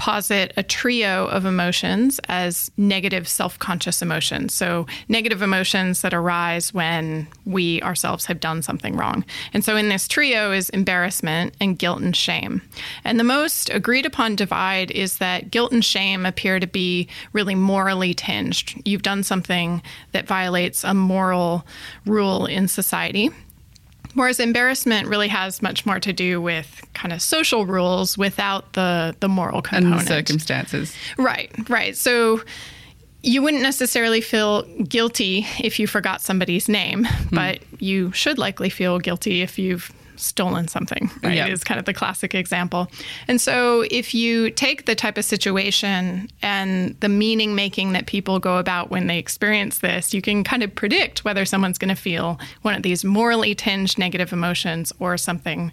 posit 0.02 0.52
a 0.58 0.64
trio 0.64 1.28
of 1.28 1.46
emotions 1.46 2.20
as 2.28 2.72
negative 2.76 3.28
self 3.28 3.60
conscious 3.60 4.02
emotions. 4.02 4.52
So, 4.52 4.88
negative 5.08 5.44
emotions 5.44 6.02
that 6.02 6.12
arise 6.12 6.74
when 6.74 7.28
we 7.46 7.84
ourselves 7.84 8.26
have 8.26 8.40
done 8.40 8.64
something 8.64 8.98
wrong. 8.98 9.24
And 9.54 9.64
so, 9.64 9.76
in 9.76 9.90
this 9.90 10.08
trio 10.08 10.52
is 10.52 10.72
embarrassment 10.72 11.54
and 11.62 11.78
guilt 11.78 12.02
and 12.02 12.16
shame. 12.16 12.64
And 13.04 13.20
the 13.20 13.24
most 13.24 13.70
agreed 13.70 14.08
upon 14.08 14.36
divide 14.36 14.90
is 14.90 15.20
that 15.20 15.52
guilt 15.52 15.72
and 15.72 15.86
shame 15.86 16.26
appear 16.26 16.60
to 16.60 16.66
be 16.66 17.08
really 17.32 17.54
morally 17.54 18.16
tinged. 18.16 18.82
You've 18.84 19.04
done 19.04 19.22
something 19.22 19.84
that 20.14 20.26
violates 20.26 20.84
a 20.84 20.96
moral 20.96 21.64
rule 22.08 22.48
in 22.48 22.68
society. 22.68 23.30
Whereas 24.14 24.40
embarrassment 24.40 25.08
really 25.08 25.30
has 25.30 25.62
much 25.62 25.86
more 25.86 26.00
to 26.00 26.12
do 26.12 26.42
with 26.42 26.84
kind 26.94 27.14
of 27.14 27.22
social 27.22 27.66
rules 27.66 28.18
without 28.18 28.74
the 28.74 29.16
the 29.20 29.30
moral 29.30 29.62
component 29.62 29.94
and 29.94 30.02
the 30.02 30.06
circumstances. 30.06 30.96
Right, 31.18 31.52
right. 31.70 31.96
So 31.96 32.42
you 33.24 33.42
wouldn't 33.42 33.64
necessarily 33.64 34.22
feel 34.22 34.64
guilty 34.84 35.46
if 35.60 35.80
you 35.80 35.88
forgot 35.88 36.22
somebody's 36.22 36.68
name, 36.68 37.06
hmm. 37.06 37.36
but 37.36 37.60
you 37.80 38.12
should 38.12 38.38
likely 38.38 38.70
feel 38.70 39.00
guilty 39.00 39.42
if 39.42 39.60
you've 39.60 39.92
stolen 40.22 40.68
something, 40.68 41.10
right? 41.24 41.36
Yep. 41.36 41.50
Is 41.50 41.64
kind 41.64 41.80
of 41.80 41.86
the 41.86 41.94
classic 41.94 42.36
example. 42.36 42.90
And 43.28 43.42
so 43.42 43.86
if 43.92 44.14
you 44.14 44.52
take 44.52 44.86
the 44.86 44.96
type 44.96 45.18
of 45.18 45.26
situation 45.26 46.30
and 46.42 46.96
the 47.00 47.10
meaning 47.10 47.56
making 47.56 47.94
that 47.94 48.06
people 48.06 48.40
go 48.40 48.58
about 48.58 48.90
when 48.90 49.08
they 49.08 49.18
experience 49.18 49.80
this, 49.80 50.14
you 50.14 50.22
can 50.22 50.44
kind 50.44 50.64
of 50.64 50.74
predict 50.74 51.26
whether 51.26 51.46
someone's 51.46 51.78
going 51.78 51.90
to 51.90 52.02
feel 52.02 52.40
one 52.62 52.76
of 52.76 52.84
these 52.84 53.04
morally 53.04 53.56
tinged 53.56 53.98
negative 53.98 54.32
emotions 54.32 54.94
or 55.00 55.18
something 55.18 55.72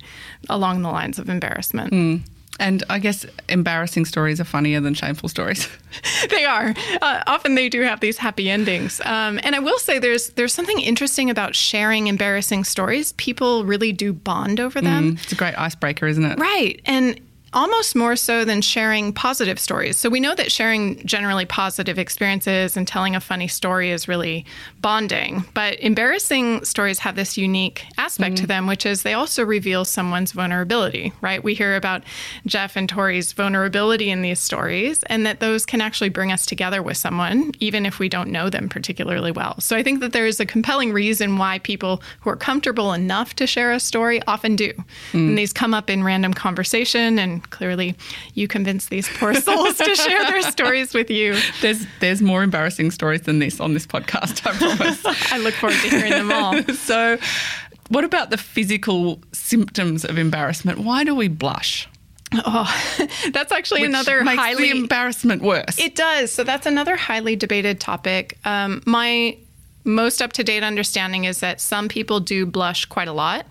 along 0.49 0.83
the 0.83 0.91
lines 0.91 1.19
of 1.19 1.29
embarrassment. 1.29 1.93
Mm. 1.93 2.23
And 2.59 2.83
I 2.91 2.99
guess 2.99 3.25
embarrassing 3.49 4.05
stories 4.05 4.41
are 4.41 4.45
funnier 4.45 4.81
than 4.81 4.95
shameful 4.95 5.29
stories. 5.29 5.69
they 6.31 6.45
are. 6.45 6.75
Uh, 7.01 7.23
often 7.27 7.55
they 7.55 7.69
do 7.69 7.83
have 7.83 8.01
these 8.01 8.19
happy 8.19 8.51
endings. 8.51 9.01
Um, 9.05 9.39
and 9.43 9.55
I 9.55 9.61
will 9.61 9.79
say 9.79 9.99
there's 9.99 10.31
there's 10.31 10.53
something 10.53 10.81
interesting 10.81 11.31
about 11.31 11.55
sharing 11.55 12.09
embarrassing 12.09 12.65
stories. 12.65 13.13
People 13.13 13.65
really 13.65 13.93
do 13.93 14.13
bond 14.13 14.59
over 14.59 14.81
them. 14.81 15.17
Mm, 15.17 15.23
it's 15.23 15.33
a 15.33 15.37
great 15.37 15.55
icebreaker, 15.57 16.07
isn't 16.07 16.25
it? 16.25 16.39
Right. 16.39 16.81
And 16.85 17.21
almost 17.53 17.97
more 17.97 18.17
so 18.17 18.45
than 18.45 18.61
sharing 18.61 19.13
positive 19.13 19.59
stories. 19.59 19.97
So 19.97 20.11
we 20.11 20.21
know 20.21 20.35
that 20.35 20.53
sharing 20.53 21.05
generally 21.07 21.47
positive 21.47 21.99
experiences 21.99 22.77
and 22.77 22.87
telling 22.87 23.17
a 23.17 23.21
funny 23.21 23.49
story 23.49 23.91
is 23.91 24.09
really 24.09 24.45
bonding, 24.81 25.45
but 25.55 25.81
embarrassing 25.81 26.65
stories 26.65 26.99
have 27.01 27.17
this 27.17 27.39
unique 27.39 27.85
aspect 27.97 28.37
mm-hmm. 28.37 28.43
to 28.43 28.47
them, 28.47 28.67
which 28.67 28.85
is 28.85 29.03
they 29.03 29.15
also 29.15 29.45
reveal 29.45 29.85
someone's 29.85 30.33
vulnerability, 30.33 31.13
right? 31.21 31.43
We 31.43 31.55
hear 31.55 31.77
about 31.77 32.05
Jeff 32.47 32.77
and 32.77 32.89
Tori's 32.89 33.33
vulnerability 33.33 34.11
in 34.11 34.23
these 34.23 34.41
stories, 34.41 35.03
and 35.05 35.25
that 35.25 35.41
those 35.41 35.65
can 35.65 35.81
actually 35.81 36.11
bring 36.11 36.31
us 36.33 36.45
together 36.45 36.83
with 36.83 36.97
someone, 36.97 37.53
even 37.61 37.87
if 37.87 37.99
we 37.99 38.09
don't 38.09 38.31
know 38.31 38.51
them 38.51 38.69
particularly 38.69 39.31
well. 39.31 39.59
So 39.61 39.77
I 39.77 39.83
think 39.83 40.01
that 40.01 40.13
there 40.13 40.27
is 40.27 40.41
a 40.41 40.47
compelling 40.47 40.93
reason 40.93 41.39
why 41.39 41.59
people 41.61 42.03
who 42.21 42.31
are 42.31 42.37
comfortable 42.37 42.93
enough 42.93 43.35
to 43.37 43.47
share 43.47 43.73
a 43.73 43.81
story 43.81 44.23
often 44.27 44.57
do. 44.57 44.73
Mm. 45.13 45.29
And 45.29 45.39
these 45.39 45.53
come 45.53 45.73
up 45.73 45.89
in 45.89 46.05
random 46.05 46.35
conversation 46.35 47.19
and 47.19 47.38
clearly 47.41 47.97
you 48.35 48.49
convince 48.49 48.87
these 48.87 49.09
poor 49.09 49.35
souls 49.35 49.79
to 49.79 49.95
share 49.95 50.25
their 50.27 50.43
stories 50.51 50.95
with 50.95 51.11
you. 51.11 51.37
There's 51.61 51.87
there's 52.01 52.23
more 52.23 52.43
embarrassing 52.43 52.91
stories 52.91 53.23
than 53.23 53.39
this 53.39 53.61
on 53.61 53.75
this 53.75 53.87
podcast, 53.87 54.47
I 54.47 54.57
promise. 54.57 55.03
I 55.33 55.39
look 55.39 55.55
forward 55.55 55.79
to 55.83 55.89
hearing 55.89 56.13
them 56.13 56.33
all. 56.33 56.63
so 56.75 57.19
what 57.89 58.05
about 58.05 58.31
the 58.31 58.37
physical 58.37 59.21
symptoms 59.33 60.05
of 60.05 60.19
embarrassment? 60.19 60.79
Why 60.79 61.05
do 61.05 61.15
we 61.15 61.29
blush? 61.29 61.89
Oh, 62.35 62.71
that's 63.33 63.53
actually 63.53 63.83
Which 63.83 63.89
another 63.89 64.23
makes 64.23 64.39
highly 64.39 64.73
the 64.73 64.79
embarrassment 64.79 65.41
worse. 65.41 65.79
It 65.79 65.95
does. 65.95 66.31
So 66.31 66.45
that's 66.45 66.67
another 66.67 66.95
highly 66.95 67.37
debated 67.37 67.81
topic. 67.81 68.37
Um, 68.45 68.83
my 68.85 69.39
most 69.85 70.21
up 70.21 70.33
to 70.35 70.45
date 70.45 70.63
understanding 70.63 71.25
is 71.25 71.41
that 71.41 71.61
some 71.61 71.89
people 71.89 72.21
do 72.21 72.47
blush 72.47 72.85
quite 72.85 73.09
a 73.09 73.13
lot 73.13 73.47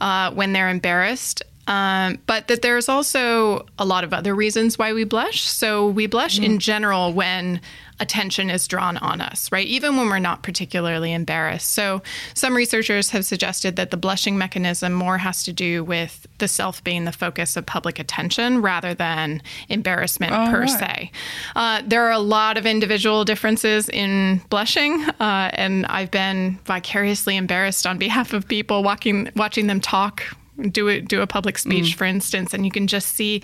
uh, 0.00 0.30
when 0.32 0.52
they're 0.52 0.70
embarrassed. 0.70 1.42
Um, 1.70 2.18
but 2.26 2.48
that 2.48 2.62
there's 2.62 2.88
also 2.88 3.64
a 3.78 3.84
lot 3.84 4.02
of 4.02 4.12
other 4.12 4.34
reasons 4.34 4.76
why 4.76 4.92
we 4.92 5.04
blush. 5.04 5.42
So 5.42 5.86
we 5.86 6.08
blush 6.08 6.36
in 6.40 6.58
general 6.58 7.12
when 7.12 7.60
attention 8.00 8.50
is 8.50 8.66
drawn 8.66 8.96
on 8.96 9.20
us, 9.20 9.52
right? 9.52 9.66
Even 9.66 9.96
when 9.96 10.08
we're 10.08 10.18
not 10.18 10.42
particularly 10.42 11.12
embarrassed. 11.12 11.70
So 11.70 12.02
some 12.34 12.56
researchers 12.56 13.10
have 13.10 13.24
suggested 13.24 13.76
that 13.76 13.90
the 13.92 13.96
blushing 13.96 14.36
mechanism 14.36 14.92
more 14.94 15.18
has 15.18 15.44
to 15.44 15.52
do 15.52 15.84
with 15.84 16.26
the 16.38 16.48
self 16.48 16.82
being 16.82 17.04
the 17.04 17.12
focus 17.12 17.56
of 17.56 17.66
public 17.66 17.98
attention 18.00 18.62
rather 18.62 18.92
than 18.94 19.40
embarrassment 19.68 20.32
Oh, 20.32 20.50
per 20.50 20.60
right. 20.62 20.70
se. 20.70 21.12
Uh, 21.54 21.82
there 21.86 22.02
are 22.06 22.12
a 22.12 22.18
lot 22.18 22.56
of 22.58 22.66
individual 22.66 23.24
differences 23.24 23.88
in 23.90 24.40
blushing, 24.50 25.04
uh, 25.20 25.50
and 25.52 25.86
I've 25.86 26.10
been 26.10 26.58
vicariously 26.64 27.36
embarrassed 27.36 27.86
on 27.86 27.96
behalf 27.98 28.32
of 28.32 28.48
people 28.48 28.82
walking, 28.82 29.28
watching 29.36 29.68
them 29.68 29.80
talk. 29.80 30.24
Do 30.68 30.88
it. 30.88 31.08
Do 31.08 31.20
a 31.22 31.26
public 31.26 31.56
Mm. 31.56 31.60
speech, 31.60 31.94
for 31.94 32.04
instance, 32.04 32.52
and 32.54 32.64
you 32.64 32.70
can 32.70 32.86
just 32.86 33.14
see 33.14 33.42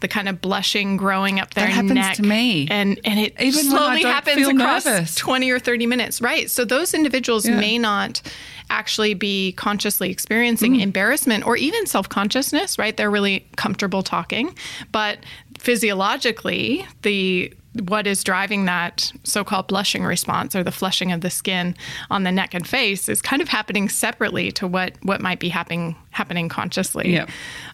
the 0.00 0.08
kind 0.08 0.28
of 0.28 0.40
blushing 0.40 0.96
growing 0.96 1.38
up 1.40 1.54
their 1.54 1.66
That 1.66 1.72
happens 1.72 1.92
neck. 1.94 2.16
to 2.16 2.22
me. 2.22 2.66
and 2.70 2.98
and 3.04 3.20
it 3.20 3.34
Even 3.40 3.64
slowly 3.64 4.02
happens 4.02 4.46
across 4.46 4.84
nervous. 4.84 5.14
20 5.14 5.50
or 5.50 5.58
30 5.58 5.86
minutes. 5.86 6.20
Right. 6.20 6.50
So 6.50 6.64
those 6.64 6.94
individuals 6.94 7.46
Yeah. 7.46 7.58
may 7.60 7.78
not 7.78 8.20
actually 8.68 9.14
be 9.14 9.52
consciously 9.52 10.10
experiencing 10.10 10.74
Mm. 10.74 10.80
embarrassment 10.82 11.46
or 11.46 11.56
even 11.56 11.86
self 11.86 12.08
consciousness, 12.08 12.78
right? 12.78 12.96
They're 12.96 13.10
really 13.10 13.46
comfortable 13.56 14.02
talking. 14.02 14.54
But 14.90 15.18
physiologically, 15.58 16.86
the 17.02 17.52
what 17.82 18.06
is 18.06 18.24
driving 18.24 18.64
that 18.64 19.12
so-called 19.22 19.66
blushing 19.66 20.02
response 20.02 20.56
or 20.56 20.64
the 20.64 20.72
flushing 20.72 21.12
of 21.12 21.20
the 21.20 21.28
skin 21.28 21.76
on 22.10 22.22
the 22.22 22.32
neck 22.32 22.54
and 22.54 22.66
face 22.66 23.06
is 23.06 23.20
kind 23.20 23.42
of 23.42 23.48
happening 23.50 23.86
separately 23.90 24.50
to 24.50 24.66
what 24.66 24.94
what 25.02 25.20
might 25.20 25.38
be 25.38 25.50
happening 25.50 25.94
happening 26.16 26.48
consciously. 26.48 27.12
Yeah. 27.12 27.26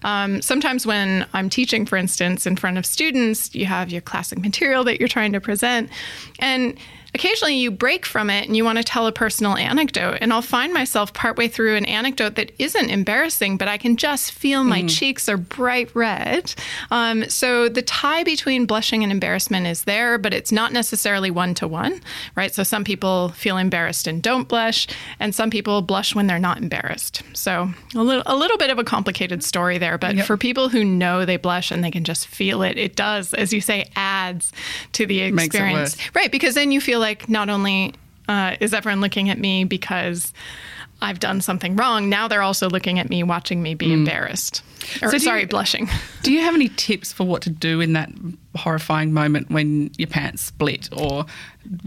Um, 0.03 0.43
sometimes 0.43 0.85
when 0.85 1.27
I'm 1.33 1.49
teaching, 1.49 1.87
for 1.87 1.97
instance, 1.97 2.47
in 2.47 2.57
front 2.57 2.77
of 2.77 2.85
students, 2.85 3.55
you 3.55 3.67
have 3.67 3.91
your 3.91 4.03
classic 4.03 4.39
material 4.41 4.83
that 4.85 4.99
you're 4.99 5.09
trying 5.09 5.33
to 5.33 5.41
present, 5.41 5.89
and 6.41 6.77
occasionally 7.15 7.57
you 7.57 7.71
break 7.71 8.07
from 8.07 8.31
it 8.31 8.47
and 8.47 8.57
you 8.57 8.65
want 8.65 8.79
to 8.79 8.85
tell 8.85 9.07
a 9.07 9.13
personal 9.13 9.57
anecdote. 9.57 10.19
And 10.21 10.33
I'll 10.33 10.43
find 10.43 10.73
myself 10.73 11.13
partway 11.13 11.49
through 11.49 11.77
an 11.77 11.85
anecdote 11.85 12.37
that 12.37 12.53
isn't 12.59 12.91
embarrassing, 12.91 13.59
but 13.59 13.69
I 13.69 13.77
can 13.77 13.97
just 13.97 14.33
feel 14.33 14.65
my 14.65 14.87
cheeks 14.87 15.29
are 15.29 15.37
bright 15.37 15.95
red. 15.95 16.55
Um, 16.91 17.29
so 17.29 17.69
the 17.69 17.83
tie 17.83 18.25
between 18.25 18.65
blushing 18.65 19.03
and 19.03 19.13
embarrassment 19.13 19.67
is 19.67 19.85
there, 19.85 20.17
but 20.17 20.33
it's 20.33 20.51
not 20.51 20.73
necessarily 20.73 21.31
one 21.31 21.55
to 21.55 21.69
one, 21.69 22.01
right? 22.35 22.55
So 22.55 22.63
some 22.63 22.85
people 22.85 23.29
feel 23.31 23.59
embarrassed 23.59 24.07
and 24.07 24.23
don't 24.23 24.49
blush, 24.49 24.87
and 25.21 25.35
some 25.35 25.51
people 25.51 25.83
blush 25.83 26.15
when 26.15 26.27
they're 26.27 26.39
not 26.39 26.59
embarrassed. 26.59 27.23
So 27.35 27.71
a 27.95 28.03
little, 28.03 28.23
a 28.25 28.37
little 28.37 28.57
bit 28.57 28.71
of 28.71 28.79
a 28.79 28.85
complicated 28.85 29.45
story 29.45 29.77
there, 29.77 29.99
but 29.99 30.19
for 30.21 30.37
people 30.37 30.71
who 30.71 30.85
know 30.85 31.27
they 31.27 31.37
blush 31.37 31.71
and 31.71 31.85
they 31.85 31.91
can 31.91 32.05
just 32.05 32.27
feel 32.27 32.63
it, 32.63 32.79
it 32.79 32.97
does, 32.97 33.35
as 33.35 33.53
you 33.53 33.61
say, 33.61 33.91
adds 33.97 34.53
to 34.93 35.05
the 35.05 35.21
experience. 35.21 35.97
Right, 36.15 36.33
because 36.33 36.55
then 36.55 36.73
you 36.73 36.81
feel 36.81 37.02
like 37.03 37.29
not 37.29 37.51
only 37.51 37.95
uh, 38.29 38.57
is 38.61 38.73
everyone 38.73 39.01
looking 39.03 39.29
at 39.29 39.39
me 39.39 39.65
because 39.65 40.33
I've 41.03 41.19
done 41.19 41.41
something 41.41 41.75
wrong, 41.77 42.09
now 42.09 42.29
they're 42.29 42.43
also 42.43 42.71
looking 42.71 42.99
at 43.01 43.11
me, 43.11 43.23
watching 43.25 43.61
me 43.63 43.75
be 43.75 43.93
embarrassed. 43.93 44.63
Or, 45.03 45.11
So 45.11 45.19
sorry, 45.19 45.43
you- 45.43 45.47
blushing. 45.49 45.89
Do 46.23 46.33
you 46.33 46.41
have 46.41 46.55
any 46.55 46.69
tips 46.69 47.13
for 47.13 47.25
what 47.27 47.43
to 47.43 47.51
do 47.51 47.81
in 47.81 47.93
that 47.95 48.11
horrifying 48.57 49.13
moment 49.13 49.51
when 49.51 49.91
your 49.99 50.07
pants 50.09 50.43
split 50.43 50.89
or 50.97 51.27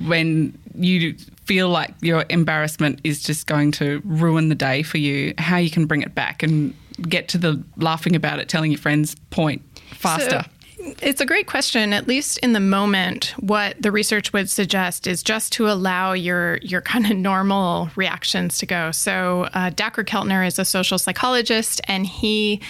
when 0.05 0.57
you 0.75 1.15
feel 1.45 1.69
like 1.69 1.93
your 2.01 2.25
embarrassment 2.29 2.99
is 3.03 3.21
just 3.23 3.47
going 3.47 3.71
to 3.73 4.01
ruin 4.03 4.49
the 4.49 4.55
day 4.55 4.83
for 4.83 4.97
you? 4.97 5.33
How 5.37 5.57
you 5.57 5.69
can 5.71 5.85
bring 5.85 6.01
it 6.01 6.13
back 6.13 6.43
and 6.43 6.73
get 7.07 7.29
to 7.29 7.37
the 7.37 7.63
laughing 7.77 8.15
about 8.15 8.39
it, 8.39 8.49
telling 8.49 8.71
your 8.71 8.79
friends 8.79 9.15
point 9.29 9.61
faster? 9.91 10.43
So, 10.43 10.49
it's 11.01 11.21
a 11.21 11.25
great 11.25 11.47
question. 11.47 11.93
At 11.93 12.07
least 12.07 12.37
in 12.39 12.53
the 12.53 12.59
moment, 12.59 13.33
what 13.39 13.75
the 13.81 13.91
research 13.91 14.33
would 14.33 14.49
suggest 14.49 15.07
is 15.07 15.23
just 15.23 15.51
to 15.53 15.69
allow 15.69 16.13
your 16.13 16.57
your 16.57 16.81
kind 16.81 17.05
of 17.05 17.17
normal 17.17 17.89
reactions 17.95 18.57
to 18.59 18.65
go. 18.65 18.91
So, 18.91 19.49
uh, 19.53 19.71
Dacher 19.71 20.05
Keltner 20.05 20.45
is 20.45 20.59
a 20.59 20.65
social 20.65 20.97
psychologist, 20.97 21.81
and 21.87 22.05
he 22.05 22.61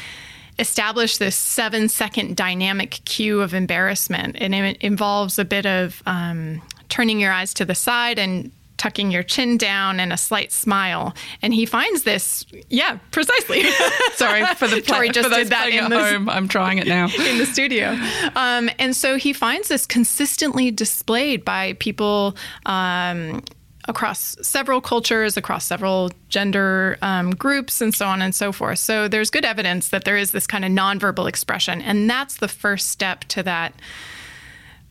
established 0.58 1.20
this 1.20 1.36
seven 1.36 1.90
second 1.90 2.36
dynamic 2.36 3.02
cue 3.06 3.42
of 3.42 3.54
embarrassment, 3.54 4.38
and 4.40 4.56
it 4.56 4.78
involves 4.78 5.38
a 5.38 5.46
bit 5.46 5.66
of 5.66 6.02
um, 6.06 6.62
turning 6.90 7.20
your 7.20 7.32
eyes 7.32 7.54
to 7.56 7.66
the 7.66 7.76
side 7.76 8.18
and 8.20 8.52
tucking 8.78 9.12
your 9.12 9.24
chin 9.24 9.58
down 9.58 10.00
and 10.00 10.12
a 10.12 10.18
slight 10.18 10.52
smile. 10.52 11.14
And 11.42 11.54
he 11.54 11.66
finds 11.66 12.04
this, 12.04 12.46
yeah, 12.70 13.00
precisely. 13.12 13.64
Sorry 14.14 14.46
for 14.56 14.68
the 14.68 14.82
Tori 14.86 15.10
just 15.10 15.30
did 15.30 15.48
that 15.48 15.70
in 15.70 15.90
the 15.90 16.00
home. 16.00 16.30
I'm 16.30 16.48
trying 16.48 16.78
it 16.78 16.88
now. 16.88 17.06
in 17.20 17.38
the 17.38 17.46
studio. 17.46 17.98
Um, 18.36 18.70
and 18.80 18.96
so 18.96 19.18
he 19.18 19.34
finds 19.34 19.68
this 19.68 19.86
consistently 19.86 20.72
displayed 20.72 21.46
by 21.46 21.74
people. 21.74 22.36
Um, 22.66 23.44
Across 23.88 24.38
several 24.42 24.82
cultures, 24.82 25.38
across 25.38 25.64
several 25.64 26.10
gender 26.30 26.98
um, 27.04 27.30
groups, 27.30 27.82
and 27.82 27.94
so 27.94 28.08
on 28.08 28.20
and 28.20 28.34
so 28.34 28.52
forth. 28.52 28.80
So, 28.80 29.08
there's 29.08 29.30
good 29.30 29.46
evidence 29.46 29.90
that 29.90 30.06
there 30.06 30.18
is 30.18 30.32
this 30.32 30.48
kind 30.48 30.66
of 30.66 30.72
nonverbal 30.72 31.30
expression. 31.30 31.84
And 31.84 32.10
that's 32.10 32.38
the 32.38 32.48
first 32.48 32.90
step 32.90 33.26
to 33.26 33.44
that 33.44 33.76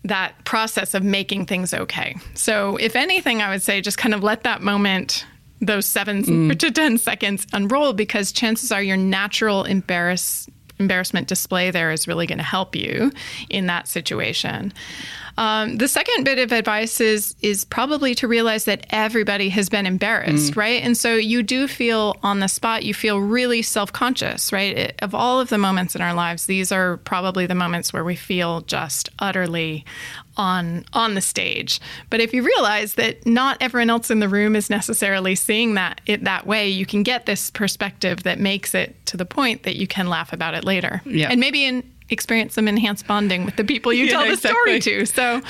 that 0.04 0.44
process 0.44 0.94
of 0.94 1.02
making 1.02 1.46
things 1.46 1.72
okay. 1.72 2.14
So, 2.34 2.76
if 2.76 2.94
anything, 2.94 3.42
I 3.42 3.50
would 3.50 3.62
say 3.62 3.80
just 3.80 3.98
kind 3.98 4.14
of 4.14 4.22
let 4.22 4.42
that 4.44 4.62
moment, 4.62 5.24
those 5.60 5.86
seven 5.86 6.22
mm. 6.22 6.58
to 6.58 6.70
10 6.70 6.98
seconds, 6.98 7.46
unroll 7.52 7.92
because 7.94 8.30
chances 8.32 8.70
are 8.70 8.82
your 8.82 8.96
natural 8.96 9.64
embarrass, 9.64 10.48
embarrassment 10.84 11.26
display 11.26 11.70
there 11.70 11.90
is 11.90 12.06
really 12.06 12.26
going 12.26 12.38
to 12.38 12.44
help 12.44 12.76
you 12.76 13.10
in 13.48 13.66
that 13.66 13.88
situation. 13.88 14.72
Um, 15.36 15.78
the 15.78 15.88
second 15.88 16.24
bit 16.24 16.38
of 16.38 16.52
advice 16.52 17.00
is 17.00 17.34
is 17.42 17.64
probably 17.64 18.14
to 18.16 18.28
realize 18.28 18.66
that 18.66 18.86
everybody 18.90 19.48
has 19.48 19.68
been 19.68 19.86
embarrassed, 19.86 20.54
right? 20.56 20.80
And 20.82 20.96
so 20.96 21.16
you 21.16 21.42
do 21.42 21.66
feel 21.66 22.16
on 22.22 22.38
the 22.38 22.46
spot, 22.46 22.84
you 22.84 22.94
feel 22.94 23.18
really 23.18 23.62
self 23.62 23.92
conscious, 23.92 24.52
right? 24.52 24.76
It, 24.76 24.94
of 25.02 25.14
all 25.14 25.40
of 25.40 25.48
the 25.48 25.58
moments 25.58 25.96
in 25.96 26.02
our 26.02 26.14
lives, 26.14 26.46
these 26.46 26.70
are 26.70 26.98
probably 26.98 27.46
the 27.46 27.54
moments 27.56 27.92
where 27.92 28.04
we 28.04 28.14
feel 28.14 28.60
just 28.60 29.08
utterly 29.18 29.84
on 30.36 30.84
on 30.92 31.14
the 31.14 31.20
stage. 31.20 31.80
But 32.10 32.20
if 32.20 32.32
you 32.32 32.42
realize 32.42 32.94
that 32.94 33.26
not 33.26 33.56
everyone 33.60 33.90
else 33.90 34.10
in 34.10 34.20
the 34.20 34.28
room 34.28 34.56
is 34.56 34.70
necessarily 34.70 35.34
seeing 35.34 35.74
that 35.74 36.00
it 36.06 36.24
that 36.24 36.46
way, 36.46 36.68
you 36.68 36.86
can 36.86 37.02
get 37.02 37.26
this 37.26 37.50
perspective 37.50 38.22
that 38.24 38.38
makes 38.38 38.74
it 38.74 38.94
to 39.06 39.16
the 39.16 39.26
point 39.26 39.62
that 39.64 39.76
you 39.76 39.86
can 39.86 40.08
laugh 40.08 40.32
about 40.32 40.54
it 40.54 40.64
later. 40.64 41.02
Yeah. 41.04 41.28
And 41.30 41.40
maybe 41.40 41.64
in 41.64 41.84
experience 42.10 42.54
some 42.54 42.68
enhanced 42.68 43.06
bonding 43.06 43.44
with 43.44 43.56
the 43.56 43.64
people 43.64 43.92
you 43.92 44.04
Yeah, 44.04 44.10
tell 44.12 44.26
the 44.26 44.32
exactly. 44.32 44.80
story 44.80 45.00
to. 45.00 45.06
So 45.06 45.40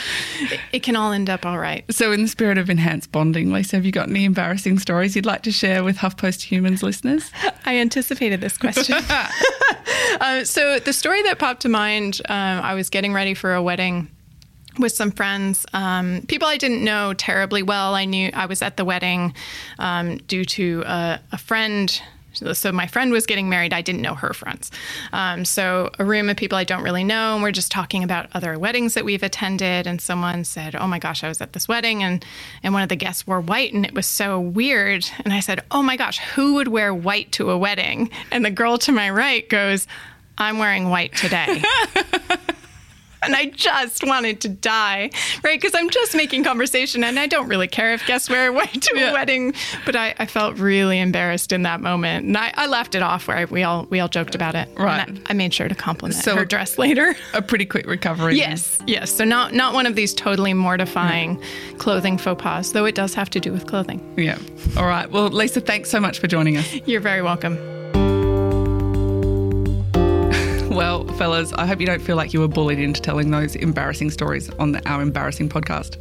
it, 0.41 0.61
it 0.73 0.83
can 0.83 0.97
all 0.97 1.13
end 1.13 1.29
up 1.29 1.45
all 1.45 1.59
right. 1.59 1.85
So, 1.93 2.13
in 2.13 2.23
the 2.23 2.29
spirit 2.29 2.59
of 2.59 2.71
enhanced 2.71 3.11
bonding, 3.13 3.53
Lisa, 3.53 3.77
have 3.77 3.85
you 3.85 3.93
got 3.93 4.09
any 4.09 4.25
embarrassing 4.25 4.79
stories 4.79 5.17
you'd 5.17 5.27
like 5.27 5.43
to 5.43 5.53
share 5.53 5.83
with 5.85 5.99
HuffPost 5.99 6.43
Humans 6.43 6.83
listeners? 6.83 7.31
I 7.65 7.79
anticipated 7.79 8.41
this 8.41 8.57
question. 8.57 8.97
uh, 10.21 10.45
so 10.45 10.79
the 10.79 10.93
story 10.93 11.23
that 11.23 11.39
popped 11.39 11.63
to 11.63 11.69
mind, 11.69 12.21
um, 12.29 12.61
I 12.61 12.75
was 12.75 12.89
getting 12.91 13.13
ready 13.13 13.35
for 13.35 13.55
a 13.55 13.63
wedding 13.63 14.09
with 14.79 14.93
some 14.93 15.11
friends, 15.11 15.67
um, 15.73 16.23
people 16.29 16.49
I 16.49 16.57
didn't 16.57 16.83
know 16.85 17.15
terribly 17.15 17.63
well. 17.63 17.95
I 17.95 18.05
knew 18.05 18.31
I 18.35 18.47
was 18.47 18.63
at 18.63 18.77
the 18.77 18.85
wedding 18.85 19.35
um, 19.79 20.19
due 20.19 20.45
to 20.45 20.83
a, 20.87 21.21
a 21.33 21.39
friend. 21.39 22.01
So 22.53 22.73
my 22.73 22.89
friend 22.89 23.13
was 23.13 23.27
getting 23.27 23.49
married. 23.49 23.73
I 23.73 23.81
didn't 23.81 24.03
know 24.03 24.15
her 24.15 24.35
friends. 24.35 24.73
Um, 25.13 25.45
so 25.45 25.91
a 26.01 26.05
room 26.05 26.29
of 26.29 26.37
people 26.37 26.59
I 26.59 26.65
don't 26.65 26.83
really 26.83 27.05
know, 27.05 27.35
and 27.35 27.43
we're 27.45 27.53
just 27.53 27.71
talking 27.71 28.03
about 28.03 28.29
other 28.35 28.59
weddings 28.59 28.95
that 28.95 29.05
we've 29.05 29.23
attended. 29.23 29.87
And 29.87 30.01
someone 30.01 30.43
said, 30.43 30.75
"Oh 30.75 30.89
my 30.89 30.99
gosh, 30.99 31.23
I 31.23 31.29
was 31.29 31.41
at 31.41 31.53
this 31.53 31.69
wedding, 31.69 32.03
and 32.03 32.25
and 32.65 32.75
one 32.75 32.83
of 32.83 32.89
the 32.89 32.97
guests 32.97 33.25
wore 33.25 33.41
white, 33.41 33.73
and 33.73 33.87
it 33.87 33.95
was 33.95 34.09
so 34.09 34.41
weird." 34.41 35.09
And 35.25 35.33
I 35.33 35.39
said, 35.39 35.63
"Oh 35.71 35.81
my 35.83 35.97
gosh, 35.97 36.19
who 36.19 36.55
would 36.55 36.67
wear 36.67 36.93
white 36.93 37.31
to 37.33 37.51
a 37.51 37.57
wedding?" 37.59 38.11
And 38.33 38.45
the 38.45 38.51
girl 38.51 38.79
to 38.79 38.91
my 38.91 39.11
right 39.11 39.49
goes, 39.49 39.87
"I'm 40.37 40.59
wearing 40.59 40.91
white 40.91 41.15
today." 41.15 41.63
and 43.25 43.35
I 43.35 43.47
just 43.47 44.05
wanted 44.07 44.41
to 44.43 44.49
die, 44.49 45.11
right? 45.43 45.61
Because 45.61 45.75
I'm 45.75 45.91
just 45.91 46.15
making 46.15 46.45
conversation, 46.45 47.05
and 47.05 47.19
I 47.19 47.27
don't 47.27 47.49
really 47.49 47.69
care 47.69 47.93
if 47.95 48.07
guests 48.07 48.29
wear 48.31 48.53
white 48.53 48.73
to 48.83 48.95
a 49.09 49.13
wedding. 49.13 49.55
But 49.87 49.97
I, 49.97 50.15
I 50.19 50.27
felt 50.27 50.59
really 50.59 50.99
embarrassed 51.01 51.53
in 51.53 51.63
that 51.63 51.81
moment, 51.81 52.27
and 52.27 52.37
I, 52.37 52.53
I 52.55 52.67
laughed 52.67 52.95
it 52.95 53.03
off. 53.03 53.27
Where 53.29 53.47
we 53.47 53.63
all 53.63 53.87
we 53.91 54.01
all 54.01 54.09
joked 54.09 54.35
about 54.35 54.55
it. 54.55 54.69
And 54.69 54.79
Right. 54.79 55.09
I, 55.09 55.31
I 55.31 55.33
made 55.33 55.53
sure 55.55 55.69
to 55.69 55.75
compliment 55.75 56.23
So- 56.23 56.37
her 56.37 56.45
dress 56.45 56.79
later. 56.79 57.15
A 57.33 57.43
pretty 57.43 57.67
quick 57.67 57.87
recovery. 57.87 58.37
yes, 58.37 58.79
yes. 58.87 59.11
So 59.13 59.25
not 59.25 59.53
not 59.55 59.75
one 59.75 59.87
of 59.87 59.95
these 59.97 60.15
totally 60.15 60.55
mortifying 60.55 61.43
clothing 61.79 62.19
faux 62.19 62.43
pas, 62.43 62.73
though 62.73 62.85
it 62.85 62.95
does 62.95 63.15
have 63.15 63.31
to 63.31 63.41
do 63.41 63.53
with 63.53 63.67
clothing. 63.67 64.01
Yeah. 64.17 64.39
All 64.77 64.87
right. 64.87 65.11
Well, 65.11 65.29
Lisa, 65.29 65.61
thanks 65.61 65.91
so 65.91 66.01
much 66.01 66.19
for 66.19 66.27
joining 66.27 66.57
us. 66.57 66.73
You're 66.87 67.01
very 67.01 67.23
welcome. 67.23 67.74
Well, 70.75 71.07
fellas, 71.17 71.53
I 71.55 71.67
hope 71.67 71.81
you 71.81 71.87
don't 71.87 72.03
feel 72.03 72.17
like 72.17 72.33
you 72.33 72.41
were 72.41 72.49
bullied 72.49 72.79
into 72.79 73.01
telling 73.01 73.31
those 73.31 73.55
embarrassing 73.57 74.11
stories 74.11 74.51
on 74.51 74.73
the, 74.73 74.89
our 74.89 75.03
embarrassing 75.03 75.49
podcast. 75.49 75.97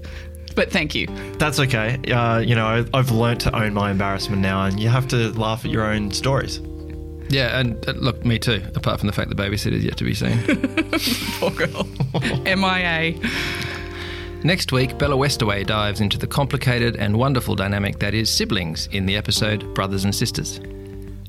but 0.55 0.71
thank 0.71 0.93
you. 0.95 1.07
That's 1.37 1.59
okay. 1.59 1.99
Uh, 2.11 2.39
you 2.39 2.55
know, 2.55 2.65
I- 2.65 2.85
I've 2.97 3.11
learnt 3.11 3.41
to 3.41 3.55
own 3.55 3.73
my 3.73 3.91
embarrassment 3.91 4.41
now, 4.41 4.65
and 4.65 4.79
you 4.79 4.89
have 4.89 5.07
to 5.09 5.31
laugh 5.39 5.63
at 5.65 5.71
your 5.71 5.83
own 5.85 6.11
stories. 6.11 6.59
Yeah, 7.29 7.59
and 7.59 7.87
uh, 7.87 7.93
look, 7.93 8.23
me 8.25 8.37
too. 8.37 8.61
Apart 8.75 8.99
from 8.99 9.07
the 9.07 9.13
fact 9.13 9.29
the 9.29 9.35
babysitter's 9.35 9.83
yet 9.83 9.97
to 9.97 10.03
be 10.03 10.13
seen. 10.13 10.37
Poor 11.39 11.51
girl. 11.51 11.87
MIA. 12.45 13.19
Next 14.43 14.71
week, 14.71 14.97
Bella 14.97 15.15
Westaway 15.15 15.65
dives 15.65 16.01
into 16.01 16.17
the 16.17 16.27
complicated 16.27 16.97
and 16.97 17.17
wonderful 17.17 17.55
dynamic 17.55 17.99
that 17.99 18.13
is 18.13 18.29
siblings 18.29 18.87
in 18.91 19.05
the 19.05 19.15
episode 19.15 19.73
Brothers 19.73 20.03
and 20.03 20.13
Sisters. 20.13 20.59